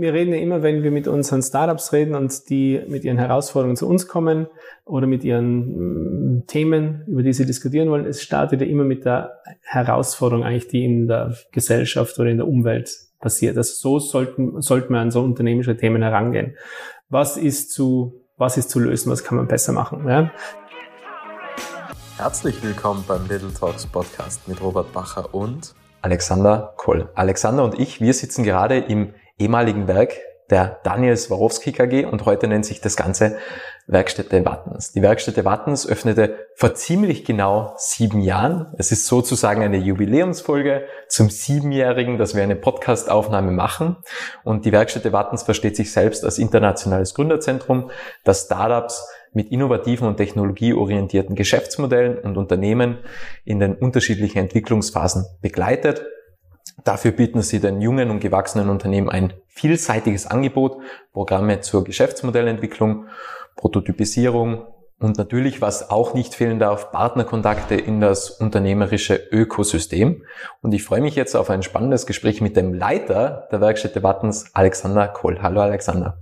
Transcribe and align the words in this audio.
wir 0.00 0.12
reden 0.12 0.32
ja 0.32 0.40
immer, 0.40 0.62
wenn 0.62 0.82
wir 0.82 0.90
mit 0.90 1.08
unseren 1.08 1.42
Startups 1.42 1.92
reden 1.92 2.14
und 2.14 2.48
die 2.48 2.82
mit 2.88 3.04
ihren 3.04 3.18
Herausforderungen 3.18 3.76
zu 3.76 3.86
uns 3.86 4.08
kommen 4.08 4.46
oder 4.84 5.06
mit 5.06 5.24
ihren 5.24 6.38
mm, 6.38 6.46
Themen, 6.46 7.04
über 7.06 7.22
die 7.22 7.32
sie 7.32 7.46
diskutieren 7.46 7.90
wollen, 7.90 8.06
es 8.06 8.22
startet 8.22 8.60
ja 8.60 8.66
immer 8.66 8.84
mit 8.84 9.04
der 9.04 9.40
Herausforderung 9.62 10.44
eigentlich, 10.44 10.68
die 10.68 10.84
in 10.84 11.06
der 11.06 11.34
Gesellschaft 11.52 12.18
oder 12.18 12.30
in 12.30 12.38
der 12.38 12.48
Umwelt 12.48 12.90
passiert. 13.20 13.56
Also 13.56 13.74
so 13.74 13.98
sollten, 13.98 14.60
sollten 14.62 14.92
wir 14.92 15.00
an 15.00 15.10
so 15.10 15.22
unternehmerische 15.22 15.76
Themen 15.76 16.02
herangehen. 16.02 16.56
Was 17.08 17.36
ist 17.36 17.72
zu, 17.72 18.24
was 18.36 18.56
ist 18.56 18.70
zu 18.70 18.80
lösen? 18.80 19.10
Was 19.10 19.24
kann 19.24 19.36
man 19.36 19.48
besser 19.48 19.72
machen? 19.72 20.08
Ja? 20.08 20.30
Herzlich 22.16 22.62
willkommen 22.62 23.04
beim 23.06 23.26
Little 23.28 23.52
Talks 23.52 23.86
Podcast 23.86 24.46
mit 24.48 24.62
Robert 24.62 24.92
Bacher 24.92 25.34
und 25.34 25.74
Alexander 26.02 26.72
Koll. 26.76 27.10
Alexander 27.14 27.64
und 27.64 27.78
ich, 27.78 28.00
wir 28.00 28.14
sitzen 28.14 28.42
gerade 28.42 28.78
im 28.78 29.12
ehemaligen 29.40 29.88
Werk 29.88 30.20
der 30.50 30.80
Daniel 30.82 31.16
Swarovski 31.16 31.72
KG 31.72 32.04
und 32.04 32.26
heute 32.26 32.48
nennt 32.48 32.66
sich 32.66 32.80
das 32.80 32.96
Ganze 32.96 33.38
Werkstätte 33.86 34.44
Wattens. 34.44 34.92
Die 34.92 35.02
Werkstätte 35.02 35.44
Wattens 35.44 35.86
öffnete 35.86 36.36
vor 36.54 36.74
ziemlich 36.74 37.24
genau 37.24 37.74
sieben 37.76 38.20
Jahren. 38.20 38.66
Es 38.76 38.92
ist 38.92 39.06
sozusagen 39.06 39.62
eine 39.62 39.78
Jubiläumsfolge 39.78 40.84
zum 41.08 41.30
siebenjährigen, 41.30 42.18
dass 42.18 42.34
wir 42.34 42.42
eine 42.42 42.56
Podcastaufnahme 42.56 43.50
machen. 43.50 43.96
Und 44.44 44.64
die 44.64 44.72
Werkstätte 44.72 45.12
Wattens 45.12 45.42
versteht 45.42 45.76
sich 45.76 45.92
selbst 45.92 46.24
als 46.24 46.38
internationales 46.38 47.14
Gründerzentrum, 47.14 47.90
das 48.24 48.44
Startups 48.44 49.08
mit 49.32 49.50
innovativen 49.50 50.08
und 50.08 50.16
technologieorientierten 50.16 51.36
Geschäftsmodellen 51.36 52.18
und 52.18 52.36
Unternehmen 52.36 52.98
in 53.44 53.60
den 53.60 53.74
unterschiedlichen 53.74 54.38
Entwicklungsphasen 54.38 55.26
begleitet 55.40 56.04
Dafür 56.84 57.12
bieten 57.12 57.42
sie 57.42 57.60
den 57.60 57.80
jungen 57.80 58.10
und 58.10 58.20
gewachsenen 58.20 58.68
Unternehmen 58.68 59.08
ein 59.08 59.32
vielseitiges 59.48 60.26
Angebot, 60.26 60.78
Programme 61.12 61.60
zur 61.60 61.84
Geschäftsmodellentwicklung, 61.84 63.06
Prototypisierung 63.56 64.66
und 64.98 65.16
natürlich, 65.16 65.62
was 65.62 65.90
auch 65.90 66.14
nicht 66.14 66.34
fehlen 66.34 66.58
darf, 66.58 66.92
Partnerkontakte 66.92 67.74
in 67.74 68.00
das 68.00 68.30
unternehmerische 68.30 69.14
Ökosystem. 69.14 70.24
Und 70.60 70.72
ich 70.72 70.84
freue 70.84 71.00
mich 71.00 71.14
jetzt 71.14 71.34
auf 71.34 71.48
ein 71.48 71.62
spannendes 71.62 72.06
Gespräch 72.06 72.40
mit 72.40 72.56
dem 72.56 72.74
Leiter 72.74 73.48
der 73.50 73.60
Werkstätte 73.60 74.02
Wattens, 74.02 74.50
Alexander 74.54 75.08
Kohl. 75.08 75.40
Hallo 75.40 75.62
Alexander. 75.62 76.18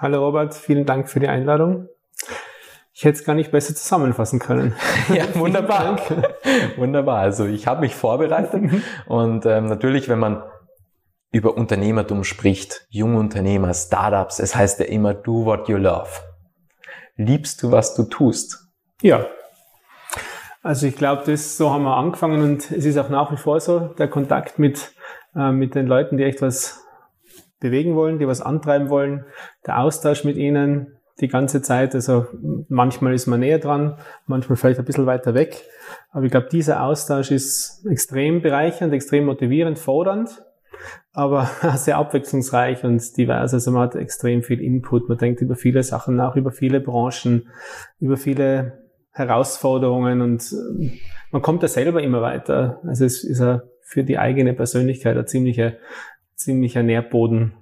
Hallo 0.00 0.24
Robert, 0.24 0.54
vielen 0.54 0.86
Dank 0.86 1.08
für 1.08 1.20
die 1.20 1.28
Einladung. 1.28 1.88
Ich 2.94 3.04
hätte 3.04 3.18
es 3.18 3.24
gar 3.24 3.34
nicht 3.34 3.50
besser 3.50 3.74
zusammenfassen 3.74 4.38
können. 4.38 4.74
ja, 5.14 5.24
wunderbar. 5.34 5.98
wunderbar. 6.76 7.18
Also 7.18 7.46
ich 7.46 7.66
habe 7.66 7.80
mich 7.80 7.94
vorbereitet 7.94 8.62
mhm. 8.62 8.82
und 9.06 9.46
ähm, 9.46 9.66
natürlich, 9.66 10.08
wenn 10.08 10.18
man 10.18 10.42
über 11.32 11.56
Unternehmertum 11.56 12.24
spricht, 12.24 12.86
junge 12.90 13.18
Unternehmer, 13.18 13.72
Startups, 13.72 14.38
es 14.38 14.54
heißt 14.54 14.80
ja 14.80 14.86
immer 14.86 15.14
do 15.14 15.46
what 15.46 15.68
you 15.68 15.78
love. 15.78 16.10
Liebst 17.16 17.62
du, 17.62 17.72
was 17.72 17.94
du 17.94 18.04
tust? 18.04 18.58
Ja. 19.00 19.26
Also 20.62 20.86
ich 20.86 20.94
glaube, 20.94 21.22
das 21.24 21.56
so 21.56 21.70
haben 21.70 21.84
wir 21.84 21.96
angefangen 21.96 22.42
und 22.42 22.70
es 22.70 22.84
ist 22.84 22.98
auch 22.98 23.08
nach 23.08 23.32
wie 23.32 23.36
vor 23.36 23.58
so, 23.60 23.80
der 23.80 24.08
Kontakt 24.08 24.58
mit, 24.58 24.92
äh, 25.34 25.50
mit 25.50 25.74
den 25.74 25.86
Leuten, 25.86 26.18
die 26.18 26.24
echt 26.24 26.42
was 26.42 26.84
bewegen 27.58 27.96
wollen, 27.96 28.18
die 28.18 28.28
was 28.28 28.42
antreiben 28.42 28.90
wollen, 28.90 29.24
der 29.66 29.78
Austausch 29.78 30.24
mit 30.24 30.36
ihnen, 30.36 30.98
die 31.20 31.28
ganze 31.28 31.62
Zeit. 31.62 31.94
Also 31.94 32.26
manchmal 32.68 33.14
ist 33.14 33.26
man 33.26 33.40
näher 33.40 33.58
dran, 33.58 33.96
manchmal 34.26 34.56
vielleicht 34.56 34.78
ein 34.78 34.84
bisschen 34.84 35.06
weiter 35.06 35.34
weg. 35.34 35.62
Aber 36.10 36.24
ich 36.24 36.30
glaube, 36.30 36.48
dieser 36.50 36.82
Austausch 36.82 37.30
ist 37.30 37.84
extrem 37.88 38.42
bereichernd, 38.42 38.92
extrem 38.92 39.26
motivierend, 39.26 39.78
fordernd, 39.78 40.42
aber 41.12 41.48
sehr 41.76 41.98
abwechslungsreich 41.98 42.84
und 42.84 43.16
divers. 43.16 43.54
Also 43.54 43.70
man 43.70 43.82
hat 43.82 43.94
extrem 43.94 44.42
viel 44.42 44.60
Input. 44.60 45.08
Man 45.08 45.18
denkt 45.18 45.40
über 45.40 45.56
viele 45.56 45.82
Sachen 45.82 46.16
nach, 46.16 46.36
über 46.36 46.50
viele 46.50 46.80
Branchen, 46.80 47.48
über 48.00 48.16
viele 48.16 48.78
Herausforderungen 49.12 50.22
und 50.22 50.52
ähm, 50.52 50.92
man 51.30 51.42
kommt 51.42 51.62
da 51.62 51.68
selber 51.68 52.02
immer 52.02 52.22
weiter. 52.22 52.80
Also 52.86 53.04
es 53.04 53.24
ist 53.24 53.42
für 53.80 54.04
die 54.04 54.18
eigene 54.18 54.54
Persönlichkeit 54.54 55.16
ein 55.16 55.26
ziemlicher, 55.26 55.74
ziemlicher 56.34 56.82
Nährboden. 56.82 57.54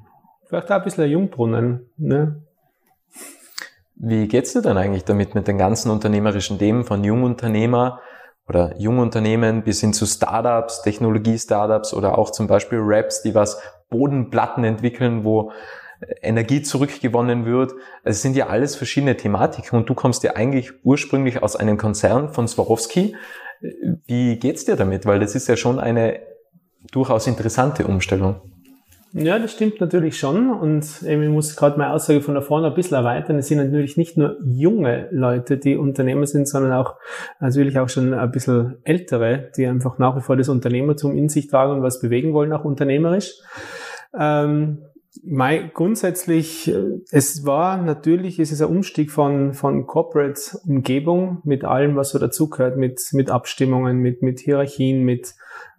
Vielleicht 0.47 0.71
auch 0.71 0.77
ein 0.77 0.85
bisschen 0.85 1.05
ein 1.05 1.11
Jungbrunnen. 1.11 1.91
Ne? 1.97 2.43
Wie 4.03 4.29
geht's 4.29 4.55
dir 4.55 4.63
denn 4.63 4.79
eigentlich 4.79 5.05
damit 5.05 5.35
mit 5.35 5.47
den 5.47 5.59
ganzen 5.59 5.91
unternehmerischen 5.91 6.59
Themen 6.59 6.85
von 6.85 7.05
Jungunternehmer 7.05 8.01
oder 8.49 8.75
Jungunternehmen 8.79 9.63
bis 9.63 9.81
hin 9.81 9.93
zu 9.93 10.07
Startups, 10.07 10.81
Technologie-Startups 10.81 11.93
oder 11.93 12.17
auch 12.17 12.31
zum 12.31 12.47
Beispiel 12.47 12.79
Raps, 12.81 13.21
die 13.21 13.35
was 13.35 13.61
Bodenplatten 13.91 14.65
entwickeln, 14.65 15.23
wo 15.25 15.53
Energie 16.23 16.63
zurückgewonnen 16.63 17.45
wird. 17.45 17.75
Es 18.03 18.23
sind 18.23 18.37
ja 18.37 18.47
alles 18.47 18.75
verschiedene 18.75 19.19
Thematiken 19.19 19.79
und 19.79 19.91
du 19.91 19.95
kommst 19.95 20.23
ja 20.23 20.35
eigentlich 20.35 20.73
ursprünglich 20.83 21.43
aus 21.43 21.57
einem 21.57 21.77
Konzern 21.77 22.33
von 22.33 22.49
Swarovski. 22.49 23.17
Wie 24.07 24.39
geht's 24.39 24.65
dir 24.65 24.77
damit? 24.77 25.05
Weil 25.05 25.21
das 25.21 25.35
ist 25.35 25.47
ja 25.47 25.59
schon 25.59 25.79
eine 25.79 26.21
durchaus 26.91 27.27
interessante 27.27 27.87
Umstellung. 27.87 28.41
Ja, 29.13 29.41
das 29.41 29.53
stimmt 29.53 29.81
natürlich 29.81 30.19
schon. 30.19 30.51
Und 30.51 31.03
ich 31.03 31.29
muss 31.29 31.57
gerade 31.57 31.77
meine 31.79 31.93
Aussage 31.93 32.21
von 32.21 32.35
da 32.37 32.41
vorne 32.41 32.69
ein 32.69 32.75
bisschen 32.75 32.97
erweitern. 32.97 33.39
Es 33.39 33.49
sind 33.49 33.59
natürlich 33.59 33.97
nicht 33.97 34.17
nur 34.17 34.37
junge 34.45 35.09
Leute, 35.11 35.59
die 35.59 35.77
Unternehmer 35.77 36.27
sind, 36.27 36.47
sondern 36.47 36.73
auch 36.73 36.95
natürlich 37.41 37.79
auch 37.79 37.89
schon 37.89 38.15
ein 38.15 38.31
bisschen 38.31 38.77
ältere, 38.85 39.51
die 39.57 39.67
einfach 39.67 39.99
nach 39.99 40.17
wie 40.17 40.21
vor 40.21 40.37
das 40.37 40.49
Unternehmertum 40.49 41.17
in 41.17 41.29
sich 41.29 41.49
tragen 41.49 41.73
und 41.73 41.83
was 41.83 42.01
bewegen 42.01 42.33
wollen, 42.35 42.53
auch 42.53 42.65
unternehmerisch. 42.65 43.33
Ähm, 44.17 44.85
mein, 45.25 45.73
grundsätzlich, 45.75 46.73
es 47.11 47.45
war 47.45 47.83
natürlich, 47.83 48.39
es 48.39 48.53
ist 48.53 48.63
ein 48.63 48.69
Umstieg 48.69 49.11
von, 49.11 49.55
von 49.55 49.89
Corporate 49.89 50.41
Umgebung 50.65 51.39
mit 51.43 51.65
allem, 51.65 51.97
was 51.97 52.11
so 52.11 52.21
dazugehört, 52.21 52.77
mit, 52.77 53.01
mit 53.13 53.29
Abstimmungen, 53.29 53.99
mit, 53.99 54.23
mit 54.23 54.39
Hierarchien, 54.39 55.03
mit 55.03 55.35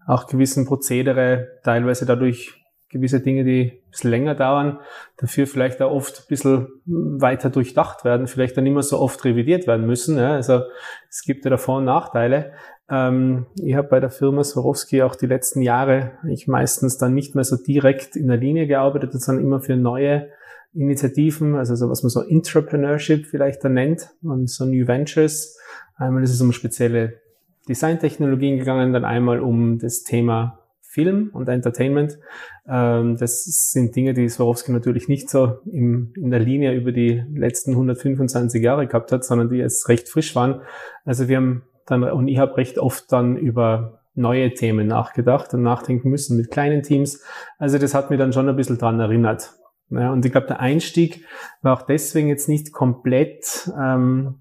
auch 0.06 0.28
gewissen 0.28 0.66
Prozedere, 0.66 1.48
teilweise 1.64 2.06
dadurch 2.06 2.61
gewisse 2.92 3.22
Dinge, 3.22 3.44
die 3.44 3.72
ein 3.86 3.90
bisschen 3.90 4.12
länger 4.12 4.36
dauern, 4.36 4.80
dafür 5.18 5.48
vielleicht 5.48 5.82
auch 5.82 5.92
oft 5.92 6.22
ein 6.22 6.28
bisschen 6.28 6.68
weiter 6.86 7.50
durchdacht 7.50 8.04
werden, 8.04 8.28
vielleicht 8.28 8.58
dann 8.58 8.66
immer 8.66 8.84
so 8.84 9.00
oft 9.00 9.24
revidiert 9.24 9.68
werden 9.68 9.86
müssen. 9.86 10.18
Ja. 10.18 10.34
Also 10.34 10.62
es 11.10 11.24
gibt 11.24 11.46
ja 11.46 11.52
da 11.52 11.58
Vor- 11.58 11.78
und 11.78 11.86
Nachteile. 11.86 12.54
Ähm, 12.90 13.46
ich 13.62 13.76
habe 13.76 13.88
bei 13.88 14.00
der 14.00 14.10
Firma 14.10 14.44
Swarovski 14.44 15.02
auch 15.02 15.16
die 15.16 15.28
letzten 15.28 15.62
Jahre 15.62 16.12
ich 16.28 16.48
meistens 16.48 16.98
dann 16.98 17.14
nicht 17.14 17.36
mehr 17.36 17.46
so 17.46 17.56
direkt 17.56 18.16
in 18.16 18.28
der 18.28 18.38
Linie 18.38 18.68
gearbeitet, 18.68 19.14
sondern 19.14 19.46
immer 19.46 19.62
für 19.62 19.76
neue 19.76 20.30
Initiativen, 20.74 21.56
also 21.56 21.76
so 21.76 21.90
was 21.90 22.04
man 22.04 22.10
so 22.10 22.22
Entrepreneurship 22.22 23.26
vielleicht 23.26 23.64
dann 23.64 23.74
nennt 23.74 24.10
und 24.24 24.50
so 24.50 24.66
New 24.66 24.88
Ventures. 24.88 25.58
Einmal 25.96 26.24
ist 26.24 26.34
es 26.34 26.42
um 26.42 26.52
spezielle 26.54 27.20
Designtechnologien 27.68 28.58
gegangen, 28.58 28.94
dann 28.94 29.06
einmal 29.06 29.40
um 29.40 29.80
das 29.80 30.04
Thema 30.04 30.61
Film 30.92 31.30
und 31.34 31.48
Entertainment. 31.48 32.20
Ähm, 32.68 33.16
das 33.18 33.46
sind 33.72 33.96
Dinge, 33.96 34.14
die 34.14 34.28
Swarovski 34.28 34.74
natürlich 34.74 35.08
nicht 35.08 35.30
so 35.30 35.60
im, 35.72 36.12
in 36.18 36.32
der 36.32 36.42
Linie 36.42 36.74
über 36.74 36.92
die 36.92 37.24
letzten 37.34 37.72
125 37.72 38.62
Jahre 38.62 38.88
gehabt 38.88 39.14
hat, 39.14 39.24
sondern 39.24 39.50
die 39.50 39.56
jetzt 39.56 39.88
recht 39.88 40.10
frisch 40.10 40.36
waren. 40.36 40.62
Also 41.06 41.30
wir 41.30 41.38
haben 41.38 41.64
dann, 41.86 42.04
und 42.04 42.28
ich 42.28 42.40
habe 42.40 42.58
recht 42.58 42.78
oft 42.78 43.10
dann 43.12 43.38
über 43.38 44.02
neue 44.16 44.54
Themen 44.54 44.88
nachgedacht 44.88 45.54
und 45.54 45.62
nachdenken 45.62 46.10
müssen 46.10 46.36
mit 46.36 46.52
kleinen 46.52 46.84
Teams. 46.84 47.24
Also 47.58 47.78
das 47.78 47.94
hat 47.94 48.10
mir 48.10 48.18
dann 48.18 48.34
schon 48.34 48.50
ein 48.50 48.56
bisschen 48.58 48.78
dran 48.78 49.00
erinnert. 49.00 49.54
Ja, 49.90 50.12
und 50.12 50.26
ich 50.26 50.32
glaube, 50.34 50.48
der 50.48 50.60
Einstieg 50.60 51.26
war 51.62 51.78
auch 51.78 51.84
deswegen 51.84 52.28
jetzt 52.28 52.50
nicht 52.50 52.74
komplett 52.74 53.72
ähm, 53.82 54.40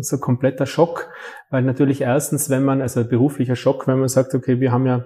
so 0.00 0.18
kompletter 0.18 0.66
Schock, 0.66 1.08
weil 1.50 1.62
natürlich 1.62 2.02
erstens, 2.02 2.50
wenn 2.50 2.64
man, 2.64 2.82
also 2.82 3.04
beruflicher 3.04 3.56
Schock, 3.56 3.86
wenn 3.86 3.98
man 3.98 4.08
sagt, 4.08 4.34
okay, 4.34 4.60
wir 4.60 4.72
haben 4.72 4.86
ja 4.86 5.04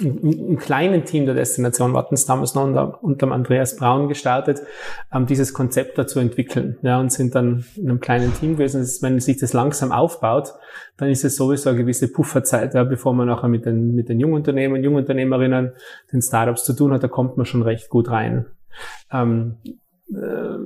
im 0.00 0.58
kleinen 0.58 1.04
Team 1.04 1.24
der 1.24 1.36
Destination 1.36 1.94
Wattens 1.94 2.26
damals 2.26 2.56
noch 2.56 2.64
unter, 2.64 3.04
unter 3.04 3.30
Andreas 3.30 3.76
Braun 3.76 4.08
gestartet, 4.08 4.60
ähm, 5.12 5.26
dieses 5.26 5.54
Konzept 5.54 5.96
dazu 5.96 6.18
entwickeln. 6.18 6.78
Ja, 6.82 6.98
und 6.98 7.12
sind 7.12 7.36
dann 7.36 7.64
in 7.76 7.88
einem 7.88 8.00
kleinen 8.00 8.34
Team 8.34 8.56
gewesen. 8.56 8.84
Wenn 9.02 9.20
sich 9.20 9.38
das 9.38 9.52
langsam 9.52 9.92
aufbaut, 9.92 10.54
dann 10.96 11.10
ist 11.10 11.24
es 11.24 11.36
sowieso 11.36 11.70
eine 11.70 11.78
gewisse 11.78 12.10
Pufferzeit, 12.10 12.74
ja, 12.74 12.82
bevor 12.82 13.14
man 13.14 13.28
nachher 13.28 13.48
mit 13.48 13.66
den, 13.66 13.94
mit 13.94 14.08
den 14.08 14.18
Jungunternehmen, 14.18 14.82
Jungunternehmerinnen, 14.82 15.72
den 16.12 16.22
Startups 16.22 16.64
zu 16.64 16.72
tun 16.72 16.92
hat, 16.92 17.04
da 17.04 17.08
kommt 17.08 17.36
man 17.36 17.46
schon 17.46 17.62
recht 17.62 17.88
gut 17.88 18.10
rein. 18.10 18.46
Ähm, 19.12 19.58
äh, 20.10 20.58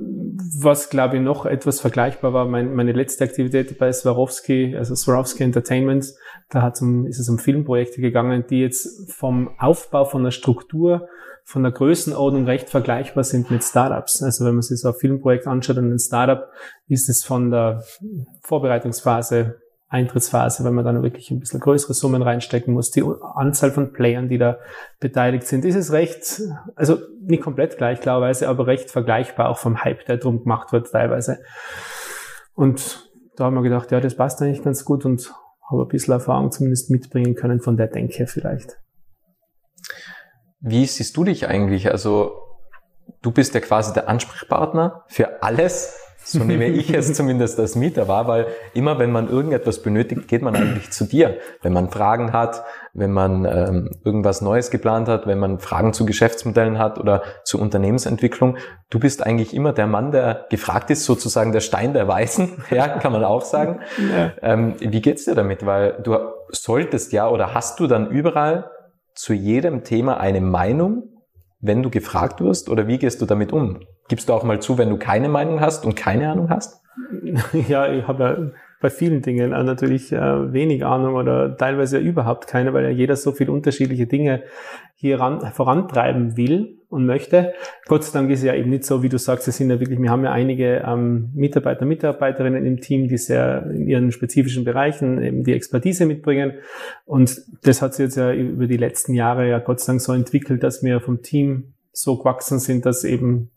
was, 0.59 0.89
glaube 0.89 1.17
ich, 1.17 1.21
noch 1.21 1.45
etwas 1.45 1.79
vergleichbar 1.79 2.33
war, 2.33 2.45
mein, 2.45 2.73
meine 2.73 2.91
letzte 2.91 3.23
Aktivität 3.23 3.77
bei 3.77 3.91
Swarovski, 3.91 4.75
also 4.75 4.95
Swarovski 4.95 5.43
Entertainment, 5.43 6.13
da 6.49 6.61
hat 6.61 6.81
um, 6.81 7.05
ist 7.05 7.19
es 7.19 7.29
um 7.29 7.37
Filmprojekte 7.37 8.01
gegangen, 8.01 8.45
die 8.49 8.61
jetzt 8.61 9.11
vom 9.11 9.51
Aufbau 9.59 10.05
von 10.05 10.23
der 10.23 10.31
Struktur, 10.31 11.07
von 11.43 11.63
der 11.63 11.71
Größenordnung 11.71 12.45
recht 12.45 12.69
vergleichbar 12.69 13.23
sind 13.23 13.51
mit 13.51 13.63
Startups. 13.63 14.21
Also 14.23 14.45
wenn 14.45 14.53
man 14.53 14.61
sich 14.61 14.79
so 14.79 14.89
ein 14.89 14.95
Filmprojekt 14.95 15.47
anschaut 15.47 15.77
und 15.77 15.91
ein 15.91 15.99
Startup, 15.99 16.47
ist 16.87 17.09
es 17.09 17.23
von 17.23 17.51
der 17.51 17.83
Vorbereitungsphase 18.41 19.59
Eintrittsphase, 19.91 20.63
wenn 20.63 20.75
man 20.75 20.85
dann 20.85 21.01
wirklich 21.01 21.31
ein 21.31 21.39
bisschen 21.39 21.59
größere 21.59 21.95
Summen 21.95 22.21
reinstecken 22.21 22.75
muss. 22.75 22.91
Die 22.91 23.03
Anzahl 23.03 23.71
von 23.71 23.91
Playern, 23.91 24.29
die 24.29 24.37
da 24.37 24.59
beteiligt 24.99 25.47
sind, 25.47 25.65
ist 25.65 25.75
es 25.75 25.91
recht, 25.91 26.41
also 26.75 26.99
nicht 27.21 27.41
komplett 27.41 27.77
gleich 27.77 27.99
klarweise, 27.99 28.47
aber 28.47 28.67
recht 28.67 28.91
vergleichbar 28.91 29.49
auch 29.49 29.57
vom 29.57 29.83
Hype, 29.83 30.05
der 30.05 30.17
drum 30.17 30.43
gemacht 30.43 30.71
wird 30.71 30.91
teilweise. 30.91 31.39
Und 32.53 33.09
da 33.35 33.45
haben 33.45 33.55
wir 33.55 33.63
gedacht, 33.63 33.91
ja, 33.91 33.99
das 33.99 34.15
passt 34.15 34.41
eigentlich 34.43 34.61
ganz 34.61 34.85
gut 34.85 35.05
und 35.05 35.33
habe 35.69 35.83
ein 35.83 35.87
bisschen 35.87 36.13
Erfahrung 36.13 36.51
zumindest 36.51 36.89
mitbringen 36.89 37.35
können 37.35 37.59
von 37.59 37.77
der 37.77 37.87
Denke 37.87 38.27
vielleicht. 38.27 38.77
Wie 40.59 40.85
siehst 40.85 41.15
du 41.15 41.23
dich 41.23 41.47
eigentlich? 41.47 41.91
Also 41.91 42.31
du 43.21 43.31
bist 43.31 43.53
ja 43.53 43.61
quasi 43.61 43.93
der 43.93 44.09
Ansprechpartner 44.09 45.03
für 45.07 45.41
alles, 45.41 45.97
so 46.23 46.43
nehme 46.43 46.67
ich 46.67 46.93
es 46.93 47.13
zumindest 47.13 47.59
als 47.59 47.75
Mieter 47.75 48.07
wahr, 48.07 48.27
weil 48.27 48.47
immer 48.73 48.99
wenn 48.99 49.11
man 49.11 49.29
irgendetwas 49.29 49.81
benötigt, 49.81 50.27
geht 50.27 50.41
man 50.41 50.55
eigentlich 50.55 50.91
zu 50.91 51.05
dir. 51.05 51.37
Wenn 51.61 51.73
man 51.73 51.89
Fragen 51.89 52.33
hat, 52.33 52.63
wenn 52.93 53.11
man 53.11 53.45
ähm, 53.45 53.89
irgendwas 54.03 54.41
Neues 54.41 54.69
geplant 54.71 55.07
hat, 55.07 55.27
wenn 55.27 55.39
man 55.39 55.59
Fragen 55.59 55.93
zu 55.93 56.05
Geschäftsmodellen 56.05 56.77
hat 56.77 56.99
oder 56.99 57.23
zu 57.43 57.59
Unternehmensentwicklung. 57.59 58.57
Du 58.89 58.99
bist 58.99 59.25
eigentlich 59.25 59.53
immer 59.53 59.73
der 59.73 59.87
Mann, 59.87 60.11
der 60.11 60.45
gefragt 60.49 60.89
ist, 60.89 61.05
sozusagen 61.05 61.51
der 61.51 61.61
Stein 61.61 61.93
der 61.93 62.07
Weisen, 62.07 62.63
ja, 62.69 62.87
kann 62.87 63.11
man 63.11 63.23
auch 63.23 63.43
sagen. 63.43 63.79
Ja. 63.97 64.31
Ähm, 64.41 64.75
wie 64.79 65.01
geht's 65.01 65.25
dir 65.25 65.35
damit? 65.35 65.65
Weil 65.65 66.01
du 66.03 66.17
solltest 66.49 67.13
ja 67.13 67.29
oder 67.29 67.53
hast 67.53 67.79
du 67.79 67.87
dann 67.87 68.09
überall 68.09 68.71
zu 69.15 69.33
jedem 69.33 69.83
Thema 69.83 70.19
eine 70.19 70.41
Meinung 70.41 71.09
wenn 71.61 71.83
du 71.83 71.89
gefragt 71.89 72.41
wirst 72.41 72.69
oder 72.69 72.87
wie 72.87 72.97
gehst 72.97 73.21
du 73.21 73.25
damit 73.25 73.51
um? 73.51 73.81
Gibst 74.09 74.27
du 74.27 74.33
auch 74.33 74.43
mal 74.43 74.59
zu, 74.59 74.77
wenn 74.77 74.89
du 74.89 74.97
keine 74.97 75.29
Meinung 75.29 75.61
hast 75.61 75.85
und 75.85 75.95
keine 75.95 76.29
Ahnung 76.29 76.49
hast? 76.49 76.81
Ja, 77.69 77.91
ich 77.91 78.05
habe 78.07 78.23
ja 78.23 78.37
bei 78.81 78.89
vielen 78.89 79.21
Dingen 79.21 79.51
natürlich 79.51 80.11
äh, 80.11 80.53
wenig 80.53 80.85
Ahnung 80.85 81.15
oder 81.15 81.55
teilweise 81.57 81.97
überhaupt 81.97 82.47
keine, 82.47 82.73
weil 82.73 82.85
ja 82.85 82.89
jeder 82.89 83.15
so 83.15 83.31
viele 83.31 83.51
unterschiedliche 83.51 84.07
Dinge 84.07 84.43
hier 84.95 85.19
ran, 85.19 85.41
vorantreiben 85.53 86.37
will 86.37 86.77
und 86.89 87.05
möchte. 87.05 87.53
Gott 87.87 88.03
sei 88.03 88.19
Dank 88.19 88.31
ist 88.31 88.39
es 88.39 88.45
ja 88.45 88.55
eben 88.55 88.69
nicht 88.69 88.85
so, 88.85 89.03
wie 89.03 89.09
du 89.09 89.17
sagst, 89.17 89.47
es 89.47 89.57
sind 89.57 89.69
ja 89.69 89.79
wirklich, 89.79 90.01
wir 90.01 90.09
haben 90.09 90.23
ja 90.23 90.31
einige 90.31 90.83
ähm, 90.85 91.29
Mitarbeiter, 91.35 91.85
Mitarbeiterinnen 91.85 92.65
im 92.65 92.81
Team, 92.81 93.07
die 93.07 93.17
sehr 93.17 93.65
in 93.69 93.87
ihren 93.87 94.11
spezifischen 94.11 94.63
Bereichen 94.63 95.21
eben 95.21 95.43
die 95.43 95.53
Expertise 95.53 96.05
mitbringen. 96.05 96.53
Und 97.05 97.41
das 97.63 97.81
hat 97.81 97.93
sich 97.93 98.05
jetzt 98.05 98.15
ja 98.15 98.33
über 98.33 98.65
die 98.67 98.77
letzten 98.77 99.13
Jahre 99.13 99.47
ja 99.47 99.59
Gott 99.59 99.81
sei 99.81 99.93
Dank 99.93 100.01
so 100.01 100.13
entwickelt, 100.13 100.63
dass 100.63 100.83
wir 100.83 101.01
vom 101.01 101.21
Team 101.21 101.73
so 101.91 102.17
gewachsen 102.17 102.59
sind, 102.59 102.85
dass 102.85 103.03
eben 103.03 103.51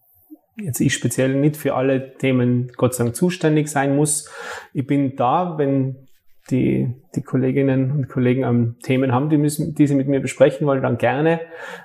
jetzt 0.57 0.81
ich 0.81 0.95
speziell 0.95 1.35
nicht 1.35 1.57
für 1.57 1.75
alle 1.75 2.15
Themen 2.15 2.73
Gott 2.77 2.95
sei 2.95 3.05
Dank 3.05 3.17
zuständig 3.17 3.69
sein 3.69 3.97
muss. 3.97 4.31
Ich 4.73 4.87
bin 4.87 5.17
da, 5.17 5.57
wenn 5.59 6.09
die, 6.51 6.95
die 7.15 7.23
Kolleginnen 7.23 7.93
und 7.93 8.09
Kollegen 8.09 8.43
ähm, 8.43 8.77
Themen 8.83 9.13
haben, 9.13 9.31
die, 9.31 9.39
müssen, 9.39 9.75
die 9.75 9.87
sie 9.87 9.95
mit 9.95 10.09
mir 10.09 10.21
besprechen 10.21 10.67
wollen, 10.67 10.83
dann 10.83 10.99
gerne. 10.99 11.41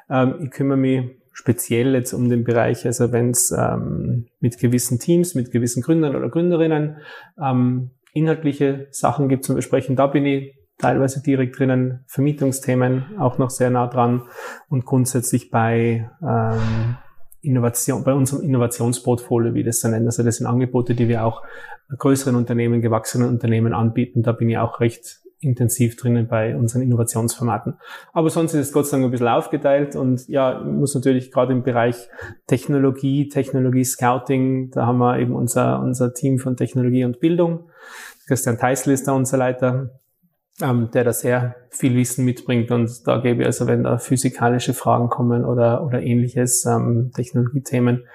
Ähm, 0.10 0.36
ich 0.44 0.52
kümmere 0.52 0.78
mich 0.78 1.04
speziell 1.32 1.94
jetzt 1.94 2.14
um 2.14 2.30
den 2.30 2.44
Bereich, 2.44 2.86
also 2.86 3.12
wenn 3.12 3.30
es 3.30 3.52
ähm, 3.52 4.26
mit 4.40 4.58
gewissen 4.58 5.00
Teams, 5.00 5.36
mit 5.36 5.52
gewissen 5.52 5.84
Gründern 5.84 6.16
oder 6.16 6.30
Gründerinnen 6.30 6.98
ähm, 7.40 7.92
inhaltliche 8.14 8.88
Sachen 8.90 9.30
gibt 9.30 9.46
zum 9.46 9.56
Besprechen, 9.56 9.96
da 9.96 10.08
bin 10.08 10.26
ich 10.26 10.56
teilweise 10.80 11.22
direkt 11.22 11.60
drinnen, 11.60 12.04
Vermietungsthemen 12.08 13.20
auch 13.20 13.38
noch 13.38 13.52
sehr 13.52 13.70
nah 13.70 13.88
dran 13.88 14.24
und 14.70 14.86
grundsätzlich 14.86 15.52
bei 15.52 16.10
ähm, 16.22 16.98
Innovation, 17.42 18.04
bei 18.04 18.14
unserem 18.14 18.44
Innovationsportfolio, 18.44 19.54
wie 19.54 19.64
das 19.64 19.80
so 19.80 19.88
nennen. 19.88 20.06
Also 20.08 20.24
das 20.24 20.38
sind 20.38 20.48
Angebote, 20.48 20.96
die 20.96 21.08
wir 21.08 21.24
auch 21.24 21.44
größeren 21.98 22.36
Unternehmen, 22.36 22.82
gewachsenen 22.82 23.30
Unternehmen 23.30 23.74
anbieten. 23.74 24.24
Da 24.24 24.32
bin 24.32 24.50
ich 24.50 24.58
auch 24.58 24.80
recht 24.80 25.22
intensiv 25.40 25.96
drinnen 25.96 26.28
bei 26.28 26.56
unseren 26.56 26.82
Innovationsformaten. 26.82 27.76
Aber 28.12 28.30
sonst 28.30 28.54
ist 28.54 28.68
es 28.68 28.74
Gott 28.74 28.88
sei 28.88 28.98
Dank 28.98 29.06
ein 29.06 29.12
bisschen 29.12 29.28
aufgeteilt 29.28 29.96
und 29.96 30.28
ja, 30.28 30.60
muss 30.64 30.96
natürlich 30.96 31.32
gerade 31.32 31.54
im 31.54 31.64
Bereich 31.64 32.10
Technologie, 32.48 33.30
Technologie 33.30 33.86
Scouting, 33.86 34.72
da 34.72 34.88
haben 34.88 34.98
wir 34.98 35.20
eben 35.20 35.36
unser, 35.36 35.80
unser 35.80 36.14
Team 36.14 36.40
von 36.40 36.58
Technologie 36.58 37.06
und 37.06 37.20
Bildung. 37.20 37.70
Christian 38.26 38.58
Teisel 38.58 38.94
ist 38.94 39.08
da 39.08 39.12
unser 39.14 39.38
Leiter 39.38 39.92
ähm, 40.62 40.90
der 40.92 41.04
da 41.04 41.14
sehr 41.14 41.56
viel 41.70 41.96
Wissen 41.96 42.26
mitbringt. 42.26 42.72
Und 42.72 43.08
da 43.08 43.20
gebe 43.20 43.42
ich 43.42 43.46
also, 43.48 43.68
wenn 43.68 43.84
da 43.84 43.98
physikalische 43.98 44.74
Fragen 44.74 45.10
kommen 45.10 45.46
oder, 45.46 45.84
oder 45.86 46.02
ähnliches, 46.02 46.66
ähm, 46.66 47.12
Technologiethemen, 47.14 48.06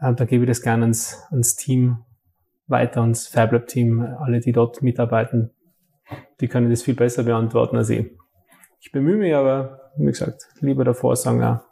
äh, 0.00 0.14
da 0.14 0.24
gebe 0.24 0.44
ich 0.44 0.48
das 0.48 0.62
gerne 0.62 0.84
ans, 0.84 1.22
ans 1.30 1.56
Team 1.56 2.04
weiter, 2.66 3.02
ans 3.02 3.26
FabLab-Team, 3.28 4.00
alle, 4.18 4.40
die 4.40 4.52
dort 4.52 4.82
mitarbeiten, 4.82 5.50
die 6.40 6.48
können 6.48 6.70
das 6.70 6.82
viel 6.82 6.94
besser 6.94 7.24
beantworten 7.24 7.76
als 7.76 7.90
ich. 7.90 8.10
Ich 8.80 8.92
bemühe 8.92 9.16
mich 9.16 9.34
aber, 9.34 9.90
wie 9.98 10.06
gesagt, 10.06 10.48
lieber 10.60 10.84
davor 10.84 11.16
sagen, 11.16 11.40
ja, 11.40 11.64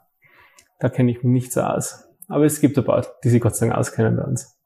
da 0.79 0.89
kenne 0.89 1.11
ich 1.11 1.23
mich 1.23 1.33
nicht 1.33 1.53
so 1.53 1.63
aus. 1.63 2.05
Aber 2.29 2.45
es 2.45 2.61
gibt 2.61 2.77
ein 2.77 2.85
paar, 2.85 3.07
die 3.25 3.31
sich 3.31 3.41
Gott 3.41 3.57
sei 3.57 3.67
Dank 3.67 3.79
auskennen 3.79 4.17
bei 4.17 4.25
uns. 4.25 4.59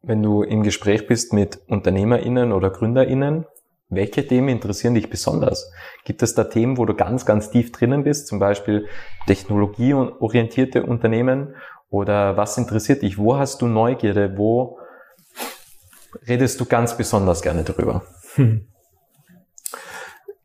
Wenn 0.00 0.22
du 0.22 0.42
im 0.42 0.62
Gespräch 0.62 1.06
bist 1.06 1.32
mit 1.32 1.60
UnternehmerInnen 1.68 2.52
oder 2.52 2.70
GründerInnen, 2.70 3.44
welche 3.88 4.26
Themen 4.26 4.48
interessieren 4.48 4.94
dich 4.94 5.10
besonders? 5.10 5.70
Gibt 6.04 6.22
es 6.22 6.34
da 6.34 6.44
Themen, 6.44 6.76
wo 6.76 6.84
du 6.84 6.94
ganz, 6.94 7.24
ganz 7.24 7.50
tief 7.50 7.70
drinnen 7.72 8.04
bist, 8.04 8.26
zum 8.26 8.38
Beispiel 8.38 8.86
technologieorientierte 9.26 10.82
Unternehmen? 10.84 11.54
Oder 11.88 12.36
was 12.36 12.58
interessiert 12.58 13.02
dich? 13.02 13.16
Wo 13.16 13.36
hast 13.36 13.62
du 13.62 13.66
Neugierde? 13.66 14.36
Wo 14.36 14.78
redest 16.26 16.60
du 16.60 16.64
ganz 16.64 16.96
besonders 16.96 17.42
gerne 17.42 17.64
drüber? 17.64 18.02
Hm. 18.34 18.66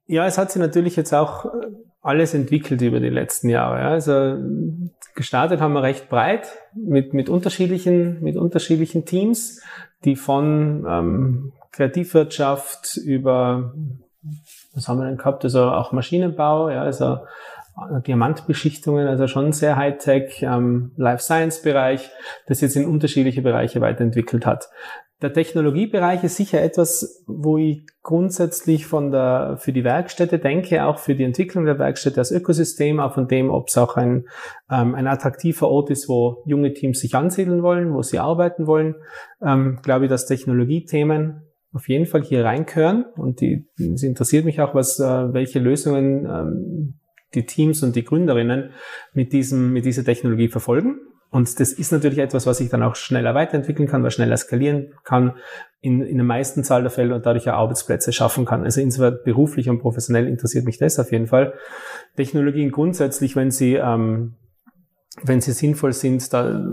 Ja, 0.08 0.28
es 0.28 0.38
hat 0.38 0.52
sich 0.52 0.62
natürlich 0.62 0.98
jetzt 0.98 1.14
auch 1.14 1.46
alles 2.02 2.34
entwickelt 2.34 2.82
über 2.82 3.00
die 3.00 3.08
letzten 3.08 3.48
Jahre. 3.48 3.78
Also 3.86 4.36
gestartet 5.16 5.62
haben 5.62 5.72
wir 5.72 5.84
recht 5.84 6.10
breit 6.10 6.50
mit, 6.76 7.14
mit 7.14 7.30
unterschiedlichen, 7.30 8.22
mit 8.22 8.36
unterschiedlichen 8.36 9.06
Teams, 9.06 9.62
die 10.04 10.18
von 10.18 10.86
ähm, 10.86 11.54
Kreativwirtschaft 11.72 12.98
über, 12.98 13.74
was 14.74 14.88
haben 14.88 15.00
wir 15.00 15.08
denn 15.08 15.18
gehabt, 15.18 15.44
also 15.44 15.64
auch 15.64 15.92
Maschinenbau, 15.92 16.70
ja, 16.70 16.82
also 16.82 17.20
äh, 17.78 18.02
Diamantbeschichtungen, 18.06 19.08
also 19.08 19.28
schon 19.28 19.54
sehr 19.54 19.78
Hightech, 19.78 20.44
ähm, 20.44 20.92
Life 20.98 21.24
Science 21.24 21.62
Bereich, 21.62 22.10
das 22.48 22.62
jetzt 22.62 22.76
in 22.76 22.86
unterschiedliche 22.86 23.42
Bereiche 23.42 23.82
weiterentwickelt 23.82 24.46
hat. 24.46 24.70
Der 25.22 25.34
Technologiebereich 25.34 26.24
ist 26.24 26.36
sicher 26.36 26.62
etwas, 26.64 27.24
wo 27.28 27.58
ich 27.58 27.86
grundsätzlich 28.02 28.88
von 28.88 29.12
der, 29.12 29.58
für 29.60 29.72
die 29.72 29.84
Werkstätte 29.84 30.40
denke, 30.40 30.84
auch 30.84 30.98
für 30.98 31.14
die 31.14 31.24
Entwicklung 31.24 31.66
der 31.66 31.78
Werkstätte 31.78 32.20
als 32.20 32.32
Ökosystem, 32.32 33.00
auch 33.00 33.14
von 33.14 33.28
dem, 33.28 33.52
ob 33.52 33.68
es 33.68 33.78
auch 33.78 33.98
ein, 33.98 34.26
ähm, 34.72 34.96
ein 34.96 35.06
attraktiver 35.06 35.70
Ort 35.70 35.92
ist, 35.92 36.10
wo 36.10 36.42
junge 36.46 36.74
Teams 36.74 37.00
sich 37.00 37.14
ansiedeln 37.14 37.62
wollen, 37.62 37.94
wo 37.94 38.02
sie 38.02 38.18
arbeiten 38.18 38.66
wollen. 38.66 38.96
Ähm, 39.44 39.78
glaube 39.84 40.06
ich, 40.06 40.10
dass 40.10 40.26
Technologiethemen 40.26 41.51
auf 41.74 41.88
jeden 41.88 42.06
Fall 42.06 42.22
hier 42.24 42.44
reinkören 42.44 43.06
und 43.16 43.42
die, 43.42 43.66
es 43.78 44.04
interessiert 44.04 44.46
mich 44.46 44.60
auch, 44.60 44.76
was, 44.76 45.00
äh, 45.00 45.34
welche 45.34 45.60
Lösungen 45.60 46.26
ähm, 46.26 46.94
die 47.34 47.46
Teams 47.46 47.82
und 47.84 47.96
die 47.96 48.04
Gründerinnen 48.04 48.72
mit 49.14 49.32
diesem, 49.32 49.72
mit 49.72 49.86
dieser 49.86 50.04
Technologie 50.04 50.50
verfolgen. 50.50 51.00
Und 51.30 51.62
das 51.62 51.72
ist 51.72 51.94
natürlich 51.94 52.18
etwas, 52.18 52.46
was 52.46 52.60
ich 52.60 52.70
dann 52.70 52.84
auch 52.84 52.96
schneller 52.96 53.34
weiterentwickeln 53.34 53.88
kann, 53.88 54.04
was 54.04 54.16
schneller 54.16 54.36
skalieren 54.36 54.94
kann, 55.06 55.36
in, 55.80 56.02
in 56.02 56.18
der 56.18 56.26
meisten 56.26 56.66
Zahl 56.66 56.82
der 56.82 56.92
Fälle 56.92 57.16
und 57.16 57.26
dadurch 57.26 57.50
auch 57.50 57.54
Arbeitsplätze 57.54 58.12
schaffen 58.12 58.44
kann. 58.44 58.66
Also 58.66 58.82
insofern 58.82 59.20
beruflich 59.24 59.70
und 59.70 59.80
professionell 59.80 60.28
interessiert 60.28 60.66
mich 60.66 60.78
das 60.78 61.00
auf 61.00 61.14
jeden 61.14 61.28
Fall. 61.28 61.54
Technologien 62.18 62.70
grundsätzlich, 62.70 63.38
wenn 63.38 63.50
sie, 63.50 63.76
ähm, 63.76 64.34
wenn 65.24 65.40
sie 65.40 65.54
sinnvoll 65.54 65.94
sind, 65.94 66.34
da 66.34 66.70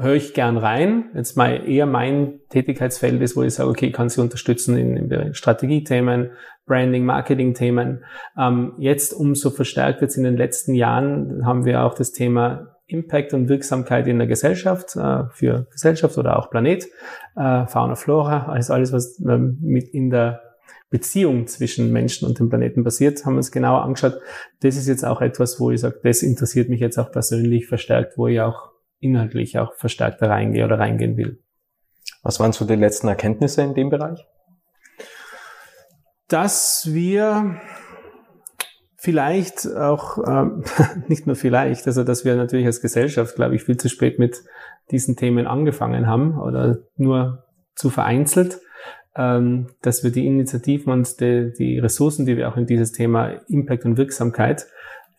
höre 0.00 0.14
ich 0.14 0.34
gern 0.34 0.56
rein. 0.56 1.10
Jetzt 1.14 1.36
mal 1.36 1.68
eher 1.68 1.86
mein 1.86 2.40
Tätigkeitsfeld 2.50 3.20
ist, 3.20 3.36
wo 3.36 3.42
ich 3.42 3.54
sage, 3.54 3.68
okay, 3.68 3.90
kann 3.90 4.08
sie 4.08 4.20
unterstützen 4.20 4.76
in, 4.76 4.96
in 4.96 5.34
Strategiethemen, 5.34 6.30
Branding, 6.66 7.04
Marketing-Themen. 7.04 8.04
Ähm, 8.38 8.72
jetzt 8.78 9.12
umso 9.12 9.50
verstärkt 9.50 10.02
jetzt 10.02 10.16
in 10.16 10.24
den 10.24 10.36
letzten 10.36 10.74
Jahren 10.74 11.44
haben 11.44 11.64
wir 11.64 11.84
auch 11.84 11.94
das 11.94 12.12
Thema 12.12 12.76
Impact 12.86 13.34
und 13.34 13.48
Wirksamkeit 13.48 14.06
in 14.06 14.18
der 14.18 14.26
Gesellschaft, 14.26 14.96
äh, 14.96 15.24
für 15.32 15.66
Gesellschaft 15.70 16.16
oder 16.16 16.38
auch 16.38 16.50
Planet, 16.50 16.86
äh, 17.36 17.66
Fauna, 17.66 17.96
Flora, 17.96 18.46
alles, 18.46 18.70
alles, 18.70 18.92
was 18.92 19.20
ähm, 19.20 19.58
mit 19.60 19.88
in 19.88 20.10
der 20.10 20.42
Beziehung 20.90 21.46
zwischen 21.46 21.92
Menschen 21.92 22.26
und 22.26 22.38
dem 22.38 22.48
Planeten 22.48 22.82
passiert, 22.82 23.24
haben 23.26 23.34
wir 23.34 23.38
uns 23.38 23.52
genauer 23.52 23.82
angeschaut. 23.82 24.18
Das 24.60 24.76
ist 24.76 24.88
jetzt 24.88 25.04
auch 25.04 25.20
etwas, 25.20 25.60
wo 25.60 25.70
ich 25.70 25.80
sage, 25.80 26.00
das 26.02 26.22
interessiert 26.22 26.70
mich 26.70 26.80
jetzt 26.80 26.98
auch 26.98 27.12
persönlich 27.12 27.66
verstärkt, 27.66 28.16
wo 28.16 28.26
ich 28.26 28.40
auch 28.40 28.67
inhaltlich 29.00 29.58
auch 29.58 29.74
verstärkter 29.74 30.30
reingehe 30.30 30.64
oder 30.64 30.78
reingehen 30.78 31.16
will. 31.16 31.42
Was 32.22 32.40
waren 32.40 32.52
so 32.52 32.64
die 32.64 32.74
letzten 32.74 33.08
Erkenntnisse 33.08 33.62
in 33.62 33.74
dem 33.74 33.90
Bereich? 33.90 34.26
Dass 36.28 36.92
wir 36.92 37.60
vielleicht 38.96 39.66
auch, 39.74 40.18
ähm, 40.26 40.64
nicht 41.08 41.26
nur 41.26 41.36
vielleicht, 41.36 41.86
also 41.86 42.04
dass 42.04 42.24
wir 42.24 42.36
natürlich 42.36 42.66
als 42.66 42.80
Gesellschaft, 42.80 43.36
glaube 43.36 43.54
ich, 43.54 43.64
viel 43.64 43.76
zu 43.76 43.88
spät 43.88 44.18
mit 44.18 44.42
diesen 44.90 45.16
Themen 45.16 45.46
angefangen 45.46 46.06
haben 46.06 46.38
oder 46.38 46.78
nur 46.96 47.44
zu 47.74 47.90
vereinzelt. 47.90 48.60
ähm, 49.16 49.68
dass 49.82 50.04
wir 50.04 50.12
die 50.12 50.26
Initiativen 50.26 50.92
und 50.92 51.20
die, 51.20 51.52
die, 51.58 51.78
Ressourcen, 51.78 52.24
die 52.24 52.36
wir 52.36 52.48
auch 52.48 52.56
in 52.56 52.66
dieses 52.66 52.92
Thema 52.92 53.30
Impact 53.48 53.84
und 53.84 53.96
Wirksamkeit 53.96 54.66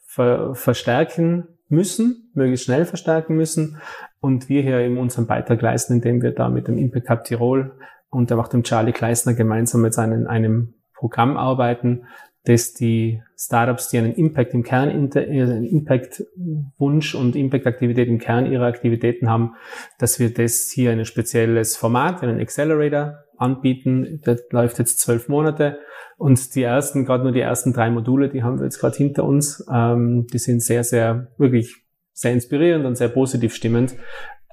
ver 0.06 0.56
verstärken 0.56 1.59
müssen, 1.70 2.32
möglichst 2.34 2.66
schnell 2.66 2.86
verstärken 2.86 3.36
müssen 3.36 3.78
und 4.20 4.50
wir 4.50 4.62
hier 4.62 4.80
eben 4.80 4.98
unseren 4.98 5.28
Beitrag 5.28 5.62
leisten, 5.62 5.94
indem 5.94 6.22
wir 6.22 6.32
da 6.32 6.50
mit 6.50 6.68
dem 6.68 6.78
Impact 6.78 7.10
Hub 7.10 7.24
Tirol 7.24 7.72
und 8.10 8.32
auch 8.34 8.48
dem 8.48 8.64
Charlie 8.64 8.92
Kleisner 8.92 9.34
gemeinsam 9.34 9.82
mit 9.82 9.98
einem, 9.98 10.28
einem 10.28 10.74
Programm 10.94 11.38
arbeiten, 11.38 12.04
dass 12.46 12.74
die 12.74 13.22
Startups, 13.38 13.90
die 13.90 13.98
einen 13.98 14.16
Impact 14.16 14.54
im 14.54 14.64
Kern, 14.64 15.12
äh, 15.14 15.22
einen 15.22 15.66
Impact-Wunsch 15.66 17.16
und 17.16 17.36
Impact-Aktivität 17.36 18.08
im 18.08 18.18
Kern 18.18 18.52
ihrer 18.52 18.66
Aktivitäten 18.66 19.30
haben, 19.30 19.56
dass 20.00 20.20
wir 20.20 20.34
das 20.34 20.72
hier 20.74 20.92
ein 20.92 21.06
spezielles 21.06 21.76
Format, 21.78 22.24
einen 22.24 22.40
Accelerator 22.40 23.20
anbieten. 23.38 24.22
Das 24.24 24.42
läuft 24.52 24.80
jetzt 24.80 25.00
zwölf 25.00 25.30
Monate 25.30 25.80
und 26.20 26.54
die 26.54 26.64
ersten, 26.64 27.06
gerade 27.06 27.24
nur 27.24 27.32
die 27.32 27.40
ersten 27.40 27.72
drei 27.72 27.90
Module, 27.90 28.28
die 28.28 28.44
haben 28.44 28.60
wir 28.60 28.66
jetzt 28.66 28.80
gerade 28.80 28.98
hinter 28.98 29.24
uns. 29.24 29.66
Ähm, 29.72 30.28
die 30.28 30.38
sind 30.38 30.62
sehr, 30.62 30.84
sehr, 30.84 31.28
wirklich 31.38 31.78
sehr 32.12 32.34
inspirierend 32.34 32.86
und 32.86 32.98
sehr 32.98 33.08
positiv 33.08 33.56
stimmend, 33.56 33.96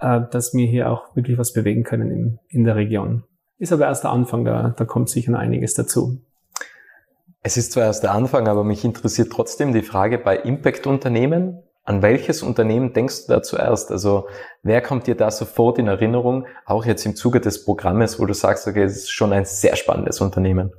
äh, 0.00 0.20
dass 0.30 0.54
wir 0.54 0.64
hier 0.68 0.88
auch 0.88 1.16
wirklich 1.16 1.38
was 1.38 1.52
bewegen 1.52 1.82
können 1.82 2.12
in, 2.12 2.38
in 2.48 2.64
der 2.64 2.76
Region. 2.76 3.24
Ist 3.58 3.72
aber 3.72 3.86
erst 3.86 4.04
der 4.04 4.12
Anfang, 4.12 4.44
da, 4.44 4.74
da 4.76 4.84
kommt 4.84 5.08
sicher 5.08 5.32
noch 5.32 5.40
einiges 5.40 5.74
dazu. 5.74 6.20
Es 7.42 7.56
ist 7.56 7.72
zwar 7.72 7.82
erst 7.82 8.04
der 8.04 8.12
Anfang, 8.12 8.46
aber 8.46 8.62
mich 8.62 8.84
interessiert 8.84 9.32
trotzdem 9.32 9.72
die 9.72 9.82
Frage 9.82 10.18
bei 10.18 10.36
Impact-Unternehmen. 10.36 11.64
An 11.82 12.00
welches 12.00 12.44
Unternehmen 12.44 12.92
denkst 12.92 13.26
du 13.26 13.32
da 13.32 13.42
zuerst? 13.42 13.90
Also 13.90 14.28
wer 14.62 14.82
kommt 14.82 15.08
dir 15.08 15.16
da 15.16 15.32
sofort 15.32 15.80
in 15.80 15.88
Erinnerung, 15.88 16.46
auch 16.64 16.84
jetzt 16.84 17.04
im 17.06 17.16
Zuge 17.16 17.40
des 17.40 17.64
Programmes, 17.64 18.20
wo 18.20 18.24
du 18.24 18.34
sagst, 18.34 18.68
okay, 18.68 18.84
es 18.84 18.98
ist 18.98 19.10
schon 19.10 19.32
ein 19.32 19.44
sehr 19.44 19.74
spannendes 19.74 20.20
Unternehmen? 20.20 20.72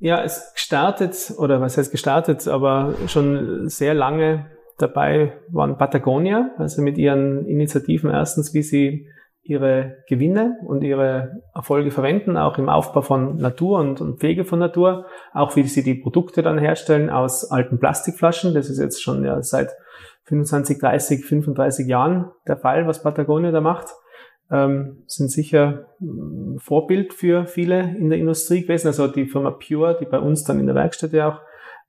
Ja, 0.00 0.22
es 0.24 0.52
gestartet, 0.54 1.34
oder 1.36 1.60
was 1.60 1.76
heißt 1.76 1.90
gestartet, 1.90 2.48
aber 2.48 2.94
schon 3.06 3.68
sehr 3.68 3.92
lange 3.92 4.46
dabei 4.78 5.34
waren 5.50 5.76
Patagonia, 5.76 6.52
also 6.56 6.80
mit 6.80 6.96
ihren 6.96 7.44
Initiativen 7.46 8.10
erstens, 8.10 8.54
wie 8.54 8.62
sie 8.62 9.06
ihre 9.42 9.96
Gewinne 10.08 10.56
und 10.64 10.82
ihre 10.84 11.42
Erfolge 11.54 11.90
verwenden, 11.90 12.38
auch 12.38 12.56
im 12.56 12.70
Aufbau 12.70 13.02
von 13.02 13.36
Natur 13.36 13.80
und, 13.80 14.00
und 14.00 14.20
Pflege 14.20 14.46
von 14.46 14.58
Natur, 14.58 15.04
auch 15.34 15.54
wie 15.56 15.64
sie 15.64 15.82
die 15.82 15.94
Produkte 15.94 16.40
dann 16.40 16.56
herstellen 16.56 17.10
aus 17.10 17.50
alten 17.50 17.78
Plastikflaschen. 17.78 18.54
Das 18.54 18.70
ist 18.70 18.78
jetzt 18.78 19.02
schon 19.02 19.22
ja 19.22 19.42
seit 19.42 19.70
25, 20.24 20.78
30, 20.78 21.24
35 21.26 21.86
Jahren 21.86 22.30
der 22.46 22.56
Fall, 22.56 22.86
was 22.86 23.02
Patagonia 23.02 23.50
da 23.50 23.60
macht. 23.60 23.88
Ähm, 24.50 25.04
sind 25.06 25.30
sicher 25.30 25.86
mm, 26.00 26.58
Vorbild 26.58 27.14
für 27.14 27.46
viele 27.46 27.96
in 27.96 28.10
der 28.10 28.18
Industrie 28.18 28.62
gewesen. 28.62 28.88
Also 28.88 29.06
die 29.06 29.26
Firma 29.26 29.50
Pure, 29.50 29.98
die 30.00 30.06
bei 30.06 30.18
uns 30.18 30.44
dann 30.44 30.58
in 30.58 30.66
der 30.66 30.74
Werkstatt 30.74 31.12
ja 31.12 31.28
auch 31.28 31.40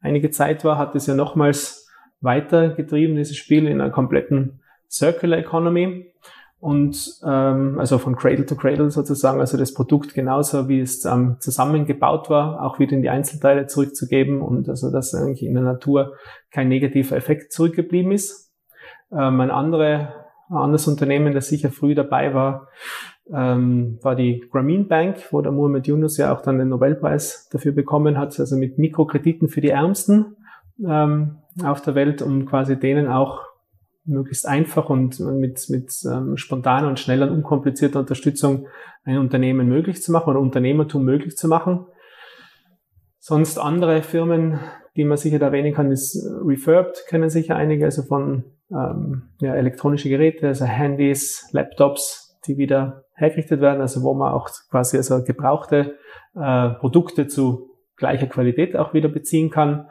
einige 0.02 0.30
Zeit 0.30 0.64
war, 0.64 0.78
hat 0.78 0.96
es 0.96 1.08
ja 1.08 1.16
nochmals 1.16 1.90
weitergetrieben, 2.22 3.16
dieses 3.16 3.36
Spiel 3.36 3.68
in 3.68 3.82
einer 3.82 3.90
kompletten 3.90 4.62
Circular 4.90 5.40
Economy 5.40 6.12
und 6.62 7.20
ähm, 7.26 7.80
also 7.80 7.98
von 7.98 8.16
Cradle 8.16 8.46
to 8.46 8.56
Cradle 8.56 8.92
sozusagen, 8.92 9.40
also 9.40 9.58
das 9.58 9.74
Produkt 9.74 10.14
genauso 10.14 10.70
wie 10.70 10.80
es 10.80 11.04
ähm, 11.06 11.38
zusammengebaut 11.40 12.30
war, 12.30 12.62
auch 12.64 12.78
wieder 12.78 12.94
in 12.94 13.02
die 13.02 13.10
Einzelteile 13.10 13.66
zurückzugeben 13.66 14.42
und 14.42 14.70
also 14.70 14.92
dass 14.92 15.16
eigentlich 15.16 15.42
in 15.42 15.56
der 15.56 15.64
Natur 15.64 16.14
kein 16.52 16.68
negativer 16.68 17.16
Effekt 17.16 17.52
zurückgeblieben 17.52 18.12
ist. 18.12 18.54
Ähm, 19.12 19.42
ein, 19.42 19.50
andere, 19.50 20.21
ein 20.52 20.58
anderes 20.58 20.88
Unternehmen, 20.88 21.34
das 21.34 21.48
sicher 21.48 21.72
früh 21.72 21.96
dabei 21.96 22.34
war, 22.34 22.68
ähm, 23.34 23.98
war 24.02 24.16
die 24.16 24.44
Grameen 24.52 24.88
Bank, 24.88 25.18
wo 25.32 25.42
der 25.42 25.54
Muhammad 25.54 25.88
Yunus 25.88 26.18
ja 26.18 26.34
auch 26.34 26.42
dann 26.42 26.60
den 26.60 26.70
Nobelpreis 26.70 27.48
dafür 27.52 27.72
bekommen 27.72 28.18
hat, 28.18 28.38
also 28.40 28.58
mit 28.58 28.78
Mikrokrediten 28.78 29.48
für 29.48 29.62
die 29.62 29.70
Ärmsten 29.70 30.36
ähm, 30.86 31.38
auf 31.64 31.82
der 31.82 31.96
Welt, 31.96 32.22
um 32.22 32.46
quasi 32.46 32.78
denen 32.78 33.08
auch 33.08 33.42
möglichst 34.04 34.46
einfach 34.46 34.90
und 34.90 35.20
mit, 35.20 35.70
mit 35.70 35.94
ähm, 36.06 36.36
spontaner 36.36 36.90
und 36.90 37.00
schneller 37.00 37.28
und 37.28 37.36
unkomplizierter 37.38 38.00
Unterstützung 38.00 38.68
ein 39.06 39.20
Unternehmen 39.20 39.70
möglich 39.70 40.02
zu 40.02 40.12
machen 40.12 40.32
oder 40.32 40.40
Unternehmertum 40.40 41.06
möglich 41.06 41.38
zu 41.38 41.48
machen. 41.48 41.86
Sonst 43.20 43.58
andere 43.58 44.02
Firmen, 44.02 44.60
die 44.96 45.06
man 45.06 45.18
sicher 45.18 45.40
da 45.40 45.48
erwähnen 45.48 45.74
kann, 45.74 45.92
ist 45.92 46.18
Refurbed, 46.46 47.06
kennen 47.08 47.30
sicher 47.30 47.56
einige, 47.56 47.86
also 47.86 48.04
von 48.04 48.44
ähm, 48.72 49.24
ja, 49.40 49.56
elektronische 49.56 50.10
Geräte, 50.10 50.48
also 50.48 50.66
Handys, 50.66 51.48
Laptops, 51.52 52.40
die 52.48 52.58
wieder 52.58 53.06
hergerichtet 53.16 53.62
werden, 53.62 53.82
also 53.82 54.04
wo 54.04 54.14
man 54.14 54.34
auch 54.34 54.50
quasi 54.70 54.98
also 54.98 55.24
gebrauchte 55.24 55.96
äh, 56.36 56.70
Produkte 56.70 57.28
zu 57.28 57.70
gleicher 57.96 58.28
Qualität 58.28 58.76
auch 58.76 58.94
wieder 58.94 59.10
beziehen 59.10 59.50
kann. 59.50 59.88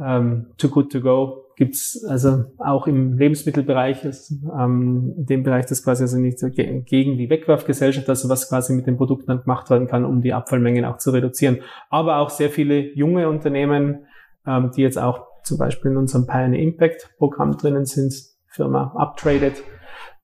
Ähm, 0.00 0.52
too 0.56 0.68
Good 0.68 0.90
To 0.92 1.00
Go 1.00 1.42
gibt's 1.56 2.04
also 2.08 2.44
auch 2.58 2.86
im 2.86 3.18
Lebensmittelbereich, 3.18 4.04
ist, 4.04 4.32
ähm, 4.58 5.14
in 5.18 5.26
dem 5.26 5.42
Bereich 5.42 5.66
das 5.66 5.84
quasi 5.84 6.02
also 6.02 6.18
nicht 6.18 6.38
so 6.38 6.48
gegen 6.48 7.18
die 7.18 7.28
Wegwerfgesellschaft, 7.28 8.08
also 8.08 8.28
was 8.28 8.48
quasi 8.48 8.72
mit 8.72 8.86
den 8.86 8.96
Produkten 8.96 9.26
dann 9.26 9.42
gemacht 9.42 9.68
werden 9.68 9.86
kann, 9.86 10.04
um 10.04 10.22
die 10.22 10.32
Abfallmengen 10.32 10.86
auch 10.86 10.96
zu 10.96 11.10
reduzieren. 11.10 11.58
Aber 11.90 12.16
auch 12.18 12.30
sehr 12.30 12.48
viele 12.48 12.80
junge 12.94 13.28
Unternehmen, 13.28 14.06
ähm, 14.46 14.70
die 14.76 14.82
jetzt 14.82 14.98
auch 14.98 15.26
zum 15.44 15.58
Beispiel 15.58 15.90
in 15.90 15.96
unserem 15.96 16.26
Pioneer 16.26 16.60
Impact 16.60 17.14
Programm 17.18 17.56
drinnen 17.56 17.84
sind, 17.84 18.14
Firma 18.46 18.92
Uptraded, 18.96 19.62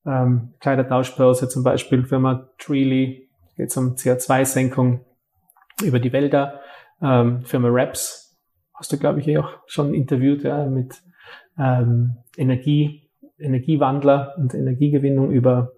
ähm, 0.07 0.55
Kleidertauschbörse 0.61 1.49
zum 1.49 1.63
Beispiel, 1.63 2.05
Firma 2.05 2.49
Treely, 2.59 3.29
geht 3.57 3.77
um 3.77 3.95
CO2-Senkung 3.95 5.05
über 5.83 5.99
die 5.99 6.13
Wälder, 6.13 6.61
ähm, 7.03 7.43
Firma 7.43 7.69
Raps, 7.71 8.39
hast 8.75 8.93
du, 8.93 8.99
glaube 8.99 9.21
ich, 9.21 9.29
eh 9.29 9.39
auch 9.39 9.51
schon 9.67 9.95
interviewt, 9.95 10.43
ja, 10.45 10.67
mit 10.67 11.03
ähm, 11.59 12.19
Energie, 12.37 13.11
Energiewandler 13.39 14.35
und 14.39 14.55
Energiegewinnung 14.55 15.31
über 15.31 15.73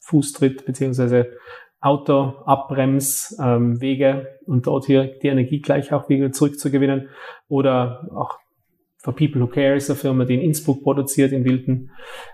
Fußtritt 0.00 0.64
beziehungsweise 0.64 1.32
Auto, 1.80 2.34
Abbrems, 2.46 3.36
ähm, 3.40 3.80
Wege 3.80 4.38
und 4.46 4.66
dort 4.66 4.86
hier 4.86 5.18
die 5.22 5.28
Energie 5.28 5.60
gleich 5.60 5.92
auch 5.92 6.08
wieder 6.08 6.32
zurückzugewinnen. 6.32 7.08
Oder 7.48 8.08
auch 8.14 8.38
For 8.98 9.14
People 9.14 9.40
Who 9.42 9.46
Care 9.46 9.76
ist 9.76 9.90
eine 9.90 9.98
Firma, 9.98 10.24
die 10.24 10.34
in 10.34 10.40
Innsbruck 10.40 10.82
produziert, 10.82 11.32
in 11.32 11.44
Wilden. 11.44 11.90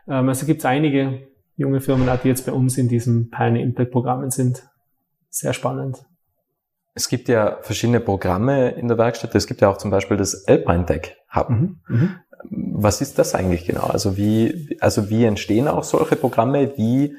Ähm, 0.08 0.28
also 0.28 0.46
gibt 0.46 0.60
es 0.60 0.64
einige 0.64 1.28
junge 1.56 1.80
Firmen, 1.80 2.08
auch 2.08 2.18
die 2.18 2.28
jetzt 2.28 2.46
bei 2.46 2.52
uns 2.52 2.78
in 2.78 2.88
diesem 2.88 3.30
Pioneer 3.30 3.62
Impact 3.62 3.90
Programmen 3.90 4.30
sind. 4.30 4.62
Sehr 5.28 5.52
spannend. 5.52 6.04
Es 6.94 7.08
gibt 7.08 7.28
ja 7.28 7.58
verschiedene 7.62 8.00
Programme 8.00 8.70
in 8.70 8.88
der 8.88 8.98
Werkstatt. 8.98 9.34
Es 9.34 9.46
gibt 9.46 9.60
ja 9.60 9.70
auch 9.70 9.78
zum 9.78 9.90
Beispiel 9.90 10.16
das 10.16 10.46
Alpine 10.46 10.86
Tech 10.86 11.16
Hub. 11.34 11.50
Mhm. 11.50 11.80
Mhm. 11.88 12.16
Was 12.50 13.00
ist 13.00 13.18
das 13.18 13.34
eigentlich 13.34 13.66
genau? 13.66 13.84
Also 13.84 14.16
wie, 14.16 14.76
also 14.80 15.08
wie 15.10 15.24
entstehen 15.24 15.68
auch 15.68 15.84
solche 15.84 16.16
Programme? 16.16 16.76
Wie 16.76 17.16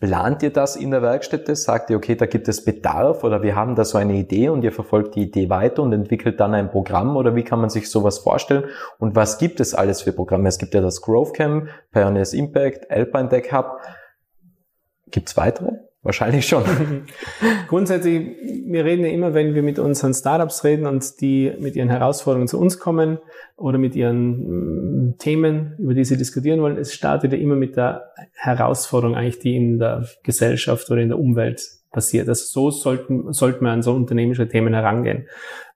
plant 0.00 0.42
ihr 0.42 0.52
das 0.52 0.76
in 0.76 0.90
der 0.90 1.02
Werkstätte? 1.02 1.56
Sagt 1.56 1.90
ihr, 1.90 1.96
okay, 1.96 2.14
da 2.14 2.26
gibt 2.26 2.48
es 2.48 2.64
Bedarf 2.64 3.24
oder 3.24 3.42
wir 3.42 3.54
haben 3.54 3.74
da 3.74 3.84
so 3.84 3.98
eine 3.98 4.14
Idee 4.14 4.48
und 4.48 4.64
ihr 4.64 4.72
verfolgt 4.72 5.14
die 5.14 5.22
Idee 5.22 5.50
weiter 5.50 5.82
und 5.82 5.92
entwickelt 5.92 6.40
dann 6.40 6.54
ein 6.54 6.70
Programm 6.70 7.16
oder 7.16 7.34
wie 7.34 7.44
kann 7.44 7.60
man 7.60 7.70
sich 7.70 7.90
sowas 7.90 8.18
vorstellen? 8.18 8.64
Und 8.98 9.16
was 9.16 9.38
gibt 9.38 9.60
es 9.60 9.74
alles 9.74 10.02
für 10.02 10.12
Programme? 10.12 10.48
Es 10.48 10.58
gibt 10.58 10.74
ja 10.74 10.80
das 10.80 11.00
Growth 11.00 11.34
Camp, 11.34 11.68
Pioneers 11.92 12.32
Impact, 12.32 12.90
Alpine 12.90 13.28
Tech 13.28 13.52
Hub. 13.52 13.80
Gibt 15.10 15.28
es 15.28 15.36
weitere? 15.36 15.72
Wahrscheinlich 16.04 16.46
schon. 16.46 16.64
Grundsätzlich, 17.68 18.36
wir 18.66 18.84
reden 18.84 19.04
ja 19.04 19.10
immer, 19.10 19.32
wenn 19.32 19.54
wir 19.54 19.62
mit 19.62 19.78
unseren 19.78 20.12
Startups 20.12 20.62
reden 20.62 20.86
und 20.86 21.20
die 21.22 21.50
mit 21.58 21.76
ihren 21.76 21.88
Herausforderungen 21.88 22.46
zu 22.46 22.60
uns 22.60 22.78
kommen 22.78 23.18
oder 23.56 23.78
mit 23.78 23.96
ihren 23.96 25.08
mm, 25.08 25.18
Themen, 25.18 25.74
über 25.78 25.94
die 25.94 26.04
sie 26.04 26.18
diskutieren 26.18 26.60
wollen, 26.60 26.76
es 26.76 26.92
startet 26.92 27.32
ja 27.32 27.38
immer 27.38 27.56
mit 27.56 27.76
der 27.76 28.12
Herausforderung 28.34 29.16
eigentlich, 29.16 29.38
die 29.38 29.56
in 29.56 29.78
der 29.78 30.06
Gesellschaft 30.22 30.90
oder 30.90 31.00
in 31.00 31.08
der 31.08 31.18
Umwelt 31.18 31.62
passiert. 31.90 32.28
Also 32.28 32.44
so 32.44 32.70
sollten, 32.70 33.32
sollten 33.32 33.64
wir 33.64 33.72
an 33.72 33.80
so 33.80 33.94
unternehmerische 33.94 34.46
Themen 34.46 34.74
herangehen. 34.74 35.26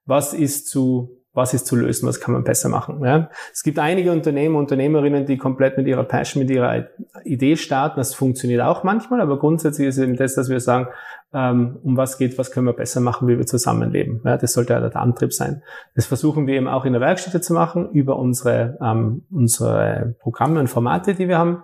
Was 0.05 0.35
ist 0.35 0.67
zu 0.67 1.18
was 1.39 1.53
ist 1.53 1.65
zu 1.65 1.75
lösen, 1.75 2.07
was 2.07 2.19
kann 2.19 2.33
man 2.33 2.43
besser 2.43 2.69
machen. 2.69 3.03
Ja? 3.03 3.29
Es 3.51 3.63
gibt 3.63 3.79
einige 3.79 4.11
Unternehmer, 4.11 4.59
Unternehmerinnen, 4.59 5.25
die 5.25 5.37
komplett 5.37 5.77
mit 5.77 5.87
ihrer 5.87 6.03
Passion, 6.03 6.43
mit 6.43 6.51
ihrer 6.51 6.87
Idee 7.23 7.55
starten. 7.55 7.99
Das 7.99 8.13
funktioniert 8.13 8.61
auch 8.61 8.83
manchmal, 8.83 9.21
aber 9.21 9.39
grundsätzlich 9.39 9.87
ist 9.87 9.97
eben 9.97 10.15
das, 10.15 10.35
dass 10.35 10.49
wir 10.49 10.59
sagen, 10.59 10.89
ähm, 11.33 11.77
um 11.83 11.97
was 11.97 12.17
geht, 12.17 12.37
was 12.37 12.51
können 12.51 12.65
wir 12.65 12.73
besser 12.73 13.01
machen, 13.01 13.27
wie 13.27 13.37
wir 13.37 13.45
zusammenleben. 13.45 14.21
Ja, 14.25 14.37
das 14.37 14.53
sollte 14.53 14.73
ja 14.73 14.79
der 14.79 14.95
Antrieb 14.95 15.33
sein. 15.33 15.63
Das 15.95 16.05
versuchen 16.05 16.47
wir 16.47 16.55
eben 16.55 16.67
auch 16.67 16.85
in 16.85 16.93
der 16.93 17.01
Werkstätte 17.01 17.41
zu 17.41 17.53
machen, 17.53 17.89
über 17.91 18.17
unsere, 18.17 18.77
ähm, 18.81 19.23
unsere 19.31 20.15
Programme 20.19 20.59
und 20.59 20.67
Formate, 20.67 21.13
die 21.13 21.27
wir 21.27 21.37
haben. 21.37 21.63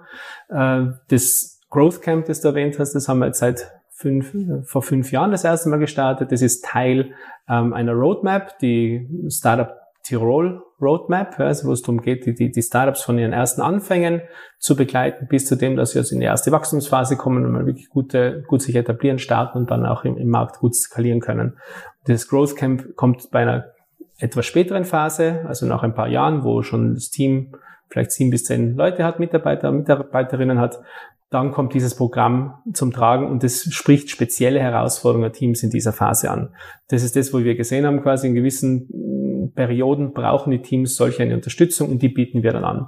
Äh, 0.50 0.94
das 1.10 1.62
Growth 1.70 2.02
Camp, 2.02 2.26
das 2.26 2.42
du 2.42 2.50
erwähnt 2.50 2.80
hast, 2.80 2.94
das 2.94 3.08
haben 3.08 3.20
wir 3.20 3.28
jetzt 3.28 3.40
seit 3.40 3.72
fünf, 3.96 4.36
vor 4.66 4.82
fünf 4.82 5.12
Jahren 5.12 5.32
das 5.32 5.44
erste 5.44 5.70
Mal 5.70 5.80
gestartet. 5.80 6.32
Das 6.32 6.42
ist 6.42 6.66
Teil 6.66 7.14
ähm, 7.48 7.74
einer 7.74 7.94
Roadmap, 7.94 8.60
die 8.60 9.08
Startup 9.30 9.74
Tirol 10.04 10.62
Roadmap, 10.80 11.40
also 11.40 11.70
wo 11.70 11.72
es 11.72 11.82
darum 11.82 12.02
geht, 12.02 12.26
die, 12.26 12.36
die, 12.36 12.52
die 12.52 12.62
Startups 12.62 13.02
von 13.02 13.18
ihren 13.18 13.34
ersten 13.34 13.62
Anfängen 13.62 14.22
zu 14.60 14.76
begleiten, 14.76 15.28
bis 15.28 15.46
zu 15.46 15.56
dem, 15.56 15.78
dass 15.78 15.92
sie 15.92 16.00
jetzt 16.00 16.12
in 16.12 16.20
die 16.20 16.26
erste 16.26 16.52
Wachstumsphase 16.52 17.16
kommen 17.16 17.46
und 17.46 17.54
mal 17.54 17.66
wirklich 17.66 17.90
gute, 17.90 18.44
gut 18.48 18.62
sich 18.62 18.76
etablieren, 18.76 19.18
starten 19.18 19.58
und 19.58 19.72
dann 19.72 19.86
auch 19.86 20.04
im, 20.04 20.18
im 20.18 20.28
Markt 20.28 20.60
gut 20.60 20.76
skalieren 20.76 21.22
können. 21.22 21.58
Das 22.06 22.28
Growth 22.28 22.56
Camp 22.56 22.96
kommt 22.96 23.32
bei 23.32 23.40
einer 23.40 23.72
etwas 24.20 24.46
späteren 24.46 24.84
Phase, 24.84 25.46
also 25.48 25.66
nach 25.66 25.82
ein 25.82 25.96
paar 25.96 26.10
Jahren, 26.10 26.44
wo 26.44 26.62
schon 26.62 26.94
das 26.94 27.10
Team 27.10 27.56
vielleicht 27.90 28.12
sieben 28.12 28.30
bis 28.30 28.44
zehn 28.44 28.76
Leute 28.76 29.04
hat, 29.06 29.20
Mitarbeiter, 29.20 29.72
Mitarbeiterinnen 29.72 30.60
hat, 30.60 30.82
dann 31.30 31.52
kommt 31.52 31.74
dieses 31.74 31.96
Programm 31.96 32.62
zum 32.74 32.92
Tragen 32.92 33.28
und 33.28 33.44
es 33.44 33.74
spricht 33.74 34.10
spezielle 34.10 34.60
Herausforderungen 34.60 35.24
der 35.24 35.34
Teams 35.34 35.64
in 35.64 35.70
dieser 35.70 35.92
Phase 35.92 36.30
an. 36.30 36.54
Das 36.88 37.04
ist 37.04 37.16
das, 37.16 37.34
wo 37.34 37.40
wir 37.40 37.56
gesehen 37.56 37.86
haben, 37.86 38.02
quasi 38.02 38.28
in 38.28 38.36
gewissen 38.36 38.88
mm, 38.92 39.54
Perioden 39.54 40.14
brauchen 40.14 40.52
die 40.52 40.62
Teams 40.62 40.96
solche 40.96 41.24
eine 41.24 41.36
Unterstützung 41.36 41.90
und 41.90 42.02
die 42.02 42.10
bieten 42.10 42.44
wir 42.44 42.54
dann 42.54 42.64
an. 42.64 42.88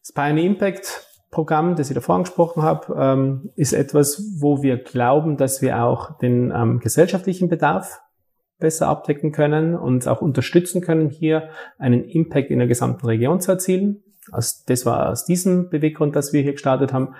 Das 0.00 0.12
Pioneer 0.12 0.44
Impact 0.44 1.04
Programm, 1.30 1.74
das 1.74 1.90
ich 1.90 1.94
davor 1.94 2.14
angesprochen 2.14 2.62
habe, 2.62 2.94
ähm, 2.96 3.50
ist 3.56 3.72
etwas, 3.72 4.22
wo 4.38 4.62
wir 4.62 4.76
glauben, 4.76 5.36
dass 5.36 5.60
wir 5.62 5.82
auch 5.82 6.16
den 6.18 6.52
ähm, 6.54 6.78
gesellschaftlichen 6.78 7.48
Bedarf 7.48 8.00
besser 8.60 8.86
abdecken 8.86 9.32
können 9.32 9.74
und 9.74 10.06
auch 10.06 10.22
unterstützen 10.22 10.80
können, 10.80 11.10
hier 11.10 11.48
einen 11.76 12.04
Impact 12.04 12.50
in 12.50 12.60
der 12.60 12.68
gesamten 12.68 13.04
Region 13.06 13.40
zu 13.40 13.50
erzielen. 13.50 14.04
Also 14.32 14.62
das 14.66 14.86
war 14.86 15.10
aus 15.10 15.24
diesem 15.24 15.68
Beweggrund, 15.68 16.16
dass 16.16 16.32
wir 16.32 16.42
hier 16.42 16.52
gestartet 16.52 16.92
haben. 16.92 17.14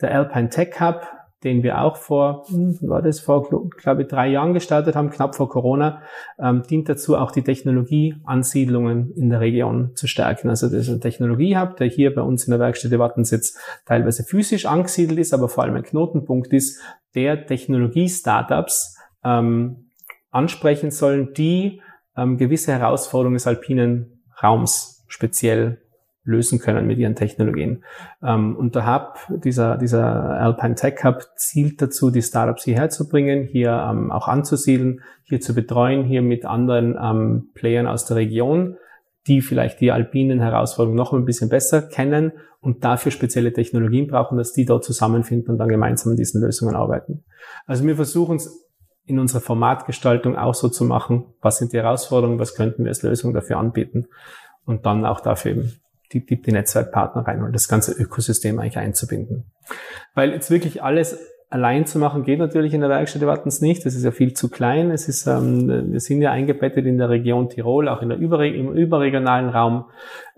Der 0.00 0.14
Alpine 0.14 0.48
Tech 0.48 0.80
Hub, 0.80 1.06
den 1.44 1.62
wir 1.62 1.82
auch 1.82 1.96
vor, 1.96 2.44
hm, 2.48 2.78
war 2.82 3.02
das 3.02 3.20
vor, 3.20 3.48
glaube 3.76 4.02
ich, 4.02 4.08
drei 4.08 4.28
Jahren 4.28 4.54
gestartet 4.54 4.96
haben, 4.96 5.10
knapp 5.10 5.34
vor 5.34 5.48
Corona, 5.48 6.02
ähm, 6.38 6.62
dient 6.62 6.88
dazu, 6.88 7.16
auch 7.16 7.30
die 7.30 7.42
Technologieansiedlungen 7.42 9.12
in 9.12 9.30
der 9.30 9.40
Region 9.40 9.92
zu 9.94 10.06
stärken. 10.06 10.48
Also 10.48 10.66
das 10.66 10.88
ist 10.88 10.88
ein 10.88 11.00
Technologiehub, 11.00 11.76
der 11.76 11.88
hier 11.88 12.14
bei 12.14 12.22
uns 12.22 12.46
in 12.46 12.50
der 12.50 12.60
Werkstätte 12.60 12.98
Wattensitz 12.98 13.58
teilweise 13.84 14.24
physisch 14.24 14.66
angesiedelt 14.66 15.18
ist, 15.18 15.34
aber 15.34 15.48
vor 15.48 15.64
allem 15.64 15.76
ein 15.76 15.82
Knotenpunkt 15.82 16.52
ist, 16.52 16.80
der 17.14 17.46
Technologie-Startups 17.46 18.96
ähm, 19.22 19.90
ansprechen 20.30 20.90
sollen, 20.90 21.32
die 21.34 21.80
ähm, 22.16 22.38
gewisse 22.38 22.72
Herausforderungen 22.72 23.34
des 23.34 23.46
alpinen 23.46 24.24
Raums 24.42 25.04
speziell 25.08 25.82
lösen 26.26 26.58
können 26.58 26.86
mit 26.86 26.98
ihren 26.98 27.14
Technologien. 27.14 27.84
Ähm, 28.22 28.56
und 28.56 28.74
der 28.74 28.92
Hub, 28.92 29.18
dieser, 29.42 29.78
dieser 29.78 30.04
Alpine 30.04 30.74
Tech 30.74 31.02
Hub, 31.04 31.22
zielt 31.36 31.80
dazu, 31.80 32.10
die 32.10 32.22
Startups 32.22 32.64
hierher 32.64 32.90
zu 32.90 33.08
bringen, 33.08 33.44
hier 33.44 33.86
ähm, 33.90 34.10
auch 34.10 34.28
anzusiedeln, 34.28 35.00
hier 35.22 35.40
zu 35.40 35.54
betreuen, 35.54 36.04
hier 36.04 36.22
mit 36.22 36.44
anderen 36.44 36.96
ähm, 37.00 37.50
Playern 37.54 37.86
aus 37.86 38.04
der 38.04 38.16
Region, 38.16 38.76
die 39.26 39.40
vielleicht 39.40 39.80
die 39.80 39.92
alpinen 39.92 40.40
Herausforderungen 40.40 40.96
noch 40.96 41.12
ein 41.12 41.24
bisschen 41.24 41.48
besser 41.48 41.82
kennen 41.82 42.32
und 42.60 42.84
dafür 42.84 43.12
spezielle 43.12 43.52
Technologien 43.52 44.08
brauchen, 44.08 44.36
dass 44.36 44.52
die 44.52 44.64
dort 44.64 44.84
zusammenfinden 44.84 45.52
und 45.52 45.58
dann 45.58 45.68
gemeinsam 45.68 46.12
an 46.12 46.16
diesen 46.16 46.42
Lösungen 46.42 46.74
arbeiten. 46.74 47.24
Also 47.66 47.84
wir 47.84 47.96
versuchen 47.96 48.36
es 48.36 48.66
in 49.04 49.20
unserer 49.20 49.40
Formatgestaltung 49.40 50.36
auch 50.36 50.54
so 50.54 50.68
zu 50.68 50.84
machen, 50.84 51.26
was 51.40 51.58
sind 51.58 51.72
die 51.72 51.76
Herausforderungen, 51.76 52.40
was 52.40 52.54
könnten 52.54 52.84
wir 52.84 52.88
als 52.88 53.02
Lösung 53.02 53.32
dafür 53.32 53.58
anbieten 53.58 54.06
und 54.64 54.84
dann 54.84 55.06
auch 55.06 55.20
dafür 55.20 55.52
eben 55.52 55.72
die, 56.12 56.24
die, 56.24 56.40
die 56.40 56.52
Netzwerkpartner 56.52 57.26
rein 57.26 57.42
und 57.42 57.52
das 57.52 57.68
ganze 57.68 57.92
Ökosystem 57.92 58.58
eigentlich 58.58 58.78
einzubinden. 58.78 59.50
Weil 60.14 60.32
jetzt 60.32 60.50
wirklich 60.50 60.82
alles 60.82 61.18
allein 61.48 61.86
zu 61.86 61.98
machen 61.98 62.24
geht 62.24 62.38
natürlich 62.38 62.74
in 62.74 62.80
der 62.80 62.90
Werkstatt 62.90 63.22
Wartens 63.22 63.60
nicht. 63.60 63.86
Das 63.86 63.94
ist 63.94 64.04
ja 64.04 64.10
viel 64.10 64.34
zu 64.34 64.48
klein. 64.50 64.90
Es 64.90 65.08
ist, 65.08 65.26
ähm, 65.26 65.92
wir 65.92 66.00
sind 66.00 66.20
ja 66.20 66.32
eingebettet 66.32 66.86
in 66.86 66.98
der 66.98 67.08
Region 67.08 67.48
Tirol, 67.48 67.88
auch 67.88 68.02
in 68.02 68.08
der 68.08 68.18
Überre 68.18 68.48
im 68.48 68.72
überregionalen 68.72 69.48
Raum. 69.48 69.86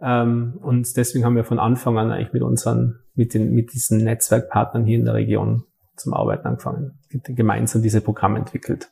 Ähm, 0.01 0.59
und 0.63 0.97
deswegen 0.97 1.25
haben 1.25 1.37
wir 1.37 1.45
von 1.45 1.59
Anfang 1.59 1.99
an 1.99 2.13
eigentlich 2.13 2.33
mit 2.33 2.43
unseren, 2.43 3.01
mit 3.15 3.35
den, 3.35 3.53
mit 3.53 3.73
diesen 3.73 4.05
Netzwerkpartnern 4.05 4.85
hier 4.85 4.99
in 4.99 5.05
der 5.05 5.15
Region 5.15 5.65
zum 5.97 6.15
Arbeiten 6.15 6.47
angefangen, 6.47 6.99
gemeinsam 7.11 7.83
diese 7.83 8.01
Programme 8.01 8.39
entwickelt. 8.39 8.91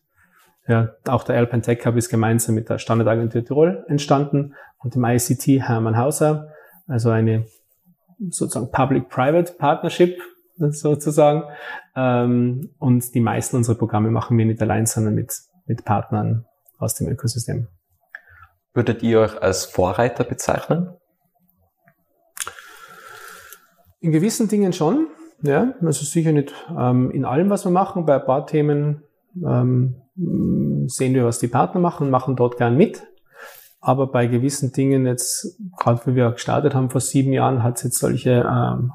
Ja, 0.66 0.94
auch 1.06 1.22
der 1.22 1.36
Alpine 1.36 1.62
Tech 1.62 1.86
Hub 1.86 1.96
ist 1.96 2.08
gemeinsam 2.08 2.56
mit 2.56 2.68
der 2.68 2.78
Standardagentur 2.78 3.44
Tirol 3.44 3.84
entstanden 3.86 4.54
und 4.78 4.96
dem 4.96 5.04
ICT 5.04 5.68
Hermann 5.68 5.96
Hauser 5.96 6.48
also 6.86 7.10
eine 7.10 7.46
sozusagen 8.30 8.70
Public-Private 8.70 9.54
Partnership 9.54 10.18
sozusagen. 10.56 11.44
Ähm, 11.94 12.70
und 12.78 13.14
die 13.14 13.20
meisten 13.20 13.56
unserer 13.56 13.76
Programme 13.76 14.10
machen 14.10 14.38
wir 14.38 14.46
nicht 14.46 14.62
allein, 14.62 14.86
sondern 14.86 15.14
mit, 15.14 15.32
mit 15.66 15.84
Partnern 15.84 16.46
aus 16.78 16.94
dem 16.94 17.08
Ökosystem. 17.08 17.68
Würdet 18.74 19.02
ihr 19.02 19.20
euch 19.20 19.40
als 19.40 19.64
Vorreiter 19.64 20.24
bezeichnen? 20.24 20.90
In 24.00 24.12
gewissen 24.12 24.48
Dingen 24.48 24.72
schon, 24.72 25.08
ja. 25.42 25.74
Also 25.80 26.04
sicher 26.04 26.32
nicht 26.32 26.54
ähm, 26.78 27.10
in 27.10 27.24
allem, 27.24 27.50
was 27.50 27.64
wir 27.64 27.72
machen. 27.72 28.04
Bei 28.06 28.16
ein 28.16 28.26
paar 28.26 28.46
Themen 28.46 29.02
ähm, 29.36 29.96
sehen 30.86 31.14
wir, 31.14 31.24
was 31.24 31.38
die 31.38 31.48
Partner 31.48 31.80
machen, 31.80 32.10
machen 32.10 32.36
dort 32.36 32.58
gern 32.58 32.76
mit. 32.76 33.02
Aber 33.86 34.08
bei 34.08 34.26
gewissen 34.26 34.72
Dingen 34.72 35.06
jetzt, 35.06 35.60
gerade 35.78 36.00
wie 36.06 36.16
wir 36.16 36.32
gestartet 36.32 36.74
haben 36.74 36.90
vor 36.90 37.00
sieben 37.00 37.32
Jahren, 37.32 37.62
hat 37.62 37.76
es 37.76 37.84
jetzt 37.84 37.98
solche 38.00 38.44
ähm, 38.44 38.90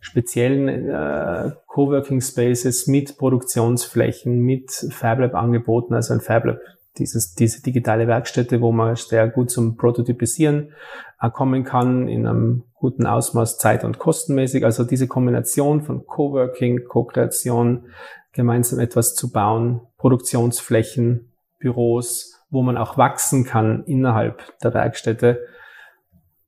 speziellen 0.00 0.68
äh, 0.68 1.52
Coworking 1.66 2.20
Spaces 2.20 2.86
mit 2.88 3.16
Produktionsflächen, 3.16 4.38
mit 4.38 4.70
FabLab 4.70 5.34
angeboten, 5.34 5.94
also 5.94 6.12
ein 6.12 6.20
FabLab, 6.20 6.58
dieses, 6.98 7.32
diese 7.32 7.62
digitale 7.62 8.06
Werkstätte, 8.06 8.60
wo 8.60 8.70
man 8.70 8.96
sehr 8.96 9.28
gut 9.28 9.50
zum 9.50 9.78
Prototypisieren 9.78 10.74
äh, 11.18 11.30
kommen 11.30 11.64
kann, 11.64 12.06
in 12.06 12.26
einem 12.26 12.64
guten 12.74 13.06
Ausmaß 13.06 13.56
zeit- 13.56 13.82
und 13.82 13.98
kostenmäßig. 13.98 14.66
Also 14.66 14.84
diese 14.84 15.08
Kombination 15.08 15.80
von 15.80 16.06
Coworking, 16.06 16.84
Co-Kreation, 16.86 17.86
gemeinsam 18.34 18.78
etwas 18.78 19.14
zu 19.14 19.32
bauen, 19.32 19.80
Produktionsflächen, 19.96 21.32
Büros, 21.58 22.41
wo 22.52 22.62
man 22.62 22.76
auch 22.76 22.98
wachsen 22.98 23.44
kann 23.44 23.82
innerhalb 23.86 24.58
der 24.60 24.74
Werkstätte, 24.74 25.40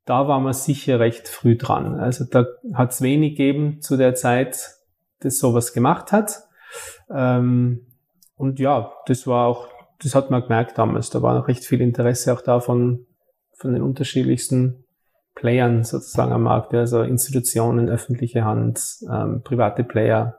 da 0.05 0.29
war 0.29 0.39
man 0.39 0.53
sicher 0.53 1.01
recht 1.01 1.29
früh 1.29 1.57
dran. 1.57 1.99
Also 1.99 2.27
da 2.31 2.45
hat 2.75 2.93
es 2.93 3.01
wenig 3.01 3.31
gegeben 3.31 3.81
zu 3.81 3.97
der 3.97 4.15
Zeit, 4.15 4.75
das 5.21 5.39
sowas 5.39 5.73
gemacht 5.73 6.13
hat. 6.13 6.43
Ähm, 7.11 7.87
und 8.37 8.61
ja, 8.61 8.93
das 9.07 9.27
war 9.27 9.47
auch, 9.47 9.69
das 10.03 10.15
hat 10.15 10.31
man 10.31 10.43
gemerkt 10.43 10.77
damals. 10.77 11.09
Da 11.09 11.23
war 11.23 11.35
noch 11.35 11.49
recht 11.49 11.65
viel 11.65 11.81
Interesse 11.81 12.35
auch 12.35 12.43
da 12.43 12.61
von, 12.61 13.07
von 13.57 13.73
den 13.73 13.81
unterschiedlichsten 13.81 14.85
Playern 15.35 15.85
sozusagen 15.85 16.33
am 16.33 16.43
Markt, 16.43 16.75
also 16.75 17.01
Institutionen, 17.01 17.89
öffentliche 17.89 18.45
Hand, 18.45 18.99
ähm, 19.11 19.41
private 19.43 19.85
Player, 19.85 20.39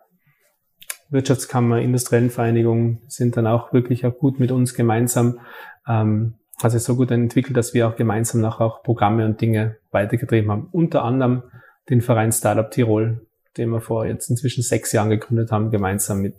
Wirtschaftskammer, 1.09 1.79
Industriellen 1.81 2.29
Vereinigung 2.29 3.01
sind 3.07 3.37
dann 3.37 3.47
auch 3.47 3.73
wirklich 3.73 4.05
auch 4.05 4.17
gut 4.17 4.39
mit 4.39 4.51
uns 4.51 4.73
gemeinsam, 4.73 5.39
ähm, 5.87 6.35
hat 6.61 6.71
sich 6.71 6.83
so 6.83 6.95
gut 6.95 7.11
entwickelt, 7.11 7.55
dass 7.57 7.73
wir 7.73 7.87
auch 7.87 7.95
gemeinsam 7.95 8.41
noch 8.41 8.59
auch 8.59 8.81
Programme 8.83 9.25
und 9.25 9.39
Dinge 9.41 9.77
weitergetrieben 9.91 10.51
haben. 10.51 10.69
Unter 10.71 11.03
anderem 11.03 11.43
den 11.89 12.01
Verein 12.01 12.31
Startup 12.31 12.69
Tirol, 12.69 13.25
den 13.57 13.69
wir 13.69 13.81
vor 13.81 14.05
jetzt 14.05 14.29
inzwischen 14.29 14.63
sechs 14.63 14.91
Jahren 14.91 15.09
gegründet 15.09 15.51
haben, 15.51 15.71
gemeinsam 15.71 16.21
mit 16.21 16.35